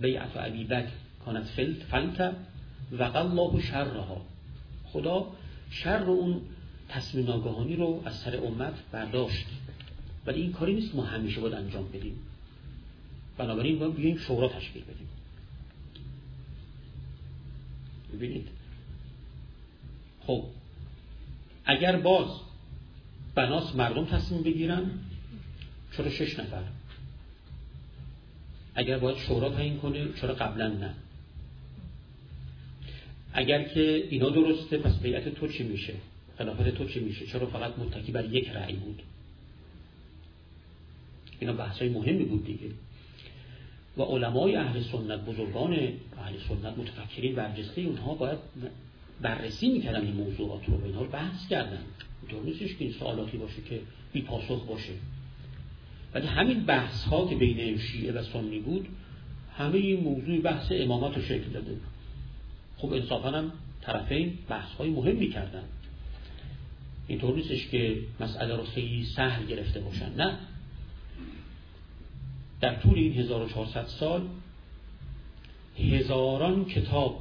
بیعت 0.01 0.37
و 0.37 0.39
عبی 0.39 0.65
بک 0.65 0.89
کانت 1.25 1.45
فلت 1.45 1.83
فلت 1.83 2.35
و 2.93 3.03
الله 3.03 3.61
شرها. 3.61 4.21
خدا 4.85 5.27
شر 5.71 6.03
اون 6.03 6.41
تصمیم 6.89 7.27
ناگهانی 7.27 7.77
رو 7.77 8.03
از 8.05 8.15
سر 8.15 8.37
امت 8.37 8.75
برداشت. 8.93 9.47
ولی 10.27 10.41
این 10.41 10.53
کاری 10.53 10.75
نیست 10.75 10.95
ما 10.95 11.05
همیشه 11.05 11.41
باید 11.41 11.55
انجام 11.55 11.89
بدیم. 11.89 12.17
بنابراین 13.39 13.79
باید 13.79 13.95
بیایم 13.95 14.17
شورا 14.17 14.49
تشکیل 14.49 14.83
بدیم. 14.83 15.09
ببینید. 18.15 18.49
خب 20.27 20.45
اگر 21.65 21.97
باز 21.97 22.29
بناس 23.35 23.75
مردم 23.75 24.05
تصمیم 24.05 24.43
بگیرن 24.43 24.91
چرا 25.97 26.11
شش 26.11 26.39
نفر؟ 26.39 26.63
اگر 28.75 28.99
باید 28.99 29.17
شورا 29.17 29.51
تعیین 29.51 29.79
کنه 29.79 30.09
چرا 30.21 30.35
قبلا 30.35 30.69
نه؟ 30.69 30.95
اگر 33.33 33.63
که 33.63 34.07
اینا 34.11 34.31
درسته 34.31 34.79
پس 34.79 34.99
بیعت 34.99 35.29
تو 35.29 35.49
چی 35.49 35.63
میشه؟ 35.63 35.95
خلافت 36.39 36.69
تو 36.69 36.89
چی 36.89 37.01
میشه؟ 37.01 37.27
چرا 37.27 37.47
فقط 37.47 37.79
متکی 37.79 38.13
بر 38.13 38.25
یک 38.25 38.49
رأی 38.49 38.73
بود؟ 38.73 39.03
اینا 41.41 41.53
بحثای 41.53 41.89
مهمی 41.89 42.25
بود 42.25 42.45
دیگه. 42.45 42.71
و 43.97 44.03
علمای 44.03 44.57
اهل 44.57 44.83
سنت 44.83 45.21
بزرگان 45.25 45.73
اهل 46.19 46.35
سنت 46.49 46.79
متفکرین 46.79 47.35
برجسته 47.35 47.81
اونها 47.81 48.15
باید 48.15 48.39
بررسی 49.21 49.69
می‌کردن 49.69 50.01
این 50.01 50.15
موضوعات 50.15 50.69
رو 50.69 50.85
اینها 50.85 51.03
رو 51.03 51.11
بحث 51.11 51.49
کردن. 51.49 51.83
اینطور 52.23 52.43
نیستش 52.43 52.77
که 52.77 52.85
این 52.85 52.93
سوالاتی 52.93 53.37
باشه 53.37 53.63
که 53.69 53.81
بی 54.13 54.23
پاسخ 54.23 54.67
باشه. 54.67 54.93
ولی 56.15 56.27
همین 56.27 56.65
بحث 56.65 57.05
ها 57.05 57.29
که 57.29 57.37
بین 57.37 57.79
شیعه 57.79 58.13
و 58.13 58.23
سنی 58.23 58.59
بود 58.59 58.89
همه 59.59 59.79
این 59.79 60.01
موضوع 60.01 60.41
بحث 60.41 60.67
امامات 60.71 61.17
رو 61.17 61.23
شکل 61.23 61.51
داده. 61.51 61.77
خب 62.77 62.93
انصافا 62.93 63.31
هم 63.31 63.53
طرفین 63.81 64.39
بحث 64.49 64.73
های 64.73 64.91
مهم 64.91 65.17
می‌کردن. 65.17 65.65
اینطور 67.07 67.35
نیستش 67.37 67.69
که 67.69 67.99
مسئله 68.21 68.57
رو 68.57 68.65
خیلی 68.65 69.05
سهل 69.05 69.47
گرفته 69.47 69.81
باشن 69.81 70.15
نه. 70.17 70.39
در 72.61 72.75
طول 72.75 72.99
این 72.99 73.13
1400 73.13 73.87
سال 73.87 74.29
هزاران 75.79 76.65
کتاب 76.65 77.21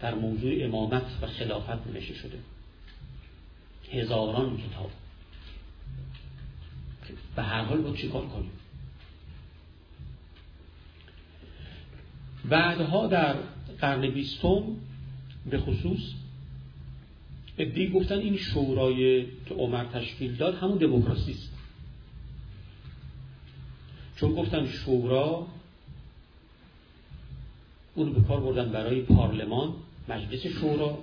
در 0.00 0.14
موضوع 0.14 0.52
امامت 0.64 1.06
و 1.22 1.26
خلافت 1.26 1.86
نوشته 1.86 2.14
شده. 2.14 2.38
هزاران 3.92 4.56
کتاب. 4.56 4.90
به 7.36 7.42
هر 7.42 7.64
حال 7.64 7.80
باید 7.80 7.96
چیکار 7.96 8.26
کنیم؟ 8.26 8.50
بعدها 12.44 13.06
در 13.06 13.36
قرن 13.80 14.10
بیستم 14.10 14.62
به 15.50 15.58
خصوص 15.58 16.00
ادهی 17.58 17.90
گفتن 17.90 18.18
این 18.18 18.36
شورای 18.36 19.24
که 19.24 19.54
عمر 19.54 19.84
تشکیل 19.84 20.36
داد 20.36 20.54
همون 20.54 20.78
دموکراسی 20.78 21.32
است. 21.32 21.52
چون 24.16 24.34
گفتن 24.34 24.66
شورا 24.66 25.46
اون 27.94 28.12
به 28.12 28.20
کار 28.20 28.40
بردن 28.40 28.72
برای 28.72 29.00
پارلمان 29.00 29.74
مجلس 30.08 30.46
شورا 30.46 30.98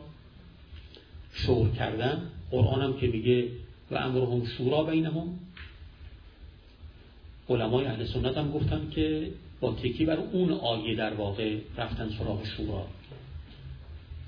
شور 1.33 1.69
کردن 1.69 2.21
قرآن 2.51 2.81
هم 2.81 2.99
که 2.99 3.07
میگه 3.07 3.47
و 3.91 3.95
امرهم 3.95 4.45
شورا 4.45 4.83
بینهم. 4.83 5.38
علمای 7.49 7.85
اهل 7.85 8.05
سنت 8.05 8.37
هم 8.37 8.51
گفتن 8.51 8.89
که 8.89 9.31
با 9.59 9.73
تکی 9.73 10.05
بر 10.05 10.17
اون 10.17 10.51
آیه 10.51 10.95
در 10.95 11.13
واقع 11.13 11.57
رفتن 11.77 12.09
سراغ 12.09 12.45
شورا. 12.45 12.87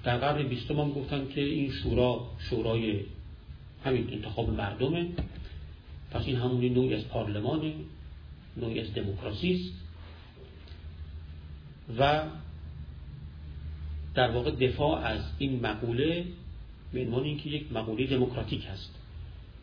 در 0.03 0.17
قرن 0.17 0.47
بیستم 0.47 0.79
هم 0.79 0.91
گفتن 0.91 1.27
که 1.27 1.41
این 1.41 1.71
شورا 1.71 2.27
شورای 2.49 2.99
همین 3.85 4.09
انتخاب 4.11 4.49
مردمه. 4.49 5.07
پس 6.11 6.25
این 6.25 6.35
همونی 6.35 6.69
نوعی 6.69 6.93
از 6.93 7.07
پارلمانه 7.07 7.73
نوعی 8.57 8.79
از 8.79 8.93
دموکراسی 8.93 9.71
و 11.99 12.23
در 14.15 14.31
واقع 14.31 14.51
دفاع 14.51 14.99
از 14.99 15.21
این 15.37 15.59
مقوله 15.59 16.25
به 16.93 17.01
عنوان 17.01 17.23
اینکه 17.23 17.49
یک 17.49 17.71
مقوله 17.71 18.07
دموکراتیک 18.07 18.65
هست. 18.65 18.95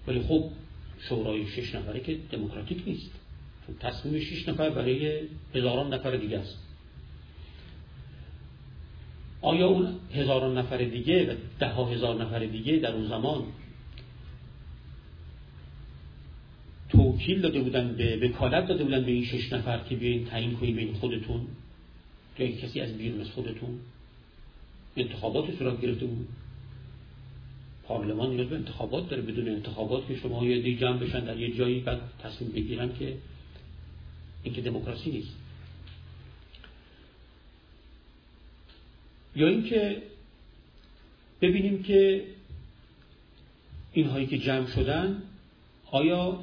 ولی 0.06 0.22
خب 0.22 0.44
شورای 1.00 1.46
شش 1.46 1.74
نفره 1.74 2.00
که 2.00 2.18
دموکراتیک 2.32 2.82
نیست. 2.86 3.10
تصمیم 3.80 4.20
شش 4.20 4.48
نفر 4.48 4.70
برای 4.70 5.20
هزاران 5.54 5.94
نفر 5.94 6.16
دیگه 6.16 6.38
است. 6.38 6.58
آیا 9.42 9.66
اون 9.66 9.94
هزاران 10.14 10.58
نفر 10.58 10.76
دیگه 10.76 11.32
و 11.32 11.36
ده 11.60 11.74
هزار 11.74 12.24
نفر 12.24 12.38
دیگه 12.38 12.76
در 12.76 12.92
اون 12.92 13.08
زمان 13.08 13.44
توکیل 16.88 17.40
داده 17.40 17.60
بودن 17.60 17.94
به 17.96 18.16
وکالت 18.16 18.68
داده 18.68 18.84
بودن 18.84 19.04
به 19.04 19.12
این 19.12 19.24
شش 19.24 19.52
نفر 19.52 19.78
که 19.78 19.96
بیاین 19.96 20.26
تعیین 20.26 20.56
کنید 20.56 20.76
بین 20.76 20.94
خودتون؟ 20.94 21.46
یا 22.38 22.46
کسی 22.46 22.80
از 22.80 22.98
بیرون 22.98 23.20
از 23.20 23.30
خودتون 23.30 23.78
انتخابات 24.96 25.58
صورت 25.58 25.80
گرفته 25.80 26.06
بود؟ 26.06 26.28
پارلمان 27.84 28.30
نیاز 28.30 28.48
به 28.48 28.56
انتخابات 28.56 29.08
داره 29.08 29.22
بدون 29.22 29.48
انتخابات 29.48 30.08
که 30.08 30.16
شما 30.16 30.44
یه 30.44 30.62
دی 30.62 30.76
جمع 30.76 30.98
بشن 30.98 31.24
در 31.24 31.38
یه 31.38 31.56
جایی 31.56 31.80
بعد 31.80 32.00
تصمیم 32.22 32.50
بگیرن 32.50 32.90
که 32.98 33.14
این 34.42 34.54
که 34.54 34.60
دموکراسی 34.60 35.10
نیست 35.10 35.32
یا 39.36 39.48
اینکه 39.48 40.02
ببینیم 41.40 41.82
که 41.82 42.24
اینهایی 43.92 44.26
که 44.26 44.38
جمع 44.38 44.66
شدن 44.66 45.22
آیا 45.90 46.40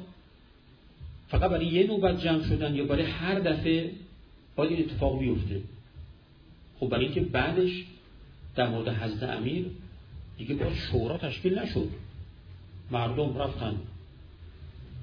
فقط 1.28 1.50
برای 1.50 1.66
یه 1.66 1.86
نوبت 1.86 2.20
جمع 2.20 2.42
شدن 2.42 2.74
یا 2.74 2.84
برای 2.84 3.02
هر 3.02 3.40
دفعه 3.40 3.90
باید 4.56 4.72
این 4.72 4.90
اتفاق 4.90 5.18
بیفته؟ 5.18 5.62
خب 6.80 6.88
برای 6.88 7.04
اینکه 7.04 7.20
بعدش 7.20 7.84
در 8.56 8.68
مورد 8.68 8.88
حضرت 8.88 9.22
امیر 9.22 9.66
دیگه 10.38 10.54
باز 10.54 10.72
شورا 10.72 11.18
تشکیل 11.18 11.58
نشد. 11.58 11.88
مردم 12.90 13.38
رفتن 13.38 13.74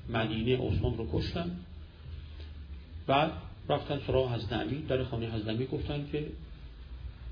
مدینه 0.10 0.58
عثمان 0.58 0.98
رو 0.98 1.10
کشتن. 1.14 1.52
بعد 3.08 3.32
رفتن 3.70 4.00
سراغ 4.08 4.40
امیر 4.52 4.80
در 4.80 5.04
خانه 5.04 5.32
حضرت 5.32 5.48
امیر 5.48 5.68
گفتن 5.68 6.08
که 6.12 6.26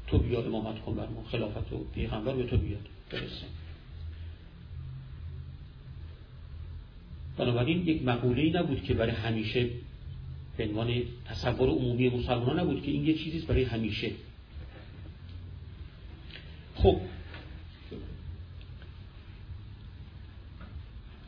تو 0.08 0.18
بیا 0.18 0.42
امامت 0.42 0.82
کن 0.82 0.96
بر 0.96 1.08
ما 1.08 1.24
خلافت 1.32 1.74
و 1.74 1.86
پیغمبر 1.96 2.34
به 2.34 2.44
تو 2.44 2.58
بیاد 2.58 2.88
برسه. 3.12 3.46
بنابراین 7.38 7.88
یک 7.88 8.04
مقوله 8.04 8.60
نبود 8.60 8.84
که 8.84 8.94
برای 8.94 9.12
همیشه 9.12 9.70
به 10.58 10.68
عنوان 10.68 11.02
تصور 11.26 11.70
عمومی 11.70 12.10
مسلمان 12.10 12.60
نبود 12.60 12.84
که 12.84 12.92
این 12.92 13.06
یه 13.06 13.14
چیزیست 13.14 13.48
برای 13.48 13.64
همیشه. 13.64 14.12
خب 16.76 16.98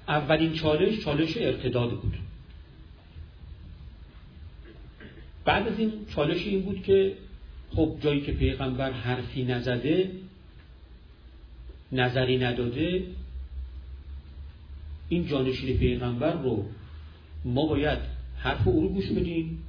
اولین 0.07 0.53
چالش 0.53 0.99
چالش 0.99 1.37
ارتداد 1.37 1.91
بود. 2.01 2.13
بعد 5.45 5.67
از 5.67 5.79
این 5.79 5.91
چالش 6.15 6.45
این 6.45 6.61
بود 6.61 6.83
که 6.83 7.13
خب 7.75 7.97
جایی 8.01 8.21
که 8.21 8.31
پیغمبر 8.31 8.91
حرفی 8.91 9.43
نزده 9.43 10.11
نظری 11.91 12.37
نداده 12.37 13.03
این 15.09 15.27
جانشین 15.27 15.77
پیغمبر 15.77 16.33
رو 16.33 16.65
ما 17.45 17.65
باید 17.65 17.99
حرف 18.37 18.67
او 18.67 18.81
رو 18.81 18.89
گوش 18.89 19.09
بدیم. 19.09 19.63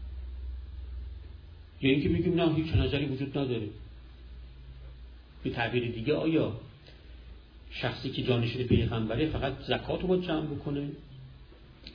یا 1.80 1.90
اینکه 1.90 2.08
بگیم 2.08 2.34
نه 2.34 2.54
هیچ 2.54 2.74
نظری 2.74 3.06
وجود 3.06 3.38
نداره. 3.38 3.66
به 5.44 5.50
تعبیر 5.50 5.90
دیگه 5.90 6.14
آیا 6.14 6.52
شخصی 7.70 8.10
که 8.10 8.22
جانشین 8.22 8.66
پیغمبره 8.66 9.28
فقط 9.28 9.52
زکات 9.68 10.00
رو 10.00 10.08
باید 10.08 10.22
جمع 10.22 10.46
بکنه؟ 10.46 10.88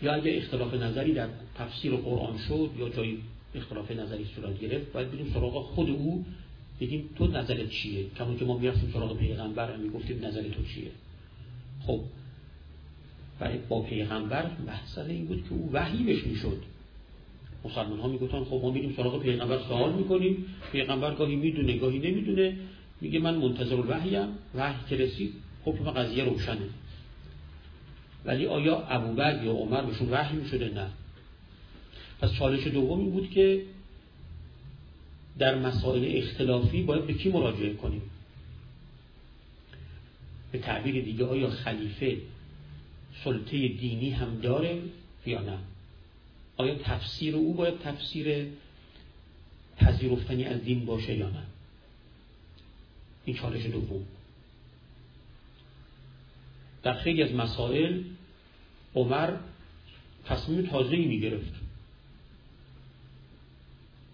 یا 0.01 0.13
اگه 0.13 0.37
اختلاف 0.37 0.73
نظری 0.73 1.13
در 1.13 1.27
تفسیر 1.57 1.95
قرآن 1.95 2.37
شد 2.37 2.69
یا 2.77 2.89
جایی 2.89 3.23
اختلاف 3.55 3.91
نظری 3.91 4.25
صورت 4.35 4.59
گرفت. 4.59 4.91
باید 4.91 5.11
بریم 5.11 5.31
سراغ 5.33 5.63
خود 5.63 5.89
او. 5.89 6.25
بگیم 6.81 7.09
تو 7.17 7.27
نظرت 7.27 7.69
چیه؟ 7.69 8.05
کمون 8.17 8.37
که 8.37 8.45
ما 8.45 8.57
می‌رفتیم 8.57 8.91
سراغ 8.93 9.17
پیغمبر 9.17 9.73
هم 9.73 9.79
می‌گفتیم 9.79 10.25
نظر 10.25 10.41
تو 10.41 10.63
چیه؟ 10.63 10.91
خب 11.87 11.99
برای 13.39 13.57
با 13.69 13.81
پیغمبر 13.81 14.45
بحث 14.67 14.97
این 14.97 15.25
بود 15.25 15.43
که 15.49 15.55
او 15.55 15.69
وحی 15.73 16.03
بهش 16.03 16.23
می‌شد. 16.23 16.63
مسلمان 17.65 17.99
ها 17.99 18.07
می‌گفتن 18.07 18.43
خب 18.43 18.59
ما 18.63 18.71
میریم 18.71 18.93
سراغ 18.97 19.21
پیغمبر 19.21 19.59
سوال 19.67 19.93
می‌کنیم. 19.93 20.45
پیغمبر 20.71 21.15
گاهی 21.15 21.35
می‌دونه 21.35 21.77
گاهی 21.77 21.99
نمی‌دونه. 21.99 22.55
میگه 23.01 23.19
من 23.19 23.35
منتظر 23.35 23.75
الوحیم. 23.75 24.27
وحی 24.55 24.79
که 24.89 24.95
رسید 24.95 25.33
حکم 25.65 25.91
قضیه 25.91 26.23
روشنه. 26.23 26.69
ولی 28.25 28.45
آیا 28.45 28.87
ابوبکر 28.87 29.43
یا 29.43 29.51
عمر 29.51 29.81
بهشون 29.81 30.09
وحی 30.09 30.37
می‌شده؟ 30.37 30.69
نه. 30.69 30.87
پس 32.21 32.33
چالش 32.33 32.67
دوم 32.67 32.99
این 32.99 33.11
بود 33.11 33.31
که 33.31 33.63
در 35.37 35.55
مسائل 35.55 36.17
اختلافی 36.17 36.83
باید 36.83 37.07
به 37.07 37.13
کی 37.13 37.29
مراجعه 37.29 37.73
کنیم؟ 37.73 38.01
به 40.51 40.59
تعبیر 40.59 41.03
دیگه 41.03 41.25
آیا 41.25 41.49
خلیفه 41.49 42.17
سلطه 43.23 43.67
دینی 43.67 44.09
هم 44.09 44.39
داره 44.39 44.81
یا 45.25 45.41
نه؟ 45.41 45.57
آیا 46.57 46.75
تفسیر 46.75 47.35
او 47.35 47.53
باید 47.53 47.79
تفسیر 47.79 48.47
پذیرفتنی 49.77 50.43
از 50.43 50.63
دین 50.63 50.85
باشه 50.85 51.15
یا 51.15 51.29
نه؟ 51.29 51.43
این 53.25 53.35
چالش 53.35 53.65
دوم. 53.65 54.05
در 56.83 56.93
خیلی 56.93 57.23
از 57.23 57.33
مسائل 57.33 58.03
عمر 58.95 59.33
تصمیم 60.25 60.65
تازه‌ای 60.65 61.05
می 61.05 61.19
گرفت 61.19 61.58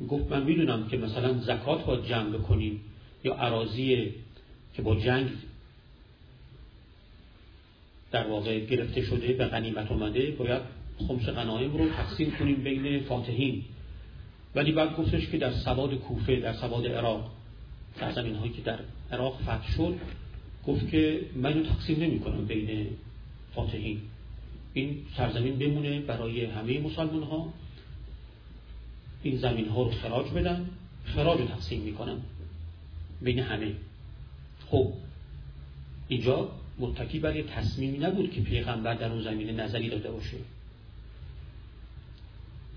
گفت 0.10 0.32
من 0.32 0.44
می‌دونم 0.44 0.88
که 0.88 0.98
مثلا 0.98 1.34
زکات 1.34 1.86
باید 1.86 2.06
جمع 2.06 2.30
بکنیم 2.38 2.82
یا 3.24 3.34
عراضی 3.34 4.14
که 4.74 4.82
با 4.82 4.96
جنگ 4.96 5.30
در 8.12 8.28
واقع 8.28 8.60
گرفته 8.60 9.02
شده 9.02 9.34
به 9.34 9.46
غنیمت 9.46 9.92
اومده 9.92 10.32
باید 10.32 10.62
خمس 11.08 11.26
غنایم 11.26 11.78
رو 11.78 11.90
تقسیم 11.90 12.32
کنیم 12.32 12.56
بین 12.56 13.00
فاتحین. 13.00 13.64
ولی 14.56 14.72
بعد 14.72 14.96
گفتش 14.96 15.28
که 15.30 15.38
در 15.38 15.52
سواد 15.52 15.96
کوفه 15.96 16.36
در 16.36 16.54
سواد 16.54 16.88
عراق 16.88 17.32
سرزمین 18.00 18.36
هایی 18.36 18.52
که 18.52 18.62
در 18.62 18.80
عراق 19.12 19.42
فتح 19.42 19.72
شد 19.72 19.96
گفت 20.68 20.90
که 20.90 21.22
من 21.36 21.64
تقسیم 21.64 22.04
نمی 22.04 22.20
کنم 22.20 22.46
بین 22.46 22.88
فاتحین. 23.56 24.02
این 24.74 24.98
سرزمین 25.18 25.56
بمونه 25.56 26.00
برای 26.00 26.46
همه 26.46 26.80
مسلمان 26.80 27.24
ها 27.24 27.54
این 29.26 29.38
زمین 29.38 29.68
ها 29.70 29.84
رو 29.84 29.92
خراج 29.92 30.30
بدن 30.32 30.70
خراج 31.06 31.40
رو 31.40 31.48
تقسیم 31.48 31.82
می‌کنن 31.82 32.18
بین 33.22 33.40
همه. 33.40 33.72
خب 34.68 34.94
اینجا 36.08 36.52
متکی 36.80 37.20
بر 37.20 37.36
یه 37.36 37.44
تصمیمی 37.44 37.98
نبود 37.98 38.32
که 38.32 38.42
پیغمبر 38.42 38.94
در 38.94 39.12
اون 39.12 39.24
زمینه 39.24 39.52
نظری 39.52 39.90
داده 39.90 40.12
باشه. 40.12 40.38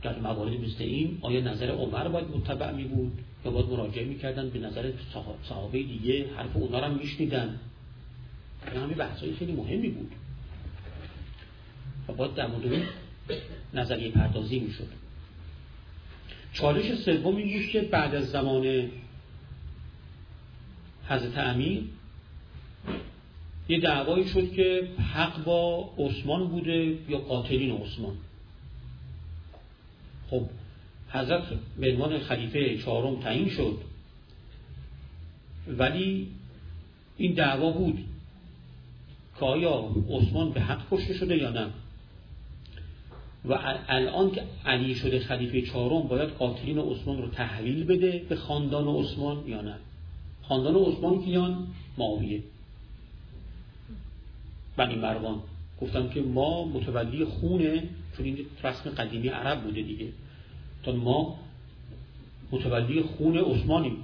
در 0.03 0.19
موارد 0.19 0.53
مثل 0.61 0.85
این 0.85 1.19
آیا 1.21 1.41
نظر 1.41 1.71
عمر 1.71 2.09
باید 2.09 2.29
متبع 2.37 2.73
می 2.73 2.85
بود؟ 2.85 3.13
یا 3.45 3.51
باید 3.51 3.67
مراجعه 3.67 4.05
می‌کردن 4.05 4.51
به 4.51 4.59
نظر 4.59 4.93
صحابه 5.49 5.83
دیگه؟ 5.83 6.27
حرف 6.37 6.57
اونا 6.57 6.79
رو 6.79 6.85
هم 6.85 6.99
میشنیدن 6.99 7.59
این 8.73 8.83
همه 8.83 8.95
بحثای 8.95 9.35
خیلی 9.35 9.53
مهمی 9.53 9.89
بود. 9.89 10.13
و 12.09 12.13
باید 12.13 12.35
در 12.35 12.47
مورد 12.47 12.83
نظریه 13.75 14.11
پردازی 14.11 14.59
می‌شد. 14.59 15.08
چالش 16.53 16.95
سوم 16.95 17.37
این 17.37 17.49
بود 17.49 17.71
که 17.71 17.81
بعد 17.81 18.15
از 18.15 18.31
زمان 18.31 18.91
حضرت 21.09 21.39
امیر 21.39 21.83
یه 23.69 23.81
دعوایی 23.81 24.29
شد 24.29 24.53
که 24.53 24.89
حق 25.15 25.45
با 25.45 25.91
عثمان 25.99 26.49
بوده 26.49 26.97
یا 27.09 27.19
قاتلین 27.19 27.77
عثمان. 27.77 28.17
خب 30.31 30.49
حضرت 31.11 31.43
به 31.79 31.93
عنوان 31.93 32.19
خلیفه 32.19 32.79
چهارم 32.79 33.21
تعیین 33.21 33.49
شد. 33.49 33.79
ولی 35.69 36.29
این 37.17 37.35
دعوا 37.35 37.71
بود 37.71 38.05
که 39.39 39.45
آیا 39.45 39.95
عثمان 40.11 40.51
به 40.51 40.61
حق 40.61 40.83
کشته 40.91 41.15
شده 41.15 41.37
یا 41.37 41.51
نه؟ 41.51 41.67
و 43.49 43.59
الان 43.89 44.31
که 44.31 44.43
علی 44.67 44.95
شده 44.95 45.19
خلیفه 45.19 45.63
چهارم 45.63 46.09
باید 46.09 46.29
قاتلین 46.29 46.79
عثمان 46.79 47.23
رو 47.23 47.29
تحویل 47.29 47.85
بده 47.85 48.23
به 48.29 48.37
خاندان 48.37 48.89
عثمان 48.89 49.45
یا 49.47 49.61
نه؟ 49.61 49.75
خاندان 50.43 50.77
عثمان 50.77 51.25
کیان 51.25 51.67
معاویه؟ 51.99 52.43
بنی 54.77 54.95
مروان. 54.95 55.41
گفتم 55.81 56.09
که 56.09 56.21
ما 56.21 56.65
متولی 56.65 57.25
خونه 57.25 57.83
چون 58.17 58.27
این 58.27 58.39
رسم 58.65 58.91
قدیمی 58.91 59.29
عرب 59.29 59.63
بوده 59.63 59.83
دیگه. 59.83 60.09
تا 60.83 60.93
ما 60.93 61.39
متولی 62.53 63.03
خون 63.03 63.39
عثمانیم. 63.39 63.97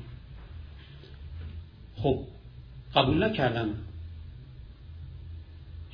خب 1.96 2.18
قبول 2.94 3.24
نکردن 3.24 3.74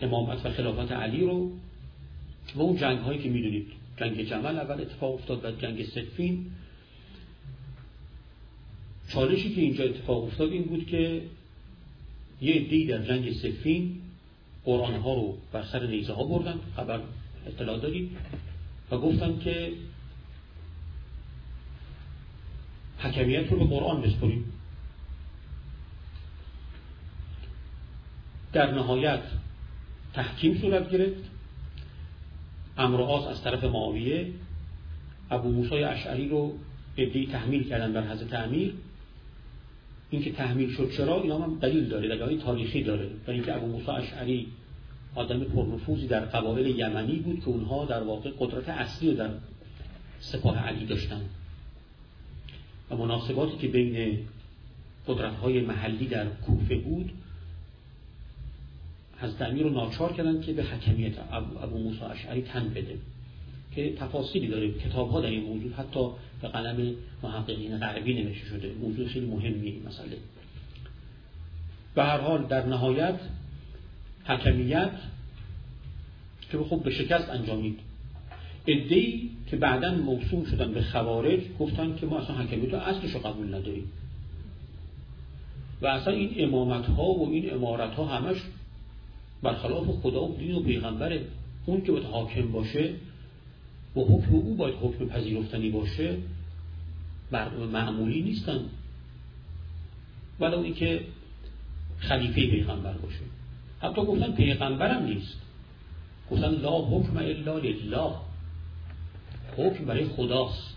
امامت 0.02 0.46
و 0.46 0.50
خلافت 0.50 0.92
علی 0.92 1.20
رو. 1.20 1.50
و 2.54 2.62
اون 2.62 2.76
جنگ 2.76 2.98
هایی 2.98 3.22
که 3.22 3.28
می‌دونید 3.28 3.66
جنگ 3.96 4.22
جمل 4.22 4.58
اول 4.58 4.80
اتفاق 4.80 5.14
افتاد 5.14 5.44
و 5.44 5.50
جنگ 5.50 5.84
سفین. 5.84 6.46
چالشی 9.08 9.54
که 9.54 9.60
اینجا 9.60 9.84
اتفاق 9.84 10.24
افتاد 10.24 10.50
این 10.50 10.64
بود 10.64 10.86
که 10.86 11.22
یه 12.40 12.54
عده‌ای 12.54 12.86
در 12.86 13.04
جنگ 13.04 13.32
سفین 13.32 14.00
قرآن 14.64 14.94
ها 14.94 15.14
رو 15.14 15.38
بر 15.52 15.62
سر 15.62 15.86
نیزه 15.86 16.12
ها 16.12 16.24
بردن 16.24 16.54
خبر 16.76 17.00
اطلاع 17.46 17.78
دارید 17.78 18.10
و 18.90 18.98
گفتن 18.98 19.38
که 19.38 19.72
حکمیت 22.98 23.52
رو 23.52 23.58
به 23.58 23.64
قرآن 23.64 24.02
بسپریم. 24.02 24.52
در 28.52 28.74
نهایت 28.74 29.22
تحکیم 30.14 30.58
صورت 30.60 30.90
گرفت. 30.90 31.29
امرآز 32.80 33.26
از 33.26 33.42
طرف 33.42 33.64
معاویه 33.64 34.26
ابو 35.30 35.50
موسی 35.50 35.74
اشعری 35.74 36.28
رو 36.28 36.52
ادهی 36.96 37.26
تحمیل 37.26 37.68
کردن 37.68 37.92
بر 37.92 38.12
حضرت 38.12 38.34
امیر. 38.34 38.74
اینکه 40.10 40.32
تحمیل 40.32 40.70
شد 40.70 40.90
چرا 40.90 41.22
اینا 41.22 41.38
هم 41.38 41.58
دلیل 41.58 41.88
داره 41.88 42.16
دلیل 42.16 42.40
تاریخی 42.40 42.82
داره. 42.82 43.06
برای 43.26 43.36
اینکه 43.36 43.56
ابو 43.56 43.66
موسی 43.66 43.90
اشعری 43.90 44.46
آدم 45.14 45.44
پرنفوذی 45.44 46.06
در 46.06 46.20
قبایل 46.20 46.78
یمنی 46.78 47.16
بود 47.16 47.40
که 47.40 47.48
اونها 47.48 47.84
در 47.84 48.02
واقع 48.02 48.30
قدرت 48.38 48.68
اصلی 48.68 49.14
در 49.14 49.30
سپاه 50.20 50.58
علی 50.58 50.86
داشتن. 50.86 51.20
و 52.90 52.96
مناسباتی 52.96 53.58
که 53.58 53.68
بین 53.68 54.18
قدرت 55.06 55.34
های 55.34 55.60
محلی 55.60 56.06
در 56.06 56.26
کوفه 56.26 56.76
بود 56.76 57.12
حضرت 59.20 59.42
امیر 59.42 59.62
رو 59.62 59.70
ناچار 59.70 60.12
کردن 60.12 60.40
که 60.40 60.52
به 60.52 60.64
حکمیت 60.64 61.12
ابو 61.62 61.78
موسی 61.78 62.00
اشعری 62.04 62.42
تن 62.42 62.68
بده. 62.68 62.96
که 63.74 63.94
تفاصیلی 63.94 64.48
داره. 64.48 64.72
کتاب 64.72 65.10
ها 65.10 65.20
در 65.20 65.28
این 65.28 65.44
موضوع 65.44 65.72
حتی 65.72 66.10
به 66.42 66.48
قلم 66.48 66.94
محققین 67.22 67.78
غربی 67.78 68.14
نوشته 68.14 68.46
شده. 68.46 68.72
موضوع 68.80 69.08
خیلی 69.08 69.26
مهمی 69.26 69.82
مسئله. 69.86 70.16
به 71.94 72.04
هر 72.04 72.18
حال 72.18 72.46
در 72.46 72.66
نهایت 72.66 73.20
حکمیت 74.24 74.90
که 76.52 76.58
خب 76.58 76.82
به 76.82 76.90
شکست 76.90 77.30
انجامید. 77.30 77.78
ادهی 78.66 79.30
که 79.50 79.56
بعدا 79.56 79.94
موسوم 79.94 80.44
شدن 80.44 80.72
به 80.72 80.82
خوارج 80.82 81.40
گفتن 81.58 81.96
که 81.96 82.06
ما 82.06 82.18
اصلا 82.18 82.36
حکمیت 82.36 82.72
رو 82.72 82.78
اصلش 82.78 83.10
رو 83.10 83.20
قبول 83.20 83.54
نداریم. 83.54 83.92
و 85.82 85.86
اصلا 85.86 86.14
این 86.14 86.30
امامت 86.36 86.86
ها 86.86 87.04
و 87.04 87.32
این 87.32 87.54
امارت 87.54 87.94
ها 87.94 88.04
همش 88.04 88.36
برخلاف 89.42 89.86
خدا 90.02 90.24
و 90.24 90.36
دین 90.38 90.54
و 90.54 90.62
پیغمبره. 90.62 91.24
اون 91.66 91.82
که 91.82 91.92
باید 91.92 92.04
حاکم 92.04 92.52
باشه 92.52 92.94
و 93.96 94.00
حکم 94.00 94.34
او 94.34 94.56
باید 94.56 94.74
حکم 94.74 95.06
پذیرفتنی 95.06 95.70
باشه 95.70 96.16
معمولی 97.72 98.22
نیستن. 98.22 98.60
ولو 100.40 100.58
اینکه 100.58 101.04
خلیفه 101.98 102.46
پیغمبر 102.46 102.92
باشه. 102.92 103.20
حتی 103.82 104.02
گفتن 104.02 104.32
پیغمبرم 104.32 105.04
نیست. 105.04 105.36
گفتن 106.30 106.50
لا 106.50 106.78
حکم 106.82 107.16
الا 107.16 107.58
لله. 107.58 108.12
حکم 109.56 109.84
برای 109.84 110.04
خداست. 110.04 110.74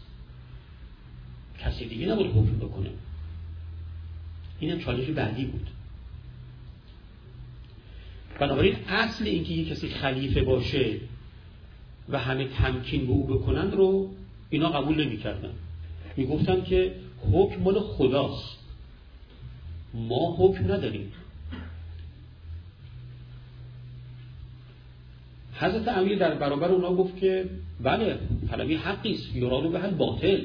کسی 1.60 1.86
دیگه 1.86 2.08
نبود 2.08 2.28
حکم 2.28 2.58
بکنه. 2.68 2.90
اینم 4.60 4.80
چالش 4.80 5.10
بعدی 5.10 5.46
بود. 5.46 5.68
بنابراین 8.44 8.76
اصل 8.88 9.26
اینکه 9.26 9.54
یک 9.54 9.70
کسی 9.70 9.90
خلیفه 9.90 10.42
باشه 10.42 10.96
و 12.10 12.20
همه 12.20 12.48
تمکین 12.48 13.06
به 13.06 13.12
او 13.12 13.28
بکنن 13.28 13.72
رو 13.72 14.10
اینا 14.50 14.70
قبول 14.70 15.06
نمی‌کردن. 15.06 15.54
می‌گفتن 16.18 16.64
که 16.64 16.96
حکم 17.32 17.62
مال 17.62 17.80
خداست. 17.80 18.58
ما 19.94 20.36
حکم 20.40 20.64
نداریم. 20.64 21.12
حضرت 25.54 25.88
امیر 25.88 26.18
در 26.18 26.34
برابر 26.34 26.68
اونا 26.68 26.96
گفت 26.96 27.18
که 27.18 27.50
بله 27.82 28.20
طلبی 28.50 28.76
حقی 28.76 29.14
است 29.14 29.36
یرادو 29.36 29.70
به 29.70 29.80
حل 29.80 29.94
باطل. 29.94 30.42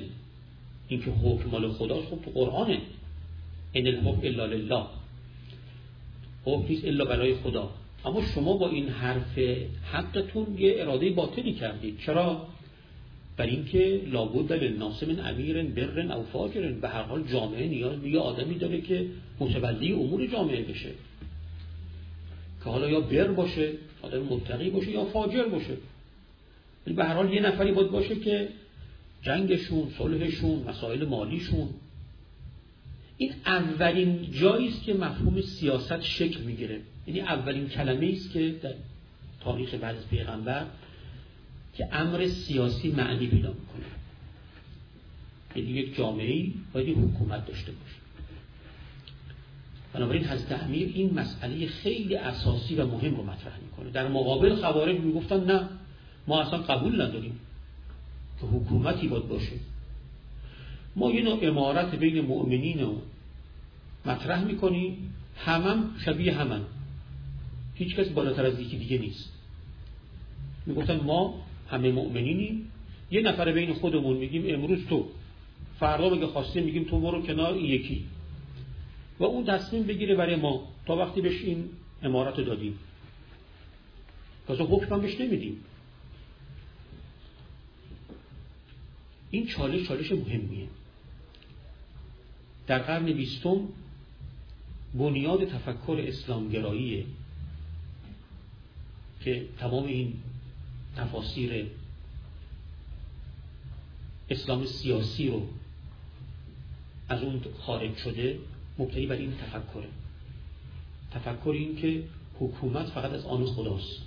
اینکه 0.89 1.11
حکم 1.11 1.51
مال 1.51 1.73
خداست 1.73 2.07
خب 2.09 2.19
تو 2.25 2.31
قرآنه. 2.31 2.79
این 3.73 3.87
الحکم 3.87 4.21
الا 4.23 4.47
لله. 4.47 4.85
حکم 6.45 6.69
نیست 6.69 6.85
الا 6.85 7.05
برای 7.05 7.35
خدا. 7.35 7.71
اما 8.05 8.23
شما 8.23 8.57
با 8.57 8.69
این 8.69 8.89
حرف 8.89 9.39
حقتون 9.93 10.59
یه 10.59 10.75
اراده 10.79 11.11
باطلی 11.11 11.53
کردید. 11.53 11.99
چرا؟ 12.07 12.47
برای 13.37 13.51
اینکه 13.51 14.03
لابد 14.07 14.53
للناس 14.53 15.03
من 15.03 15.21
امیر 15.21 15.63
برن 15.63 16.11
او 16.11 16.23
فاجرن. 16.23 16.81
به 16.81 16.89
هر 16.89 17.03
حال 17.03 17.23
جامعه 17.23 17.67
نیاز 17.67 18.01
به 18.01 18.09
یه 18.11 18.19
آدمی 18.19 18.55
داره 18.55 18.81
که 18.81 19.07
متولی 19.41 19.93
امور 19.93 20.27
جامعه 20.27 20.63
بشه. 20.63 20.91
که 22.65 22.71
حالا 22.71 22.91
یا 22.91 23.01
بر 23.01 23.33
باشه 23.33 23.73
آدم 24.03 24.23
متقی 24.23 24.71
باشه 24.71 24.91
یا 24.91 25.05
فاجر 25.05 25.45
باشه. 25.45 25.77
به 26.85 27.05
هر 27.05 27.15
حال 27.15 27.33
یه 27.33 27.41
نفری 27.41 27.73
باید 27.73 27.91
باشه 27.91 28.17
که 28.17 28.49
جنگشون 29.23 29.91
صلحشون 29.99 30.65
مسائل 30.69 31.05
مالیشون 31.05 31.69
این 33.19 33.35
اولین 33.47 34.31
جایی 34.33 34.69
است 34.69 34.83
که 34.83 34.95
مفهوم 34.95 35.41
سیاست 35.41 36.03
شکل 36.03 36.41
می‌گیره. 36.41 36.81
یعنی 37.07 37.21
اولین 37.21 37.69
کلمه 37.69 38.13
است 38.13 38.33
که 38.33 38.55
در 38.63 38.75
تاریخ 39.41 39.75
بعد 39.75 39.97
از 39.97 40.09
پیغمبر 40.09 40.67
که 41.77 41.89
امر 41.93 42.27
سیاسی 42.27 42.91
معنی 42.91 43.27
پیدا 43.27 43.49
می‌کنه. 43.49 43.85
یعنی 45.57 45.71
یک 45.71 45.97
جامعه 45.97 46.47
باید 46.73 46.99
حکومت 46.99 47.47
داشته 47.47 47.73
باشه. 47.73 47.99
بنابراین 49.93 50.25
حضرت 50.25 50.63
امیر 50.63 50.93
این 50.95 51.15
مسئله 51.15 51.67
خیلی 51.67 52.17
اساسی 52.17 52.75
و 52.75 52.87
مهم 52.87 53.17
رو 53.17 53.23
مطرح 53.23 53.59
می‌کنه. 53.63 53.91
در 53.91 54.09
مقابل 54.09 54.55
خوارج 54.55 55.01
می‌گفتن 55.01 55.45
نه 55.45 55.69
ما 56.27 56.41
اصلا 56.41 56.59
قبول 56.59 57.03
نداریم 57.03 57.41
که 58.41 58.47
حکومتی 58.47 59.09
باید 59.09 59.29
باشه. 59.29 59.53
ما 60.99 61.11
یه 61.11 61.23
نوع 61.23 61.39
امارت 61.43 61.95
بین 61.95 62.21
مؤمنین 62.21 62.81
رو 62.81 63.03
مطرح 64.07 64.45
می‌کنیم. 64.45 65.15
همم 65.37 65.95
شبیه 66.05 66.35
همن 66.35 66.61
هیچ 67.75 67.97
کس 67.97 68.09
بالاتر 68.09 68.47
از 68.47 68.61
یکی 68.61 68.77
دیگه 68.79 68.99
نیست. 68.99 69.33
می‌گفتن 70.67 71.01
ما 71.01 71.35
همه 71.71 71.93
مؤمنینیم. 71.93 72.71
یه 73.11 73.21
نفر 73.21 73.53
بین 73.53 73.73
خودمون 73.75 74.17
میگیم 74.17 74.55
امروز 74.55 74.87
تو. 74.87 75.09
فردا 75.81 76.09
بگه 76.09 76.27
خواسته 76.27 76.61
میگیم 76.61 76.85
تو 76.85 77.01
برو 77.01 77.23
کنار 77.23 77.55
این 77.55 77.65
یکی. 77.65 78.05
و 79.19 79.25
اون 79.25 79.45
تصمیم 79.45 79.83
بگیره 79.83 80.15
برای 80.15 80.37
ما. 80.37 80.69
تا 80.87 80.97
وقتی 80.97 81.21
بهش 81.21 81.43
این 81.45 81.65
امارت 82.03 82.39
رو 82.39 82.45
دادیم. 82.45 82.79
تازه 84.47 84.65
حکم 84.65 85.01
بهش 85.01 85.21
نمیدیم. 85.21 85.57
این 89.31 89.47
چالش 89.47 89.89
چالش 89.89 90.13
مهمیه. 90.13 90.67
در 92.69 92.79
قرن 92.79 93.05
بیستم 93.05 93.61
بنیاد 94.95 95.45
تفکر 95.45 96.05
اسلامگراییه 96.09 97.05
که 99.21 99.47
تمام 99.59 99.85
این 99.85 100.15
تفاسیر 100.97 101.67
اسلام 104.31 104.65
سیاسی 104.65 105.29
رو 105.29 105.47
از 107.09 107.23
اون 107.23 107.41
خارج 107.59 107.97
شده 107.97 108.39
مبتنی 108.79 109.07
بر 109.07 109.17
این 109.17 109.33
تفکره. 109.37 109.89
تفکر 111.11 111.51
این 111.51 111.77
که 111.77 112.05
حکومت 112.41 112.87
فقط 112.87 113.11
از 113.11 113.25
آن 113.25 113.45
خداست. 113.45 114.03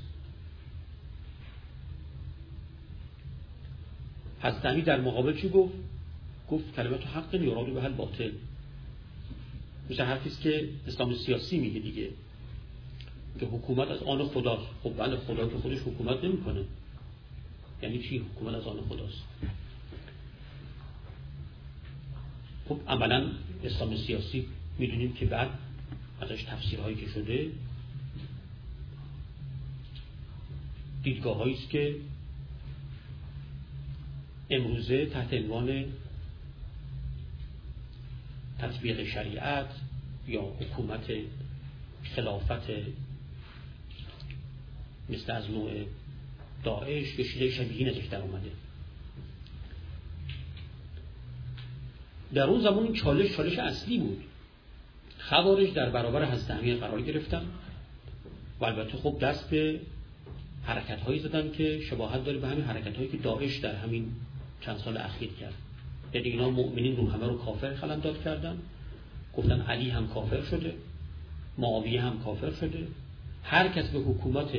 حضرت 4.41 4.85
در 4.85 5.01
مقابل 5.01 5.41
چی 5.41 5.49
گفت؟ 5.49 5.73
گفت 6.49 6.75
کلمات 6.75 7.07
حق 7.07 7.33
یرادو 7.33 7.73
به 7.73 7.81
حل 7.81 7.91
باطل. 7.91 8.31
میشه 9.91 10.03
حرفیست 10.03 10.41
که 10.41 10.69
اسلام 10.87 11.15
سیاسی 11.15 11.57
میگه 11.57 11.79
دیگه. 11.79 12.09
که 13.39 13.45
حکومت 13.45 13.87
از 13.87 14.03
آن 14.03 14.27
خداست 14.27 14.67
خب 14.83 14.97
بله 14.97 15.17
خدا 15.17 15.47
که 15.47 15.57
خودش 15.57 15.77
حکومت 15.77 16.23
نمی‌کنه. 16.23 16.63
یعنی 17.81 17.99
چی 18.03 18.17
حکومت 18.17 18.55
از 18.55 18.67
آن 18.67 18.81
خداست 18.89 19.23
خب 22.69 22.79
عملا 22.87 23.31
اسلام 23.63 23.97
سیاسی 23.97 24.45
می‌دونیم 24.77 25.13
که 25.13 25.25
بعد 25.25 25.49
ازش 26.21 26.43
تفسیرهایی 26.43 26.95
که 26.95 27.07
شده 27.07 27.51
دیدگاه 31.03 31.47
است 31.47 31.69
که 31.69 31.95
امروزه 34.49 35.05
تحت 35.05 35.33
عنوان 35.33 35.85
تطبیق 38.61 39.07
شریعت 39.07 39.69
یا 40.27 40.41
حکومت 40.41 41.05
خلافت 42.15 42.69
مثل 45.09 45.31
از 45.31 45.49
نوع 45.49 45.71
داعش 46.63 47.19
یه 47.19 47.25
چیزای 47.25 47.51
شبیه 47.51 47.89
ازش 47.89 48.05
در 48.05 48.21
اومده. 48.21 48.51
در 52.33 52.43
اون 52.43 52.61
زمان 52.61 52.93
چالش 52.93 53.31
چالش 53.31 53.59
اصلی 53.59 53.97
بود. 53.97 54.23
خوارج 55.19 55.73
در 55.73 55.89
برابر 55.89 56.25
حضرت 56.25 56.51
امیر 56.51 56.77
قرار 56.77 57.01
گرفتن 57.01 57.45
و 58.59 58.65
البته 58.65 58.97
خب 58.97 59.19
دست 59.21 59.49
به 59.49 59.79
حرکت 60.63 60.99
هایی 60.99 61.19
زدن 61.19 61.51
که 61.51 61.79
شباهت 61.79 62.25
داره 62.25 62.37
به 62.37 62.47
همین 62.47 62.63
حرکت 62.63 62.97
هایی 62.97 63.09
که 63.09 63.17
داعش 63.17 63.57
در 63.57 63.75
همین 63.75 64.11
چند 64.61 64.77
سال 64.77 64.97
اخیر 64.97 65.29
کرد. 65.39 65.53
یعنی 66.13 66.29
اینا 66.29 66.49
مؤمنین 66.49 66.97
رو 66.97 67.09
همه 67.09 67.27
رو 67.27 67.37
کافر 67.37 67.73
داد 67.95 68.23
کردن. 68.23 68.57
گفتن 69.37 69.61
علی 69.61 69.89
هم 69.89 70.07
کافر 70.07 70.41
شده 70.41 70.73
معاویه 71.57 72.01
هم 72.01 72.19
کافر 72.19 72.51
شده. 72.51 72.87
هر 73.43 73.67
کس 73.67 73.89
به 73.89 73.99
حکومت 73.99 74.49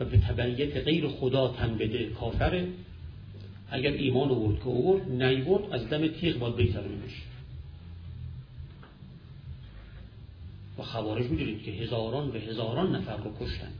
و 0.00 0.04
به 0.04 0.18
تبعیت 0.18 0.76
غیر 0.76 1.08
خدا 1.08 1.48
تن 1.48 1.74
بده 1.74 2.10
کافره. 2.10 2.68
اگر 3.70 3.92
ایمان 3.92 4.30
آورد 4.30 4.58
که 4.58 4.64
آورد 4.64 5.22
نیورد 5.22 5.72
از 5.72 5.88
دم 5.88 6.08
تیغ 6.08 6.38
باید 6.38 6.56
بیترونیمش 6.56 7.22
و 10.78 10.82
خوارج 10.82 11.26
می‌دونید 11.26 11.62
که 11.62 11.70
هزاران 11.70 12.28
و 12.28 12.32
هزاران 12.32 12.96
نفر 12.96 13.16
رو 13.16 13.32
کشتن. 13.40 13.72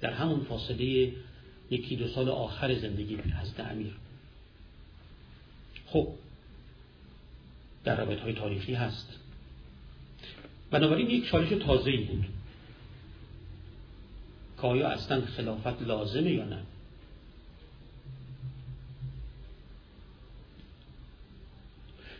در 0.00 0.12
همون 0.12 0.40
فاصله 0.40 1.12
یکی 1.70 1.96
دو 1.96 2.08
سال 2.08 2.28
آخر 2.28 2.74
زندگی 2.74 3.16
حضرت 3.16 3.60
امیر 3.60 4.01
خب 5.92 6.08
در 7.84 7.96
روایت 8.00 8.20
های 8.20 8.32
تاریخی 8.32 8.74
هست. 8.74 9.08
بنابراین 10.70 11.10
یک 11.10 11.26
چالش 11.26 11.48
تازه 11.48 11.96
بود. 11.96 12.24
که 14.56 14.68
آیا 14.68 14.88
اصلا 14.88 15.20
خلافت 15.20 15.82
لازمه 15.82 16.30
یا 16.30 16.44
نه؟ 16.44 16.58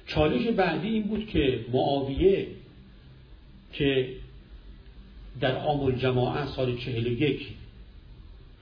چالش 0.07 0.47
بعدی 0.47 0.89
این 0.89 1.03
بود 1.03 1.27
که 1.27 1.64
معاویه 1.73 2.47
که 3.73 4.16
در 5.41 5.57
عام 5.57 5.81
الجماعه 5.81 6.47
سال 6.47 6.79
چهل 6.79 7.07
یک 7.07 7.49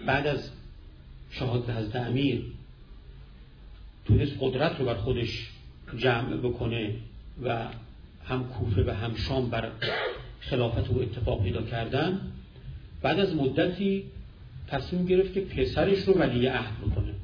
بعد 0.06 0.26
از 0.26 0.50
شهادت 1.30 1.70
حضرت 1.70 1.96
امیر 1.96 2.44
تونست 4.10 4.32
قدرت 4.40 4.78
رو 4.78 4.86
بر 4.86 4.94
خودش 4.94 5.48
جمع 5.96 6.36
بکنه 6.36 6.94
و 7.42 7.66
هم 8.24 8.48
کوفه 8.48 8.84
و 8.84 8.90
هم 8.90 9.14
شام 9.14 9.50
بر 9.50 9.70
خلافت 10.40 10.88
رو 10.88 11.00
اتفاق 11.00 11.42
پیدا 11.42 11.62
کردن. 11.62 12.20
بعد 13.02 13.20
از 13.20 13.34
مدتی 13.34 14.04
تصمیم 14.68 15.06
گرفت 15.06 15.34
که 15.34 15.40
پسرش 15.40 15.98
رو 15.98 16.14
ولی 16.14 16.46
عهد 16.46 16.78
بکنه. 16.78 17.14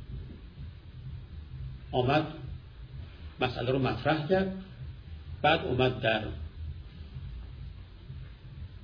آمد 1.92 2.26
مسئله 3.40 3.70
رو 3.70 3.78
مطرح 3.78 4.28
کرد. 4.28 4.54
بعد 5.42 5.64
اومد 5.64 6.00
در 6.00 6.22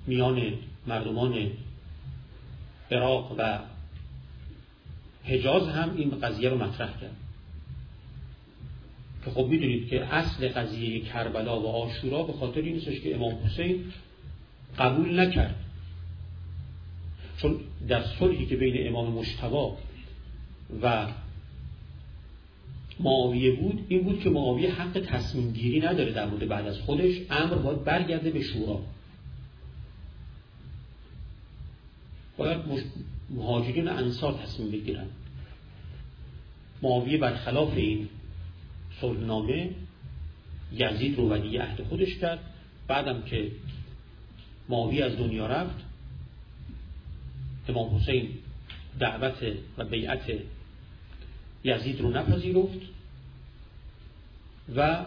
میان 0.06 0.52
مردمان 0.86 1.50
عراق 2.90 3.34
و 3.38 3.58
حجاز 5.24 5.68
هم 5.68 5.96
این 5.96 6.10
قضیه 6.10 6.48
رو 6.48 6.58
مطرح 6.58 7.00
کرد. 7.00 7.21
که 9.24 9.30
خب 9.30 9.46
می‌دونید 9.46 9.88
که 9.88 10.14
اصل 10.14 10.48
قضیه 10.48 11.00
کربلا 11.00 11.60
و 11.60 11.66
آشورا 11.66 12.22
به 12.22 12.32
خاطر 12.32 12.60
این 12.60 12.80
که 12.80 13.14
امام 13.14 13.34
حسین 13.44 13.84
قبول 14.78 15.20
نکرد. 15.20 15.54
چون 17.38 17.60
در 17.88 18.04
صلحی 18.18 18.46
که 18.46 18.56
بین 18.56 18.88
امام 18.88 19.12
مشتبا 19.12 19.76
و 20.82 21.06
معاویه 23.00 23.52
بود 23.52 23.86
این 23.88 24.02
بود 24.02 24.20
که 24.20 24.30
معاویه 24.30 24.74
حق 24.74 25.00
تصمیم 25.00 25.52
گیری 25.52 25.80
نداره 25.80 26.12
در 26.12 26.26
مورد 26.26 26.48
بعد 26.48 26.66
از 26.66 26.78
خودش 26.78 27.14
امر 27.30 27.54
باید 27.54 27.84
برگرده 27.84 28.30
به 28.30 28.42
شورا. 28.42 28.80
باید 32.36 32.58
مهاجرین 33.30 33.88
انصار 33.88 34.32
تصمیم 34.32 34.70
بگیرن. 34.70 35.06
معاویه 36.82 37.18
برخلاف 37.18 37.76
این 37.76 38.08
صلحنامه 39.00 39.70
یزید 40.72 41.18
رو 41.18 41.28
ولی 41.28 41.56
عهد 41.56 41.82
خودش 41.82 42.18
کرد. 42.18 42.38
بعدم 42.88 43.22
که 43.22 43.52
معاویه 44.68 45.04
از 45.04 45.16
دنیا 45.16 45.46
رفت 45.46 45.76
امام 47.68 47.96
حسین 47.96 48.28
دعوت 48.98 49.56
و 49.78 49.84
بیعت 49.84 50.32
یزید 51.64 52.00
رو 52.00 52.10
نپذیرفت 52.10 52.80
و 54.76 55.04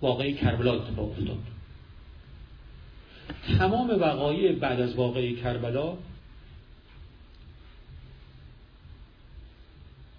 واقعی 0.00 0.34
کربلا 0.34 0.74
اتفاق 0.74 1.10
افتاد. 1.10 1.38
تمام 3.58 3.90
وقایع 3.90 4.52
بعد 4.52 4.80
از 4.80 4.94
واقعی 4.94 5.36
کربلا 5.36 5.96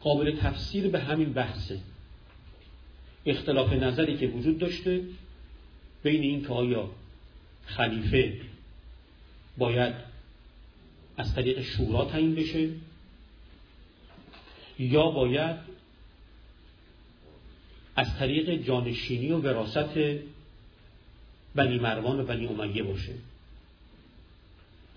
قابل 0.02 0.36
تفسیر 0.36 0.88
به 0.88 1.00
همین 1.00 1.34
بحثه. 1.34 1.80
اختلاف 3.26 3.74
نظری 3.74 4.18
که 4.18 4.28
وجود 4.28 4.58
داشته 4.58 5.02
بین 6.04 6.22
این 6.22 6.42
که 6.42 6.50
آیا 6.50 6.90
خلیفه 7.66 8.42
باید 9.58 9.94
از 11.18 11.36
طریق 11.36 11.62
شورا 11.62 12.06
تعیین 12.06 12.36
بشه 12.36 12.70
یا 14.80 15.10
باید 15.10 15.56
از 17.96 18.18
طریق 18.18 18.64
جانشینی 18.64 19.32
و 19.32 19.38
وراست 19.38 20.20
بنی 21.56 21.80
مروان 21.80 22.20
و 22.20 22.24
بنی 22.24 22.48
امیه 22.48 22.84
باشه. 22.84 23.14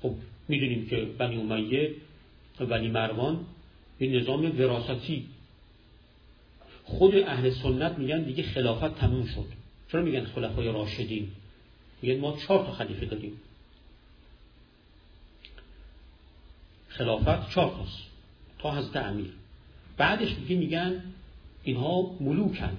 خب 0.03 0.14
می‌دونیم 0.49 0.87
که 0.87 0.97
بنی 0.97 1.37
امیه 1.37 1.95
و 2.61 2.66
بنی 2.66 2.89
مروان 2.89 3.47
به 3.99 4.07
نظام 4.07 4.59
وراستی 4.59 5.27
خود 6.85 7.14
اهل 7.14 7.51
سنت 7.51 7.99
میگن 7.99 8.22
دیگه 8.22 8.43
خلافت 8.43 8.99
تموم 8.99 9.26
شد. 9.26 9.47
چرا 9.93 10.03
میگن 10.03 10.24
خلفای 10.24 10.72
راشدین؟ 10.72 11.28
میگن 12.03 12.20
ما 12.20 12.37
چهار 12.37 12.66
تا 12.66 12.72
خلیفه 12.72 13.07
داریم 13.07 13.41
خلافت 16.89 17.51
چهار 17.51 17.70
تاست. 17.70 17.99
تا 18.59 18.74
حضرت 18.74 18.97
امیر. 18.97 19.33
بعدش 19.97 20.35
دیگه 20.35 20.57
میگن 20.57 21.03
اینها 21.62 22.16
ملوکن. 22.20 22.78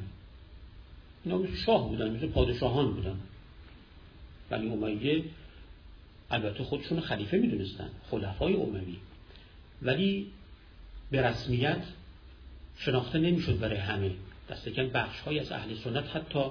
اینا 1.26 1.38
مثل 1.38 1.56
شاه 1.56 1.90
بودن 1.90 2.16
مثل 2.16 2.28
پادشاهان 2.28 2.92
بودن. 2.94 3.20
ولی 4.52 4.70
امیه 4.70 5.24
البته 6.32 6.64
خودشون 6.64 7.00
خلیفه 7.00 7.38
می‌دونستن 7.38 7.90
خلفای 8.12 8.54
اموی. 8.54 8.98
ولی 9.82 10.28
به 11.12 11.22
رسمیت 11.22 11.84
شناخته 12.78 13.20
نمی‌شد 13.20 13.60
برای 13.60 13.78
همه. 13.78 14.12
دست 14.50 14.70
کم 14.70 14.90
بخش 14.90 15.20
های 15.20 15.40
از 15.40 15.52
اهل 15.52 15.76
سنت 15.76 16.16
حتی 16.16 16.44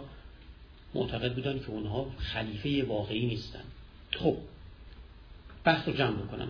معتقد 0.95 1.35
بودن 1.35 1.59
که 1.59 1.71
اونها 1.71 2.11
خلیفه 2.19 2.85
واقعی 2.85 3.27
نیستن 3.27 3.65
خب 4.11 4.37
بحث 5.65 5.89
رو 5.89 5.95
جمع 5.95 6.17
بکنم. 6.17 6.49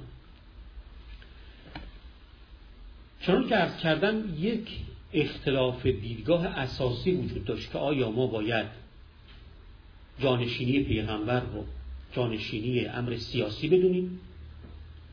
چون 3.20 3.48
که 3.48 3.56
ارز 3.56 3.76
کردم 3.76 4.34
یک 4.38 4.68
اختلاف 5.12 5.86
دیدگاه 5.86 6.46
اساسی 6.46 7.12
وجود 7.12 7.44
داشت 7.44 7.72
که 7.72 7.78
آیا 7.78 8.10
ما 8.10 8.26
باید 8.26 8.66
جانشینی 10.20 10.80
پیغمبر 10.80 11.40
رو 11.40 11.64
جانشینی 12.12 12.86
امر 12.86 13.16
سیاسی 13.16 13.68
بدونیم 13.68 14.20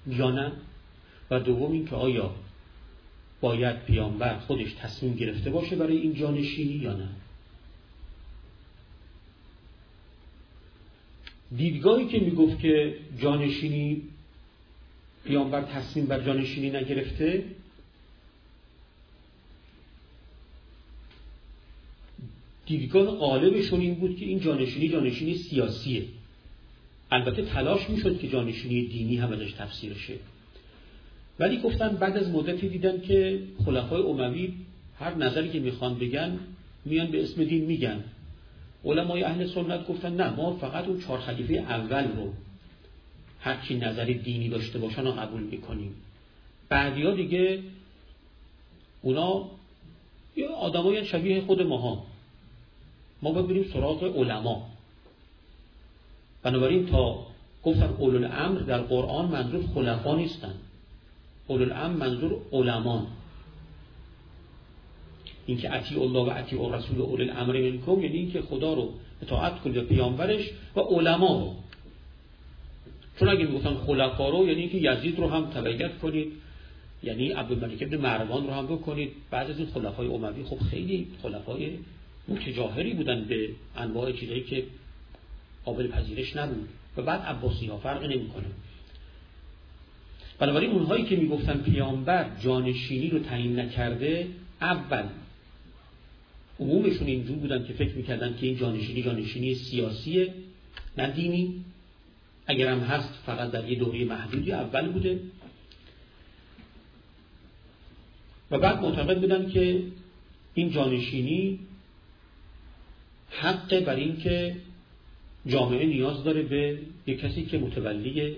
یا 0.07 0.31
نه؟ 0.31 0.51
و 1.31 1.39
دوم 1.39 1.71
این 1.71 1.87
که 1.87 1.95
آیا 1.95 2.35
باید 3.41 3.83
پیامبر 3.85 4.39
خودش 4.39 4.73
تصمیم 4.73 5.13
گرفته 5.13 5.49
باشه 5.49 5.75
برای 5.75 5.97
این 5.97 6.13
جانشینی 6.13 6.73
یا 6.73 6.93
نه؟ 6.93 7.09
دیدگاهی 11.57 12.07
که 12.07 12.19
می‌گفت 12.19 12.59
که 12.59 12.95
جانشینی 13.19 14.01
پیامبر 15.25 15.61
تصمیم 15.61 16.05
بر 16.05 16.21
جانشینی 16.25 16.69
نگرفته 16.69 17.43
دیدگاه 22.65 23.05
غالبشون 23.05 23.79
این 23.79 23.95
بود 23.95 24.17
که 24.17 24.25
این 24.25 24.39
جانشینی 24.39 24.89
جانشینی 24.89 25.35
سیاسیه. 25.35 26.03
البته 27.11 27.41
تلاش 27.41 27.89
می‌شد 27.89 28.19
که 28.19 28.27
جانشینی 28.27 28.87
دینی 28.87 29.17
هم 29.17 29.31
ازش 29.31 29.51
تفسیر 29.51 29.93
شه 29.93 30.15
ولی 31.39 31.57
گفتن 31.57 31.89
بعد 31.95 32.17
از 32.17 32.29
مدتی 32.29 32.69
دیدن 32.69 33.01
که 33.01 33.39
خلفای 33.65 34.01
اموی 34.01 34.53
هر 34.99 35.15
نظری 35.15 35.49
که 35.49 35.59
می‌خوان 35.59 35.99
بگن 35.99 36.39
میان 36.85 37.11
به 37.11 37.23
اسم 37.23 37.43
دین 37.43 37.65
میگن. 37.65 38.03
علمای 38.85 39.23
اهل 39.23 39.47
سنت 39.47 39.87
گفتن 39.87 40.15
نه 40.15 40.35
ما 40.35 40.53
فقط 40.53 40.87
اون 40.87 41.01
چهار 41.01 41.19
خلیفه 41.19 41.53
اول 41.53 42.03
رو 42.03 42.33
هرچی 43.39 43.77
نظری 43.77 44.13
دینی 44.13 44.49
داشته 44.49 44.79
باشن 44.79 45.03
رو 45.05 45.11
قبول 45.11 45.41
می‌کنیم. 45.41 45.95
بعدی 46.69 47.13
دیگه 47.15 47.59
اونا 49.01 49.45
یه 50.35 50.47
آدمای 50.47 51.05
شبیه 51.05 51.41
خود 51.41 51.61
ماها. 51.61 52.05
ما 53.21 53.31
باید 53.31 53.47
بریم 53.47 53.63
سراغ 53.73 54.03
علما. 54.03 54.69
بنابراین 56.43 56.85
تا 56.85 57.25
گفتن 57.63 57.95
اولو 57.97 58.17
الامر 58.17 58.59
در 58.59 58.81
قرآن 58.81 59.25
منظور 59.25 59.63
خلفا 59.73 60.15
نیستن. 60.15 60.53
اولو 61.49 61.63
الامر 61.63 61.95
منظور 61.95 62.41
علمان 62.51 63.07
اینکه 65.45 65.75
اطیع 65.75 66.01
الله 66.01 66.19
و 66.19 66.33
اطیع 66.35 66.61
الرسول 66.61 66.97
و 66.97 67.03
اول 67.03 67.21
الامر 67.21 67.61
منکم 67.61 68.01
یعنی 68.01 68.17
اینکه 68.17 68.41
خدا 68.41 68.73
رو 68.73 68.93
اطاعت 69.21 69.61
کنید 69.61 69.77
و 69.77 69.81
پیامبرش 69.81 70.49
و 70.75 70.79
علما 70.79 71.39
رو. 71.39 71.53
چون 73.19 73.29
اگه 73.29 73.45
می‌گفتن 73.45 73.73
خلفا 73.73 74.29
رو 74.29 74.47
یعنی 74.47 74.61
اینکه 74.61 74.77
یزید 74.77 75.19
رو 75.19 75.29
هم 75.29 75.45
تبعیت 75.45 75.97
کنید 75.97 76.31
یعنی 77.03 77.31
عبدالملک 77.31 77.81
ابن 77.81 77.97
مروان 77.97 78.47
رو 78.47 78.53
هم 78.53 78.65
بکنید. 78.65 79.11
بعد 79.31 79.51
از 79.51 79.57
این 79.57 79.67
خلفای 79.67 80.07
اموی 80.07 80.43
خب 80.43 80.59
خیلی 80.59 81.07
خلفای 81.23 81.77
متجاهری 82.27 82.93
بودن 82.93 83.25
به 83.25 83.49
انواع 83.75 84.11
چیزایی 84.11 84.43
که 84.43 84.63
قابل 85.65 85.87
پذیرش 85.87 86.35
نبود. 86.35 86.69
و 86.97 87.01
بعد 87.01 87.21
عباسی 87.21 87.67
ها 87.67 87.77
فرق 87.77 88.03
نمی‌کنه. 88.03 88.45
بنابراین 90.39 90.71
اونهایی 90.71 91.05
که 91.05 91.15
می‌گفتن 91.15 91.57
پیامبر 91.57 92.29
جانشینی 92.39 93.09
رو 93.09 93.19
تعیین 93.19 93.59
نکرده 93.59 94.27
اول 94.61 95.03
عمومشون 96.59 97.07
اینجور 97.07 97.37
بودن 97.37 97.65
که 97.65 97.73
فکر 97.73 97.95
می‌کردن 97.95 98.35
که 98.35 98.47
این 98.47 98.57
جانشینی 98.57 99.03
جانشینی 99.03 99.55
سیاسیه 99.55 100.33
نه 100.97 101.11
دینی. 101.11 101.65
اگر 102.47 102.71
هم 102.71 102.79
هست 102.79 103.13
فقط 103.25 103.51
در 103.51 103.69
یه 103.69 103.79
دوره 103.79 104.05
محدودی 104.05 104.51
اول 104.51 104.91
بوده. 104.91 105.19
و 108.51 108.59
بعد 108.59 108.81
معتقد 108.81 109.21
بودن 109.21 109.49
که 109.49 109.83
این 110.53 110.71
جانشینی 110.71 111.59
حق 113.29 113.79
بر 113.79 113.95
این 113.95 114.17
که 114.17 114.55
جامعه 115.47 115.85
نیاز 115.85 116.23
داره 116.23 116.41
به 116.41 116.77
یک 117.07 117.19
کسی 117.19 117.45
که 117.45 117.57
متولی 117.57 118.35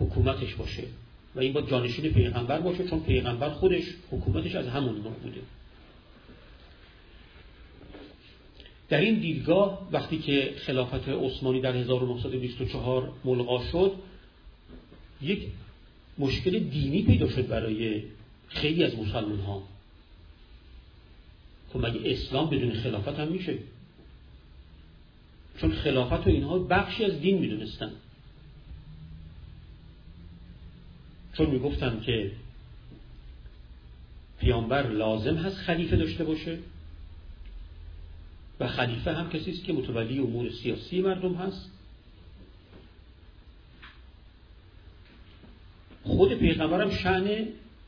حکومتش 0.00 0.54
باشه. 0.54 0.82
و 1.34 1.40
این 1.40 1.52
با 1.52 1.62
جانشین 1.62 2.12
پیغمبر 2.12 2.60
باشه 2.60 2.88
چون 2.88 3.00
پیغمبر 3.00 3.50
خودش 3.50 3.84
حکومتش 4.10 4.54
از 4.54 4.68
همون 4.68 4.94
نوع 4.94 5.12
بوده. 5.22 5.40
در 8.88 9.00
این 9.00 9.20
دیدگاه 9.20 9.88
وقتی 9.92 10.18
که 10.18 10.54
خلافت 10.56 11.08
عثمانی 11.08 11.60
در 11.60 11.76
1924 11.76 13.12
ملغا 13.24 13.64
شد 13.72 13.92
یک 15.22 15.48
مشکل 16.18 16.58
دینی 16.58 17.02
پیدا 17.02 17.28
شد 17.28 17.48
برای 17.48 18.02
خیلی 18.48 18.84
از 18.84 18.98
مسلمان 18.98 19.40
ها 19.40 19.62
خب 21.72 21.86
مگه 21.86 22.00
اسلام 22.04 22.50
بدون 22.50 22.72
خلافت 22.72 23.18
هم 23.18 23.28
میشه؟ 23.28 23.58
چون 25.60 25.72
خلافت 25.72 26.26
و 26.26 26.30
اینها 26.30 26.58
بخشی 26.58 27.04
از 27.04 27.20
دین 27.20 27.38
می‌دونستن. 27.38 27.92
چون 31.34 31.50
می‌گفتن 31.50 32.00
که 32.00 32.30
پیامبر 34.40 34.88
لازم 34.88 35.36
هست 35.36 35.56
خلیفه 35.56 35.96
داشته 35.96 36.24
باشه 36.24 36.58
و 38.60 38.68
خلیفه 38.68 39.12
هم 39.12 39.30
کسی 39.30 39.50
است 39.50 39.64
که 39.64 39.72
متولی 39.72 40.18
امور 40.18 40.50
سیاسی 40.50 41.00
مردم 41.00 41.34
هست. 41.34 41.70
خود 46.02 46.34
پیغمبرم 46.34 46.90
شعن 46.90 47.46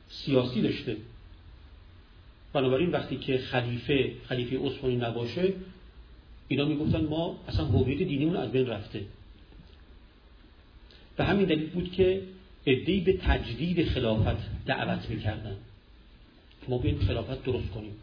سیاسی 0.09 0.62
داشته. 0.62 0.97
بنابراین 2.53 2.90
وقتی 2.90 3.16
که 3.16 3.38
خلیفه 3.38 4.12
خلیفه 4.28 4.59
عثمانی 4.59 4.97
نباشه 4.97 5.53
اینا 6.49 6.64
می‌گفتن 6.64 7.05
ما 7.05 7.40
اصلا 7.49 7.64
هویت 7.64 7.99
دینیمون 7.99 8.36
از 8.36 8.53
بین 8.53 8.66
رفته. 8.66 9.05
به 11.16 11.24
همین 11.24 11.47
دلیل 11.47 11.70
بود 11.70 11.93
که 11.93 12.22
ادهی 12.66 13.00
به 13.00 13.12
تجدید 13.12 13.88
خلافت 13.88 14.64
دعوت 14.66 15.10
می‌کردن. 15.10 15.56
ما 16.68 16.78
بیایم 16.78 16.98
خلافت 16.98 17.44
درست 17.44 17.70
کنیم. 17.70 17.94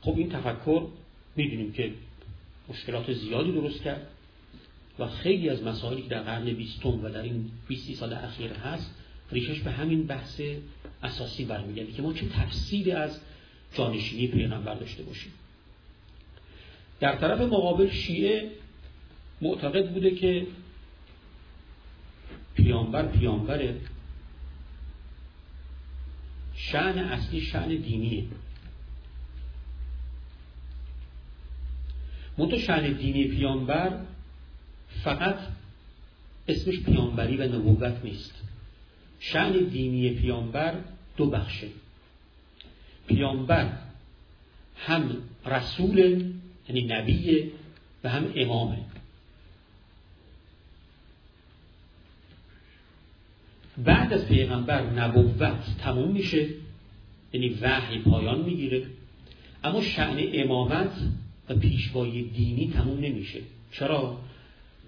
خب 0.00 0.14
این 0.18 0.30
تفکر 0.30 0.86
می‌دونیم 1.36 1.72
که 1.72 1.92
مشکلات 2.68 3.12
زیادی 3.12 3.52
درست 3.52 3.82
کرد 3.82 4.06
و 4.98 5.06
خیلی 5.06 5.48
از 5.48 5.62
مسائلی 5.62 6.02
که 6.02 6.08
در 6.08 6.22
قرن 6.22 6.44
بیستم 6.44 7.04
و 7.04 7.08
در 7.08 7.22
این 7.22 7.50
20 7.68 7.94
سال 7.94 8.12
اخیر 8.12 8.52
هست 8.52 8.94
ریشش 9.32 9.60
به 9.60 9.70
همین 9.70 10.06
بحث 10.06 10.40
اساسی 11.02 11.44
برمیگرده 11.44 11.92
که 11.92 12.02
ما 12.02 12.12
چه 12.12 12.28
تفسیری 12.28 12.92
از 12.92 13.20
جانشینی 13.74 14.26
پیغمبر 14.26 14.74
داشته 14.74 15.02
باشیم. 15.02 15.32
در 17.00 17.16
طرف 17.16 17.40
مقابل 17.40 17.90
شیعه 17.90 18.50
معتقد 19.40 19.92
بوده 19.92 20.10
که 20.10 20.46
پیامبر 22.62 23.06
پیامبره. 23.06 23.80
شعن 26.54 26.98
اصلی 26.98 27.40
شعن 27.40 27.68
دینیه. 27.68 28.24
منتها 32.38 32.58
شعن 32.58 32.92
دینی 32.92 33.24
پیامبر 33.28 34.00
فقط 35.04 35.38
اسمش 36.48 36.80
پیامبری 36.80 37.36
و 37.36 37.42
نبوت 37.42 38.04
نیست. 38.04 38.34
شعن 39.20 39.52
دینی 39.52 40.10
پیامبر 40.10 40.74
دو 41.16 41.30
بخشه. 41.30 41.68
پیامبر 43.06 43.72
هم 44.76 45.16
رسول 45.46 45.98
یعنی 46.68 46.82
نبیه 46.82 47.50
و 48.04 48.08
هم 48.08 48.32
امامه. 48.34 48.89
بعد 53.84 54.12
از 54.12 54.26
پیغمبر 54.26 54.90
نبوت 54.90 55.76
تموم 55.78 56.12
میشه 56.12 56.46
یعنی 57.32 57.48
وحی 57.48 57.98
پایان 57.98 58.40
می‌گیره. 58.40 58.82
اما 59.64 59.82
شعن 59.82 60.18
امامت 60.32 60.92
و 61.48 61.54
پیشوایی 61.54 62.22
دینی 62.22 62.72
تموم 62.74 63.00
نمیشه. 63.00 63.40
چرا؟ 63.72 64.18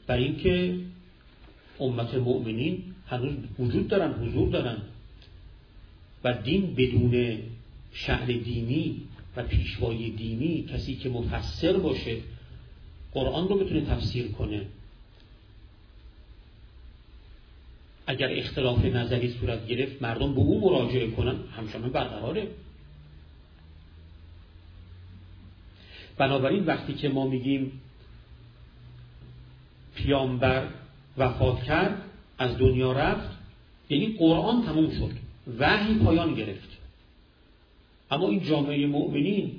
برای 0.06 0.24
اینکه 0.24 0.74
امت 1.80 2.14
مؤمنین 2.14 2.82
هنوز 3.06 3.34
وجود 3.58 3.88
دارن 3.88 4.12
حضور 4.12 4.48
دارن 4.48 4.76
و 6.24 6.32
دین 6.44 6.74
بدون 6.74 7.38
شعن 7.92 8.26
دینی 8.26 8.96
و 9.36 9.42
پیشوای 9.42 10.10
دینی 10.10 10.62
کسی 10.62 10.94
که 10.94 11.08
مفسر 11.08 11.76
باشه 11.76 12.16
قرآن 13.12 13.48
رو 13.48 13.58
بتونه 13.58 13.80
تفسیر 13.80 14.28
کنه. 14.28 14.66
اگر 18.06 18.38
اختلاف 18.38 18.84
نظری 18.84 19.30
صورت 19.40 19.66
گرفت 19.66 20.02
مردم 20.02 20.34
به 20.34 20.40
او 20.40 20.60
مراجعه 20.60 21.10
کنن 21.10 21.36
همچنان 21.56 21.90
برقراره 21.90 22.48
بنابراین 26.16 26.64
وقتی 26.64 26.94
که 26.94 27.08
ما 27.08 27.26
میگیم 27.26 27.72
پیامبر 29.94 30.68
وفات 31.18 31.62
کرد 31.62 32.02
از 32.38 32.58
دنیا 32.58 32.92
رفت 32.92 33.38
یعنی 33.90 34.16
قرآن 34.18 34.62
تموم 34.62 34.90
شد 34.90 35.10
وحی 35.58 35.94
پایان 35.94 36.34
گرفت. 36.34 36.68
اما 38.10 38.28
این 38.28 38.44
جامعه 38.44 38.86
مؤمنین 38.86 39.52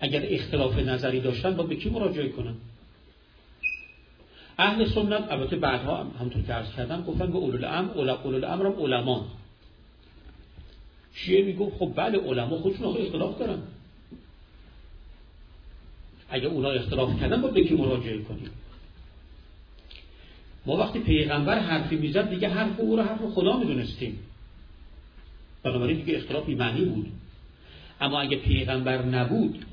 اگر 0.00 0.26
اختلاف 0.28 0.78
نظری 0.78 1.20
داشتن 1.20 1.56
با 1.56 1.62
به 1.62 1.76
کی 1.76 1.90
مراجعه 1.90 2.28
کنن؟ 2.28 2.54
اهل 4.58 4.88
سنت 4.88 5.32
البته 5.32 5.56
بعدها 5.56 6.06
همطور 6.20 6.42
که 6.42 6.52
عرض 6.52 6.74
کردم 6.76 7.02
گفتن 7.02 7.26
به 7.26 7.38
اولو 7.38 7.56
الامر 7.56 7.98
اولو 7.98 8.34
الامر 8.34 8.66
هم 8.66 8.72
علمان 8.82 9.24
شیعه 11.14 11.44
میگو 11.44 11.70
خب 11.70 11.92
بله 11.96 12.18
علما 12.18 12.58
خودشون 12.58 12.96
اختلاف 12.96 13.38
دارن. 13.38 13.58
اگر 16.30 16.46
اونا 16.46 16.70
اختلاف 16.70 17.20
کردن 17.20 17.42
با 17.42 17.48
به 17.48 17.64
کی 17.64 17.74
مراجعه 17.74 18.18
کنیم؟ 18.18 18.50
ما 20.66 20.76
وقتی 20.76 20.98
پیغمبر 20.98 21.58
حرفی 21.58 21.96
می‌زد 21.96 22.30
دیگه 22.30 22.48
حرف 22.48 22.80
او 22.80 22.96
رو 22.96 23.02
حرف 23.02 23.24
خدا 23.34 23.56
می‌دونستیم. 23.56 24.18
بنابراین 25.62 25.96
دیگه 25.96 26.18
اختلاف 26.18 26.48
معنی 26.48 26.84
بود. 26.84 27.12
اما 28.00 28.20
اگه 28.20 28.36
پیغمبر 28.36 29.02
نبود 29.02 29.64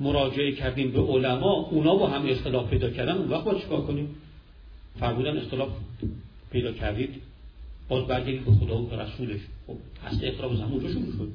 مراجعه 0.00 0.52
کردیم 0.52 0.90
به 0.90 1.00
علما 1.00 1.52
اونا 1.52 1.94
با 1.94 2.08
هم 2.08 2.26
اختلاف 2.26 2.70
پیدا 2.70 2.90
کردن 2.90 3.12
اون 3.12 3.28
وقت 3.28 3.44
با 3.44 3.54
چیکار 3.54 3.80
کنیم؟ 3.80 4.16
فرمودن 5.00 5.38
اختلاف 5.38 5.68
پیدا 6.50 6.72
کردید 6.72 7.22
باز 7.88 8.06
برگردید 8.06 8.44
به 8.44 8.52
خدا 8.52 8.82
و 8.82 8.94
رسولش. 8.94 9.40
خب 9.66 9.76
اصل 10.06 10.26
اختلاف 10.26 10.52
از 10.52 10.60
همونجا 10.60 10.88
شروع 10.88 11.12
شد. 11.12 11.28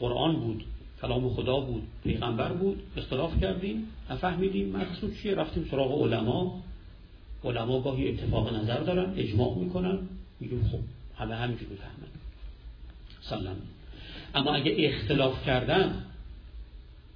قرآن 0.00 0.36
بود 0.36 0.64
کلام 1.02 1.30
خدا 1.34 1.60
بود 1.60 1.82
پیغمبر 2.04 2.52
بود 2.52 2.82
اختلاف 2.96 3.40
کردیم 3.40 3.88
نفهمیدیم 4.10 4.76
مقصود 4.76 5.16
چیه. 5.22 5.34
رفتیم 5.34 5.68
سراغ 5.70 6.02
علما. 6.02 6.62
علما 7.44 7.80
گاهی 7.80 8.08
اتفاق 8.08 8.54
نظر 8.54 8.80
دارن 8.80 9.14
اجماع 9.16 9.58
می‌کنن 9.58 9.98
میگیم 10.40 10.68
خب 10.72 10.78
همه 11.18 11.34
همینجور 11.34 11.68
بفهمن. 11.68 12.08
سلام. 13.20 13.56
اما 14.34 14.54
اگه 14.54 14.74
اختلاف 14.78 15.46
کردن 15.46 16.04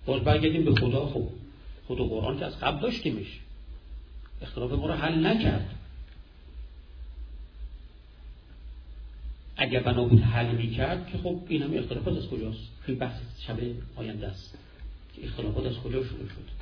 باز 0.09 0.23
برگردیم 0.23 0.65
به 0.65 0.75
خدا. 0.75 1.07
خب 1.07 1.29
خود 1.87 1.99
قرآن 1.99 2.39
که 2.39 2.45
از 2.45 2.61
قبل 2.61 2.81
داشتیمش. 2.81 3.41
اختلاف 4.43 4.73
ما 4.73 4.87
رو 4.87 4.93
حل 4.93 5.27
نکرد. 5.27 5.75
اگر 9.57 9.83
بنا 9.83 10.05
بود 10.05 10.21
حل 10.21 10.55
می‌کرد 10.55 11.09
که 11.13 11.19
خب 11.19 11.41
این 11.49 11.63
هم 11.63 11.79
اختلافات 11.79 12.17
از 12.17 12.29
کجاست؟ 12.29 12.61
این 12.87 12.99
بحث 12.99 13.21
شب 13.47 13.57
آینده 13.97 14.27
است 14.27 14.59
که 15.17 15.25
اختلافات 15.27 15.67
از 15.67 15.77
کجا 15.77 16.05
شروع 16.05 16.29
شد؟ 16.29 16.59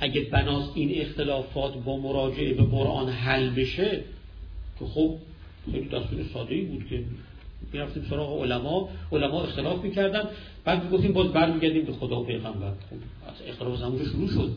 اگه 0.00 0.20
بناس 0.20 0.70
این 0.74 1.00
اختلافات 1.00 1.74
با 1.74 1.96
مراجعه 1.96 2.54
به 2.54 2.62
قرآن 2.62 3.08
حل 3.08 3.50
بشه 3.50 4.04
که 4.78 4.84
خب 4.84 5.16
خیلی 5.72 5.88
دستور 5.88 6.24
ساده 6.32 6.54
ای 6.54 6.64
بود 6.64 6.88
که 6.88 7.04
می‌رفتیم 7.74 8.06
سراغ 8.10 8.42
علما 8.42 8.88
علما 9.12 9.42
اختلاف 9.42 9.84
می‌کردن. 9.84 10.28
بعد 10.64 10.84
می‌گفتیم 10.84 11.12
باز 11.12 11.32
برمیگردیم 11.32 11.84
به 11.84 11.92
خدا 11.92 12.20
و 12.20 12.26
پیغمبر. 12.26 12.70
خب 12.70 12.96
از 13.28 13.48
اختلاف 13.48 13.78
زمان 13.78 14.04
شروع 14.04 14.28
شد. 14.28 14.56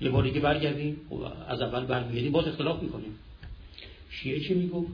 یه 0.00 0.10
بار 0.10 0.24
دیگه 0.24 0.40
برگردیم 0.40 1.00
خب 1.10 1.22
از 1.48 1.60
اول 1.60 1.84
برمیگردیم 1.84 2.32
باز 2.32 2.46
اختلاف 2.46 2.82
می‌کنیم. 2.82 3.14
شیعه 4.10 4.40
چی 4.40 4.54
می‌گفت؟ 4.54 4.92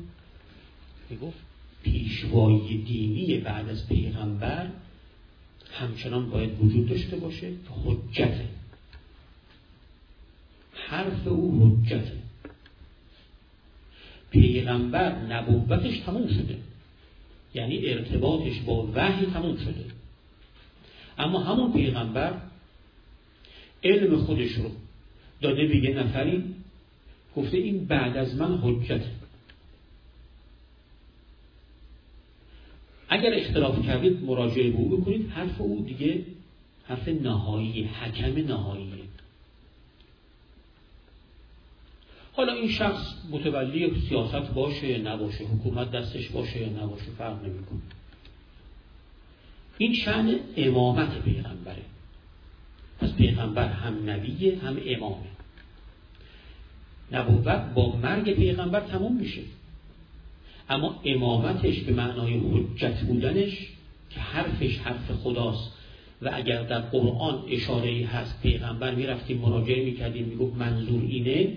می‌گفت 1.10 1.38
پیشوایی 1.82 2.82
دینی 2.82 3.38
بعد 3.38 3.68
از 3.68 3.88
پیغمبر 3.88 4.66
همچنان 5.72 6.30
باید 6.30 6.64
وجود 6.64 6.88
داشته 6.88 7.16
باشه 7.16 7.52
حجته. 7.84 8.48
حرف 10.72 11.26
او 11.26 11.76
حجته. 11.82 12.18
پیغمبر 14.30 15.18
نبوتش 15.18 15.98
تموم 15.98 16.28
شده. 16.28 16.56
یعنی 17.54 17.86
ارتباطش 17.86 18.60
با 18.60 18.88
وحی 18.94 19.26
تموم 19.26 19.56
شده. 19.56 19.84
اما 21.18 21.38
همون 21.38 21.72
پیغمبر 21.72 22.40
علم 23.84 24.16
خودش 24.16 24.50
رو 24.50 24.70
داده 25.40 25.66
به 25.66 25.94
نفری 25.94 26.44
گفته 27.36 27.56
این 27.56 27.84
بعد 27.84 28.16
از 28.16 28.34
من 28.34 28.58
حجته 28.58 29.10
اگر 33.08 33.34
اختلاف 33.34 33.86
کردید 33.86 34.24
مراجعه 34.24 34.70
به 34.70 34.78
او 34.78 34.96
بکنید 34.96 35.30
حرف 35.30 35.60
او 35.60 35.84
دیگه 35.86 36.22
حرف 36.84 37.08
نهایی 37.08 37.84
حکم 37.84 38.46
نهاییه 38.46 39.07
حالا 42.38 42.52
این 42.52 42.68
شخص 42.68 43.14
متولی 43.30 43.92
سیاست 44.08 44.54
باشه 44.54 44.86
یا 44.86 45.14
نباشه 45.14 45.44
حکومت 45.44 45.90
دستش 45.90 46.28
باشه 46.28 46.60
یا 46.60 46.68
نباشه 46.68 47.04
فرق 47.18 47.44
نمی‌کنه. 47.44 47.80
این 49.78 49.94
شعن 49.94 50.38
امامت 50.56 51.22
پیغمبره. 51.22 51.82
پس 53.00 53.14
پیغمبر 53.14 53.68
هم 53.68 54.10
نبیه 54.10 54.58
هم 54.58 54.76
امامه. 54.86 55.26
نبوت 57.12 57.74
با 57.74 57.96
مرگ 57.96 58.34
پیغمبر 58.34 58.80
تموم 58.80 59.16
میشه. 59.16 59.42
اما 60.68 61.00
امامتش 61.04 61.80
به 61.80 61.92
معنای 61.92 62.38
حجت 62.38 63.00
بودنش 63.00 63.68
که 64.10 64.20
حرفش 64.20 64.78
حرف 64.78 65.10
خداست. 65.10 65.72
و 66.22 66.30
اگر 66.32 66.62
در 66.62 66.80
قرآن 66.80 67.44
اشاره 67.48 68.06
هست 68.06 68.42
پیغمبر 68.42 68.94
می‌رفتیم 68.94 69.38
مراجعه 69.38 69.84
می‌کردیم 69.84 70.24
می‌گفت 70.24 70.56
منظور 70.56 71.02
اینه 71.02 71.52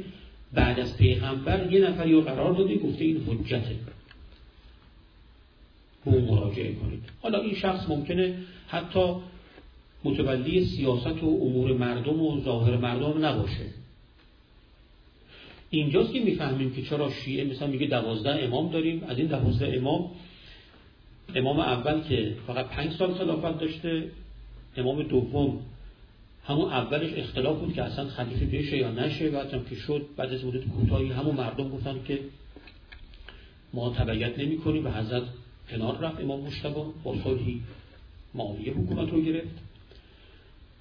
بعد 0.53 0.79
از 0.79 0.97
پیغمبر 0.97 1.73
یه 1.73 1.89
نفری 1.89 2.11
رو 2.11 2.21
قرار 2.21 2.53
داده 2.53 2.75
گفته 2.75 3.03
این 3.03 3.23
حجته. 3.27 3.75
به 6.05 6.11
اون 6.11 6.23
مراجعه 6.23 6.73
کنید. 6.73 7.03
حالا 7.21 7.41
این 7.41 7.55
شخص 7.55 7.89
ممکنه 7.89 8.35
حتی 8.67 9.15
متولی 10.03 10.65
سیاست 10.65 11.23
و 11.23 11.27
امور 11.27 11.73
مردم 11.73 12.21
و 12.21 12.41
ظاهر 12.43 12.77
مردم 12.77 13.25
نباشه. 13.25 13.65
اینجاست 15.69 16.13
که 16.13 16.19
می‌فهمیم 16.19 16.73
که 16.73 16.81
چرا 16.81 17.11
شیعه 17.11 17.43
مثلا 17.43 17.67
میگه 17.67 17.87
دوازده 17.87 18.43
امام 18.43 18.71
داریم. 18.71 19.03
از 19.03 19.17
این 19.17 19.27
دوازده 19.27 19.77
امام 19.77 20.11
امام 21.35 21.59
اول 21.59 22.01
که 22.01 22.35
فقط 22.47 22.67
پنج 22.67 22.91
سال 22.91 23.13
خلافت 23.13 23.59
داشته 23.59 24.09
امام 24.77 25.03
دوم 25.03 25.59
همون 26.47 26.71
اولش 26.71 27.13
اختلاف 27.13 27.59
بود 27.59 27.73
که 27.73 27.83
اصلا 27.83 28.09
خلیفه 28.09 28.45
بشه 28.45 28.77
یا 28.77 28.91
نشه 28.91 29.29
بعد 29.29 29.53
هم 29.53 29.65
که 29.65 29.75
شد. 29.75 30.05
بعد 30.17 30.33
از 30.33 30.45
مدت 30.45 30.67
کوتاهی 30.67 31.11
همون 31.11 31.35
مردم 31.35 31.69
گفتن 31.69 32.03
که 32.07 32.19
ما 33.73 33.89
تبعیت 33.89 34.39
نمی 34.39 34.57
کنیم 34.57 34.85
و 34.85 34.89
حضرت 34.89 35.23
کنار 35.69 35.97
رفت 35.97 36.21
امام 36.21 36.39
مشتبه 36.39 36.83
با 37.03 37.15
صلحی 37.23 37.61
معاویه 38.33 38.73
حکومت 38.73 39.09
رو 39.09 39.21
گرفت. 39.21 39.55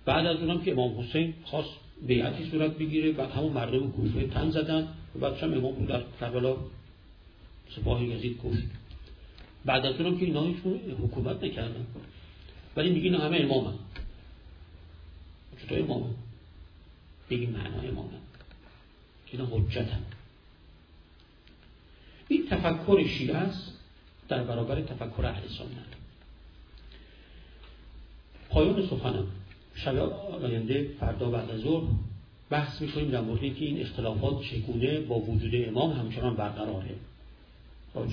بعد 0.05 0.27
از 0.27 0.37
اونم 0.37 0.61
که 0.61 0.73
امام 0.73 1.01
حسین 1.01 1.35
خواست 1.45 1.71
بیعتی 2.07 2.51
صورت 2.51 2.79
بگیره 2.79 3.13
بعد 3.13 3.31
همون 3.31 3.53
مردم 3.53 3.91
کوفه 3.91 4.27
تن 4.27 4.51
زدن 4.51 4.89
و 5.17 5.19
بعد 5.19 5.37
هم 5.37 5.53
امام 5.53 5.85
در 5.85 6.03
کربلا 6.21 6.57
سپاه 7.77 8.05
یزید 8.05 8.39
کشت. 8.45 8.63
بعد 9.65 9.87
از 9.87 10.01
اونم 10.01 10.19
که 10.19 10.25
اینا 10.25 10.47
حکومت 11.03 11.45
نکردن. 11.45 11.87
ولی 12.77 12.91
میگین 12.91 13.15
همه 13.15 13.37
امام 13.37 13.75
چطور 15.63 15.79
امامه 15.79 16.15
بگیم 17.31 17.51
معنا 17.51 17.81
امامه 17.81 18.19
که 19.27 19.41
اینا 19.41 19.47
حجت 19.57 19.89
هم 19.89 20.03
این 22.29 22.47
تفکر 22.49 23.07
شیعه 23.07 23.37
است 23.37 23.73
در 24.29 24.43
برابر 24.43 24.83
تفکر 24.83 25.27
اهل 25.27 25.49
سنت. 25.49 26.01
پایان 28.49 28.87
سخنم. 28.87 29.27
شب 29.75 29.97
آینده 30.43 30.91
فردا 31.01 31.31
بعد 31.31 31.51
از 31.51 31.61
ظهر 31.61 31.89
بحث 32.51 32.83
می‌کنیم 32.83 33.11
در 33.11 33.21
مورد 33.21 33.41
که 33.41 33.65
این 33.65 33.81
اختلافات 33.81 34.43
چگونه 34.43 35.01
با 35.01 35.19
وجود 35.19 35.69
امام 35.69 35.93
همچنان 35.93 36.37
برقراره. 36.37 36.95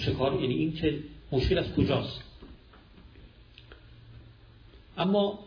چه 0.06 0.14
کار 0.14 0.42
یعنی 0.42 0.54
این 0.54 0.74
که 0.74 1.00
مشکل 1.32 1.58
از 1.58 1.74
کجاست؟ 1.74 2.22
اما 4.98 5.40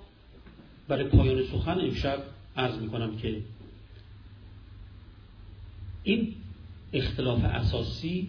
برای 0.90 1.04
پایان 1.04 1.46
سخن 1.46 1.80
امشب 1.80 2.22
عرض 2.56 2.78
می‌کنم 2.78 3.16
که 3.16 3.42
این 6.02 6.34
اختلاف 6.92 7.44
اساسی 7.44 8.28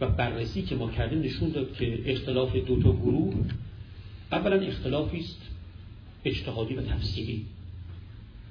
و 0.00 0.08
بررسی 0.08 0.62
که 0.62 0.74
ما 0.74 0.90
کردیم 0.90 1.22
نشون 1.22 1.50
داد 1.50 1.74
که 1.74 2.12
اختلاف 2.12 2.56
دو 2.56 2.82
تا 2.82 2.92
گروه 2.92 3.34
اولا 4.32 4.60
اختلافی 4.60 5.18
است 5.18 5.40
اجتهادی 6.24 6.74
و 6.74 6.82
تفسیری. 6.82 7.46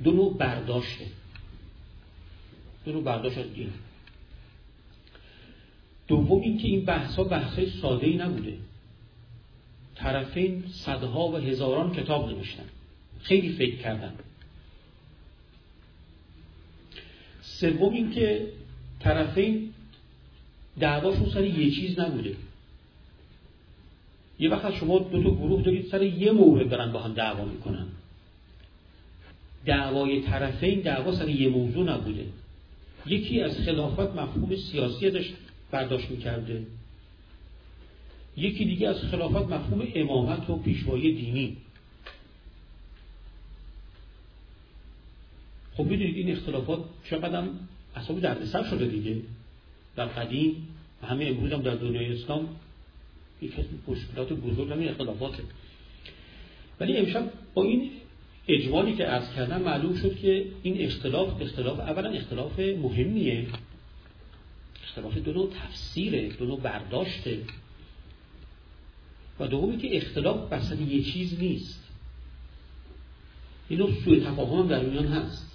دو 0.03 0.11
نوع 0.11 0.37
برداشته 0.37 1.05
دو 2.85 2.91
نوع 2.91 3.03
برداشت 3.03 3.37
از 3.37 3.53
دین 3.53 3.69
دوم 6.07 6.41
اینکه 6.41 6.67
این 6.67 6.85
بحث 6.85 7.15
ها 7.15 7.23
بحث 7.23 7.59
ساده 7.81 8.07
ای 8.07 8.17
نبوده. 8.17 8.57
طرفین 9.95 10.63
صدها 10.67 11.27
و 11.27 11.37
هزاران 11.37 11.93
کتاب 11.93 12.29
نوشتن. 12.29 12.65
خیلی 13.27 13.49
فکر 13.49 13.75
کردن 13.75 14.13
سوم 17.41 17.93
اینکه 17.93 18.47
طرفین 18.99 19.73
دعواشون 20.79 21.29
سر 21.29 21.43
یه 21.43 21.71
چیز 21.71 21.99
نبوده. 21.99 22.35
یه 24.39 24.49
وقت 24.49 24.73
شما 24.73 24.99
دو 24.99 25.23
تا 25.23 25.29
گروه 25.29 25.61
دارید 25.61 25.87
سر 25.87 26.03
یه 26.03 26.31
مورد 26.31 26.69
دارن 26.69 26.91
با 26.91 26.99
هم 27.01 27.13
دعوا 27.13 27.45
می‌کنن. 27.45 27.87
دعوای 29.65 30.21
طرفین 30.21 30.79
دعوا 30.79 31.11
سر 31.11 31.29
یه 31.29 31.49
موضوع 31.49 31.93
نبوده. 31.93 32.25
یکی 33.05 33.41
از 33.41 33.57
خلافت 33.57 34.15
مفهوم 34.15 34.55
سیاسی 34.55 35.07
ازش 35.07 35.29
برداشت 35.71 36.11
می‌کرده. 36.11 36.65
یکی 38.37 38.65
دیگه 38.65 38.89
از 38.89 39.01
خلافت 39.01 39.51
مفهوم 39.51 39.87
امامت 39.95 40.49
و 40.49 40.57
پیشوایی 40.57 41.13
دینی. 41.13 41.57
خب 45.77 45.83
می‌دونید 45.83 46.17
این 46.17 46.31
اختلافات 46.31 46.79
چقدر 47.09 47.43
اصابی 47.95 48.21
دردسر 48.21 48.63
شده 48.63 48.85
دیگه. 48.85 49.15
در 49.95 50.05
قدیم 50.05 50.67
و 51.03 51.05
همه 51.05 51.25
امروز 51.25 51.51
هم 51.51 51.61
در 51.61 51.75
دنیای 51.75 52.13
اسلام 52.13 52.49
یکی 53.41 53.61
از 53.61 53.65
مشکلات 53.87 54.33
بزرگ 54.33 54.71
همین 54.71 54.89
اختلافاته. 54.89 55.43
ولی 56.79 56.97
امشب 56.97 57.31
با 57.53 57.63
این 57.63 57.91
اجمالی 58.47 58.95
که 58.95 59.03
عرض 59.03 59.35
کردم 59.35 59.61
معلوم 59.61 59.95
شد 59.95 60.19
که 60.19 60.45
این 60.63 60.85
اختلاف 60.85 61.41
اختلاف 61.41 61.79
اولا 61.79 62.09
اختلاف 62.09 62.59
مهمیه. 62.59 63.47
اختلاف 64.83 65.17
دو 65.17 65.33
نوع 65.33 65.49
تفسیره 65.63 66.29
دو 66.29 66.45
نوع 66.45 66.59
برداشته. 66.59 67.39
و 69.39 69.47
دومی 69.47 69.77
که 69.77 69.97
اختلاف 69.97 70.49
بسد 70.49 70.81
یه 70.81 71.03
چیز 71.03 71.39
نیست. 71.39 71.83
اینو 73.69 73.91
سوء 73.91 74.19
تفاهم 74.19 74.67
در 74.67 74.83
میان 74.83 75.07
هست. 75.07 75.54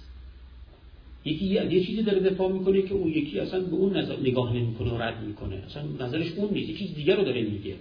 یکی 1.25 1.45
یه 1.45 1.85
چیزی 1.85 2.03
داره 2.03 2.19
دفاع 2.19 2.51
می‌کنه 2.51 2.81
که 2.81 2.93
اون 2.93 3.07
یکی 3.07 3.39
اصلا 3.39 3.59
به 3.59 3.75
اون 3.75 3.97
نگاه 3.97 4.53
نمی‌کنه 4.53 4.91
و 4.91 5.01
رد 5.01 5.23
می‌کنه. 5.23 5.55
اصلا 5.55 5.83
نظرش 5.83 6.31
اون 6.31 6.53
نیست. 6.53 6.79
چیز 6.79 6.95
دیگر 6.95 7.15
رو 7.15 7.23
داره 7.23 7.41
میگه. 7.41 7.75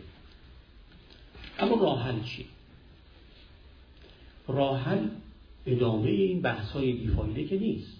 اما 1.58 1.82
راحل 1.82 2.22
چی 2.24 2.44
راحل 4.48 4.98
ادامه 5.66 6.10
این 6.10 6.40
بحث 6.40 6.70
های 6.70 6.92
بیفایده 6.92 7.44
که 7.44 7.58
نیست. 7.58 7.92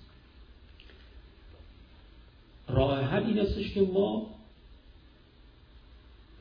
راه 2.69 3.05
حل 3.05 3.25
این 3.25 3.39
استش 3.39 3.75
که 3.75 3.81
ما 3.81 4.27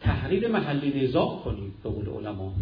تحریر 0.02 0.48
محلی 0.48 1.04
نزاع 1.04 1.42
کنیم 1.44 1.74
به 1.84 1.90
قول 1.90 2.10
علما. 2.10 2.54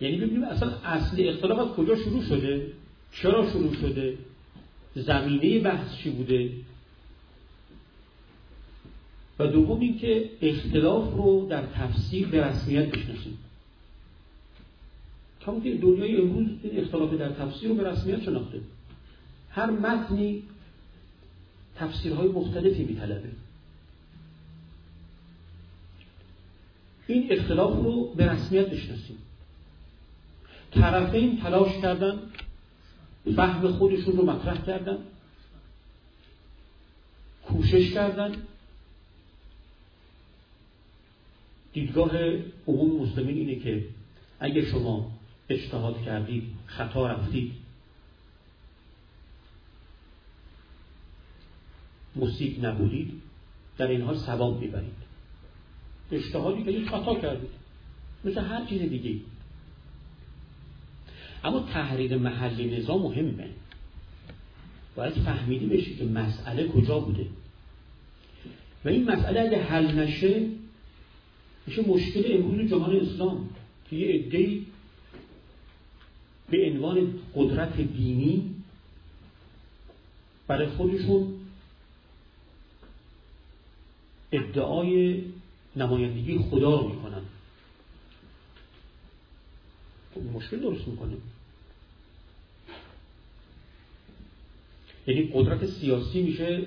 یعنی 0.00 0.16
ببینیم 0.16 0.44
اصلا 0.44 0.70
اصل 0.84 1.28
اختلاف 1.28 1.58
از 1.58 1.76
کجا 1.76 1.96
شروع 1.96 2.22
شده؟ 2.22 2.72
چرا 3.12 3.50
شروع 3.50 3.74
شده؟ 3.74 4.18
زمینه 4.94 5.58
بحث 5.58 5.96
چی 5.96 6.10
بوده؟ 6.10 6.50
و 9.38 9.46
دوم 9.46 9.80
اینکه 9.80 10.30
اختلاف 10.42 11.14
رو 11.14 11.46
در 11.50 11.66
تفسیر 11.66 12.26
به 12.26 12.44
رسمیت 12.44 12.86
بشناسیم. 12.86 13.38
کما 15.46 15.60
که 15.60 15.74
دنیای 15.74 16.16
امروز 16.16 16.46
این 16.62 16.80
اختلاف 16.80 17.14
در 17.14 17.28
تفسیر 17.28 17.68
رو 17.68 17.74
به 17.74 17.90
رسمیت 17.90 18.22
شناخته. 18.22 18.60
هر 19.50 19.70
متنی 19.70 20.42
تفسیرهای 21.76 22.28
مختلفی 22.28 22.84
میطلبه. 22.84 23.30
این 27.06 27.32
اختلاف 27.32 27.76
رو 27.76 28.14
به 28.14 28.32
رسمیت 28.32 28.66
بشناسیم. 28.70 29.16
طرفین 30.72 31.40
تلاش 31.40 31.72
کردن 31.82 32.18
فهم 33.36 33.72
خودشون 33.72 34.16
رو 34.16 34.24
مطرح 34.26 34.66
کردن. 34.66 34.98
کوشش 37.42 37.92
کردن. 37.92 38.32
دیدگاه 41.72 42.10
عموم 42.66 43.02
مسلمین 43.02 43.36
اینه 43.36 43.56
که 43.56 43.84
اگه 44.40 44.64
شما 44.64 45.10
اجتهاد 45.48 46.02
کردید 46.02 46.50
خطا 46.66 47.06
رفتید 47.06 47.52
مصیب 52.16 52.66
نبودید 52.66 53.22
در 53.78 53.86
این 53.86 54.02
حال 54.02 54.16
ثواب 54.16 54.60
می‌برید. 54.60 55.04
اجتهادی 56.12 56.64
که 56.64 56.90
خطا 56.90 57.14
کردید 57.14 57.50
مثل 58.24 58.40
هر 58.40 58.66
چیز 58.66 58.82
دیگه 58.82 59.20
اما 61.44 61.60
تحریر 61.60 62.16
محلی 62.16 62.78
نظام 62.78 63.02
مهمه. 63.02 63.48
باید 64.96 65.12
فهمیدی 65.12 65.66
بشه 65.66 65.94
که 65.94 66.04
مسئله 66.04 66.68
کجا 66.68 67.00
بوده. 67.00 67.26
و 68.84 68.88
این 68.88 69.10
مسئله 69.10 69.40
اگه 69.40 69.62
حل 69.62 69.94
نشه 69.98 70.48
میشه 71.66 71.88
مشکل 71.88 72.22
امروز 72.26 72.70
جهان 72.70 72.96
اسلام 72.96 73.48
که 73.90 73.96
یه 73.96 74.14
عده‌ای 74.14 74.66
به 76.50 76.70
عنوان 76.70 77.14
قدرت 77.34 77.80
دینی 77.80 78.54
برای 80.46 80.66
خودشون 80.66 81.34
ادعای 84.32 85.22
نمایندگی 85.76 86.38
خدا 86.38 86.80
رو 86.80 86.88
می‌کنن. 86.88 87.22
خب 90.14 90.22
مشکل 90.22 90.60
درست 90.60 90.88
می‌کنه. 90.88 91.14
یعنی 95.06 95.30
قدرت 95.34 95.66
سیاسی 95.66 96.22
میشه 96.22 96.62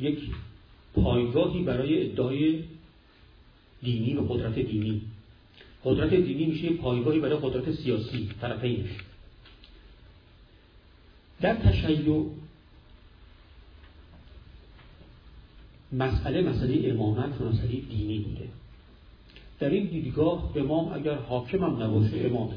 یک 0.00 0.18
پایگاهی 0.94 1.62
برای 1.62 2.10
ادعای 2.10 2.64
دینی 3.82 4.14
و 4.14 4.20
قدرت 4.20 4.54
دینی. 4.54 5.00
قدرت 5.84 6.14
دینی 6.14 6.46
میشه 6.46 6.70
پایگاهی 6.70 7.20
برای 7.20 7.38
قدرت 7.42 7.72
سیاسی 7.72 8.28
طرفینش 8.40 8.90
در 11.40 11.54
تشیع 11.54 12.24
مسئله 15.92 16.42
مسئله 16.42 16.90
امامت 16.90 17.40
و 17.40 17.44
مسئله 17.44 17.68
دینی 17.68 18.18
بوده. 18.18 18.48
در 19.60 19.70
این 19.70 19.86
دیدگاه 19.86 20.52
امام 20.56 20.92
اگر 20.92 21.14
حاکم 21.14 21.64
هم 21.64 21.82
نباشه 21.82 22.16
امامه. 22.20 22.56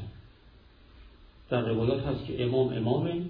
در 1.50 1.68
روایات 1.68 2.02
هست 2.02 2.26
که 2.26 2.42
امام 2.44 2.68
امامه. 2.68 3.20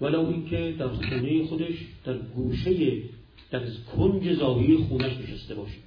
ولو 0.00 0.26
اینکه 0.26 0.74
در 0.78 0.88
خونه 0.88 1.46
خودش 1.46 1.74
در 2.04 2.18
گوشه 2.18 3.02
در 3.50 3.60
کنج 3.96 4.32
زاویه 4.34 4.78
خونش 4.78 5.12
نشسته 5.16 5.54
باشه. 5.54 5.78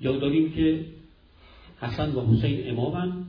یا 0.00 0.16
داریم 0.16 0.52
که 0.52 0.84
حسن 1.80 2.12
و 2.12 2.26
حسین 2.26 2.70
امامن 2.70 3.24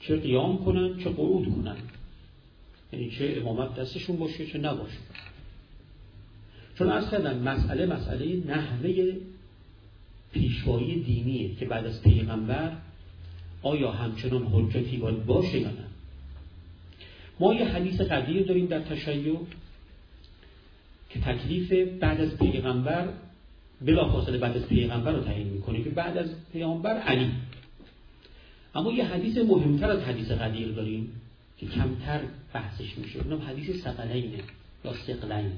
چه 0.00 0.16
قیام 0.16 0.64
کنن 0.64 0.98
چه 0.98 1.10
قعود 1.10 1.54
کنن. 1.54 1.76
یعنی 2.92 3.10
چه 3.10 3.36
امامت 3.40 3.74
دستشون 3.74 4.16
باشه 4.16 4.46
چه 4.46 4.58
نباشه. 4.58 4.98
چون 6.78 6.90
از 6.90 7.10
کردم 7.10 7.38
مسئله 7.38 7.86
مسئله 7.86 8.36
نحوه 8.46 9.16
پیشوایی 10.32 11.02
دینیه 11.02 11.54
که 11.54 11.64
بعد 11.66 11.86
از 11.86 12.02
پیغمبر 12.02 12.76
آیا 13.62 13.90
همچنان 13.90 14.46
حجتی 14.46 14.96
باید 14.96 15.26
باشه 15.26 15.58
یا 15.58 15.70
نه؟ 15.70 15.91
ما 17.42 17.54
یه 17.54 17.64
حدیث 17.64 18.00
قدیر 18.00 18.46
داریم 18.46 18.66
در 18.66 18.80
تشیع 18.80 19.38
که 21.10 21.20
تکلیف 21.20 21.72
بعد 22.00 22.20
از 22.20 22.38
پیغمبر 22.38 23.08
فاصله 23.86 24.38
بعد 24.38 24.56
از 24.56 24.66
پیغمبر 24.66 25.12
رو 25.12 25.24
تعیین 25.24 25.48
می‌کنه 25.48 25.82
که 25.82 25.90
بعد 25.90 26.16
از 26.16 26.30
پیغمبر 26.52 26.98
علی. 26.98 27.30
اما 28.74 28.92
یه 28.92 29.04
حدیث 29.04 29.38
مهمتر 29.38 29.90
از 29.90 30.02
حدیث 30.02 30.30
قدیر 30.30 30.68
داریم 30.68 31.20
که 31.58 31.66
کمتر 31.66 32.20
بحثش 32.54 32.98
میشه. 32.98 33.18
اونم 33.18 33.42
حدیث 33.42 33.84
سقلینه 33.84 34.38
یا 34.84 34.92
سقلین. 35.06 35.52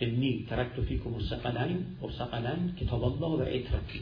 انی 0.00 0.46
ترکت 0.50 0.80
فیکم 0.80 1.14
السقلین 1.14 1.86
و 2.02 2.10
سقلین 2.10 2.74
کتاب 2.80 3.04
الله 3.04 3.44
و 3.44 3.48
اطرتی 3.48 4.00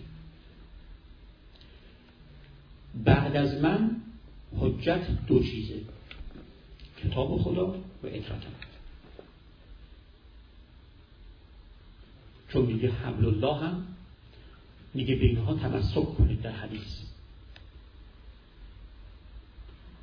بعد 3.04 3.36
از 3.36 3.62
من 3.62 3.96
حجت 4.58 5.06
دو 5.26 5.42
چیزه. 5.42 5.80
کتاب 7.04 7.38
خدا 7.38 7.66
و 8.02 8.06
اطرتم 8.06 8.52
چون 12.52 12.66
میگه 12.66 12.90
حبل 12.90 13.26
الله 13.26 13.56
هم 13.56 13.86
میگه 14.94 15.14
به 15.14 15.24
اینها 15.24 15.54
تمسک 15.54 16.16
کنید 16.16 16.42
در 16.42 16.52
حدیث. 16.52 16.98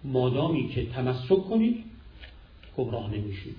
مادامی 0.03 0.69
که 0.69 0.86
تمسک 0.86 1.49
کنید 1.49 1.84
گمراه 2.78 3.11
نمیشید. 3.11 3.56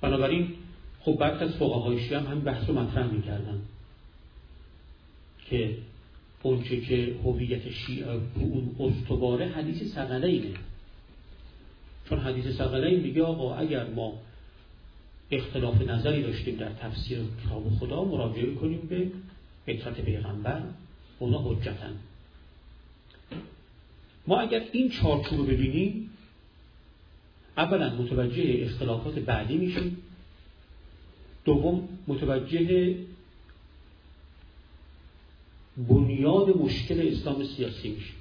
بنابراین 0.00 0.54
خب 1.00 1.16
بعد 1.16 1.42
از 1.42 1.52
فقهای 1.52 2.14
هم 2.14 2.26
همین 2.26 2.44
بحث 2.44 2.68
رو 2.68 2.80
مطرح 2.80 3.06
می‌کردن 3.06 3.62
که 5.50 5.78
اونچه 6.42 6.80
که 6.80 7.16
هویت 7.24 7.70
شیعه 7.70 8.20
اون 8.34 8.76
استواره 8.80 9.46
حدیث 9.46 9.94
سقلینه 9.94 10.54
چون 12.08 12.18
حدیث 12.18 12.56
سقلین 12.56 13.00
میگه 13.00 13.22
آقا 13.22 13.54
اگر 13.54 13.86
ما 13.86 14.12
اختلاف 15.30 15.82
نظری 15.82 16.22
داشتیم 16.22 16.56
در 16.56 16.72
تفسیر 16.72 17.18
کتاب 17.46 17.70
خدا 17.80 18.04
مراجعه 18.04 18.54
کنیم 18.54 18.80
به 18.80 19.10
اطرت 19.66 20.00
پیغمبر 20.00 20.62
اونا 21.18 21.38
حجتن. 21.38 21.96
ما 24.26 24.40
اگر 24.40 24.62
این 24.72 24.90
چارچوب 24.90 25.38
رو 25.38 25.44
ببینیم 25.44 26.10
اولا 27.56 27.94
متوجه 27.94 28.62
اختلافات 28.62 29.18
بعدی 29.18 29.56
میشیم. 29.56 29.96
دوم 31.44 31.88
متوجه 32.06 32.94
بنیاد 35.78 36.56
مشکل 36.56 37.08
اسلام 37.12 37.44
سیاسی 37.44 37.88
میشیم 37.88 38.14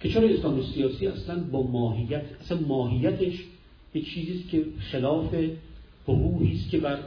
که 0.00 0.08
چرا 0.08 0.28
اسلام 0.28 0.62
سیاسی 0.62 1.06
اصلا 1.06 1.40
با 1.40 1.62
ماهیت 1.62 2.24
اصلا 2.40 2.58
ماهیتش 2.58 3.44
یه 3.94 4.02
چیزیست 4.02 4.48
که 4.48 4.64
خلاف 4.80 5.34
حقوقی 6.04 6.52
است 6.52 6.70
که 6.70 6.78
بر 6.78 6.98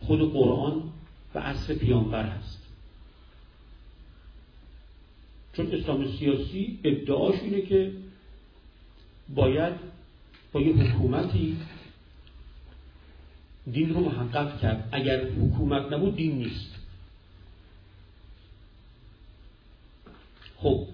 خود 0.00 0.32
قرآن 0.32 0.82
و 1.34 1.38
عصر 1.38 1.74
پیامبر 1.74 2.22
هست. 2.22 2.58
چون 5.52 5.74
اسلام 5.74 6.16
سیاسی 6.18 6.78
ادعاش 6.84 7.34
اینه 7.42 7.62
که 7.62 7.92
باید 9.34 9.74
با 10.52 10.60
یه 10.60 10.74
حکومتی 10.74 11.56
دین 13.72 13.94
رو 13.94 14.00
محقق 14.00 14.60
کرد. 14.60 14.88
اگر 14.92 15.30
حکومت 15.30 15.92
نبود 15.92 16.16
دین 16.16 16.38
نیست. 16.38 16.77
خب 20.62 20.86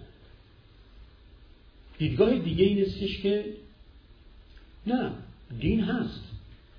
دیدگاه 1.99 2.39
دیگه 2.39 2.65
این 2.65 2.85
استش 2.85 3.23
که 3.23 3.45
نه 4.87 5.13
دین 5.61 5.81
هست. 5.81 6.21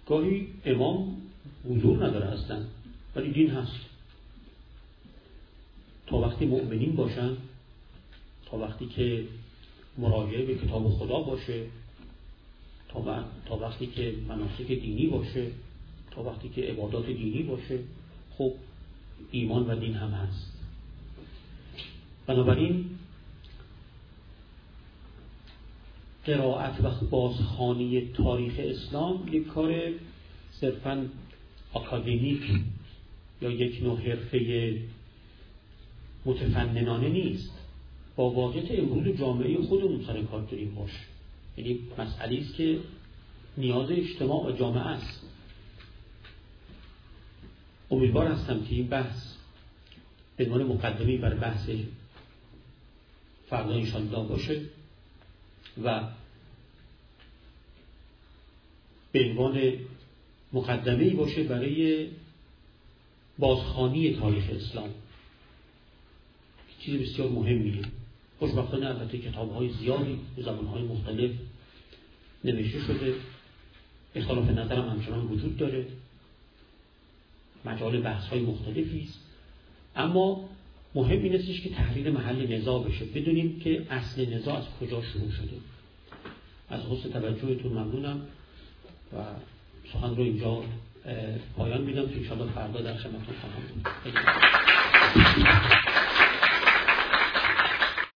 گاهی 0.08 0.48
امام 0.66 1.18
حضور 1.70 2.08
نداره 2.08 2.26
هستن 2.26 2.66
ولی 3.16 3.32
دین 3.32 3.50
هست. 3.50 3.80
تا 6.08 6.18
وقتی 6.18 6.46
مؤمنین 6.46 6.96
باشن 6.96 7.38
تا 8.46 8.58
وقتی 8.58 8.86
که 8.86 9.26
مراجعه 9.98 10.46
به 10.46 10.56
کتاب 10.56 10.90
خدا 10.90 11.20
باشه 11.20 11.66
تا, 13.46 13.58
وقتی 13.58 13.88
که 13.88 14.14
مناسک 14.28 14.68
دینی 14.68 15.08
باشه 15.08 15.48
تا 16.12 16.24
وقتی 16.24 16.50
که 16.50 16.62
عبادات 16.62 17.06
دینی 17.06 17.44
باشه 17.44 17.80
خب 18.38 18.54
ایمان 19.32 19.70
و 19.70 19.76
دین 19.80 19.94
هم 19.94 20.10
هست. 20.10 20.55
بنابراین 22.28 22.86
قرائت 26.26 26.82
و 26.84 27.06
بازخانی 27.06 28.02
تاریخ 28.02 28.54
اسلام 28.58 29.28
یک 29.32 29.48
کار 29.48 29.92
صرفا 30.52 31.06
اکادمیک 31.76 32.42
یا 33.42 33.52
یک 33.52 33.84
نوع 33.84 34.00
حرفه 34.00 34.80
متفننانه 36.26 37.10
نیست. 37.10 37.52
با 38.16 38.30
واقعیت 38.30 38.80
امروز 38.80 39.18
جامعه 39.18 39.62
خودمون 39.62 40.04
سر 40.08 40.22
کار 40.22 40.42
داریم 40.42 40.76
باش. 40.76 40.92
یعنی 41.58 41.80
مسئله 41.98 42.40
است 42.42 42.56
که 42.56 42.80
نیاز 43.58 43.92
اجتماع 43.92 44.48
و 44.48 44.52
جامعه 44.52 44.82
است. 44.82 45.22
امیدوار 47.92 48.28
هستم 48.28 48.64
که 48.64 48.76
این 48.76 48.88
بحث 48.88 49.34
به 50.38 50.46
عنوان 50.46 50.64
مقدمی 50.64 51.18
بر 51.18 51.34
بحث 51.34 51.70
فردا 53.50 53.74
انشالله 53.74 54.28
باشه 54.28 54.62
و 55.84 56.02
به 59.12 59.24
عنوان 59.30 59.74
مقدمه 60.54 61.10
باشه 61.10 61.44
برای 61.44 62.08
بازخانی 63.40 64.16
تاریخ 64.16 64.44
اسلام. 64.50 64.90
چیز 66.80 67.02
بسیار 67.02 67.30
مهمیه. 67.30 67.82
خوشبختانه 68.40 68.86
البته 68.86 69.18
کتاب 69.18 69.56
های 69.56 69.70
زیادی 69.70 70.20
به 70.36 70.42
زبان 70.42 70.66
های 70.66 70.84
مختلف 70.84 71.32
نوشته 72.44 72.80
شده. 72.80 73.16
اختلاف 74.16 74.50
نظرم 74.50 74.90
همچنان 74.90 75.28
وجود 75.28 75.58
داره. 75.58 75.86
مجال 77.66 78.02
بحث 78.02 78.28
های 78.28 78.40
مختلفی 78.40 79.08
است. 79.10 79.20
اما 79.96 80.50
مهم 80.96 81.24
این 81.24 81.36
استش 81.36 81.62
که 81.62 81.70
تحلیل 81.70 82.12
محل 82.12 82.56
نزاع 82.58 82.84
بشه. 82.84 83.06
بدونیم 83.06 83.60
که 83.60 83.82
اصل 83.90 84.34
نزاع 84.34 84.58
از 84.58 84.64
کجا 84.82 85.02
شروع 85.02 85.32
شده. 85.32 85.58
از 86.70 86.82
حسن 86.82 87.10
توجهتون 87.10 87.72
ممنونم 87.72 88.22
و 89.14 89.18
سخن 89.94 90.16
رو 90.16 90.24
اینجا 90.24 90.64
پایان 91.58 91.82
میدم. 91.82 92.10
که 92.10 92.18
انشاءالله 92.18 92.52
فردا 92.52 92.82
در 92.82 92.98
خدمتتون 92.98 93.36
خواهم 93.42 93.62
بود. 93.74 93.88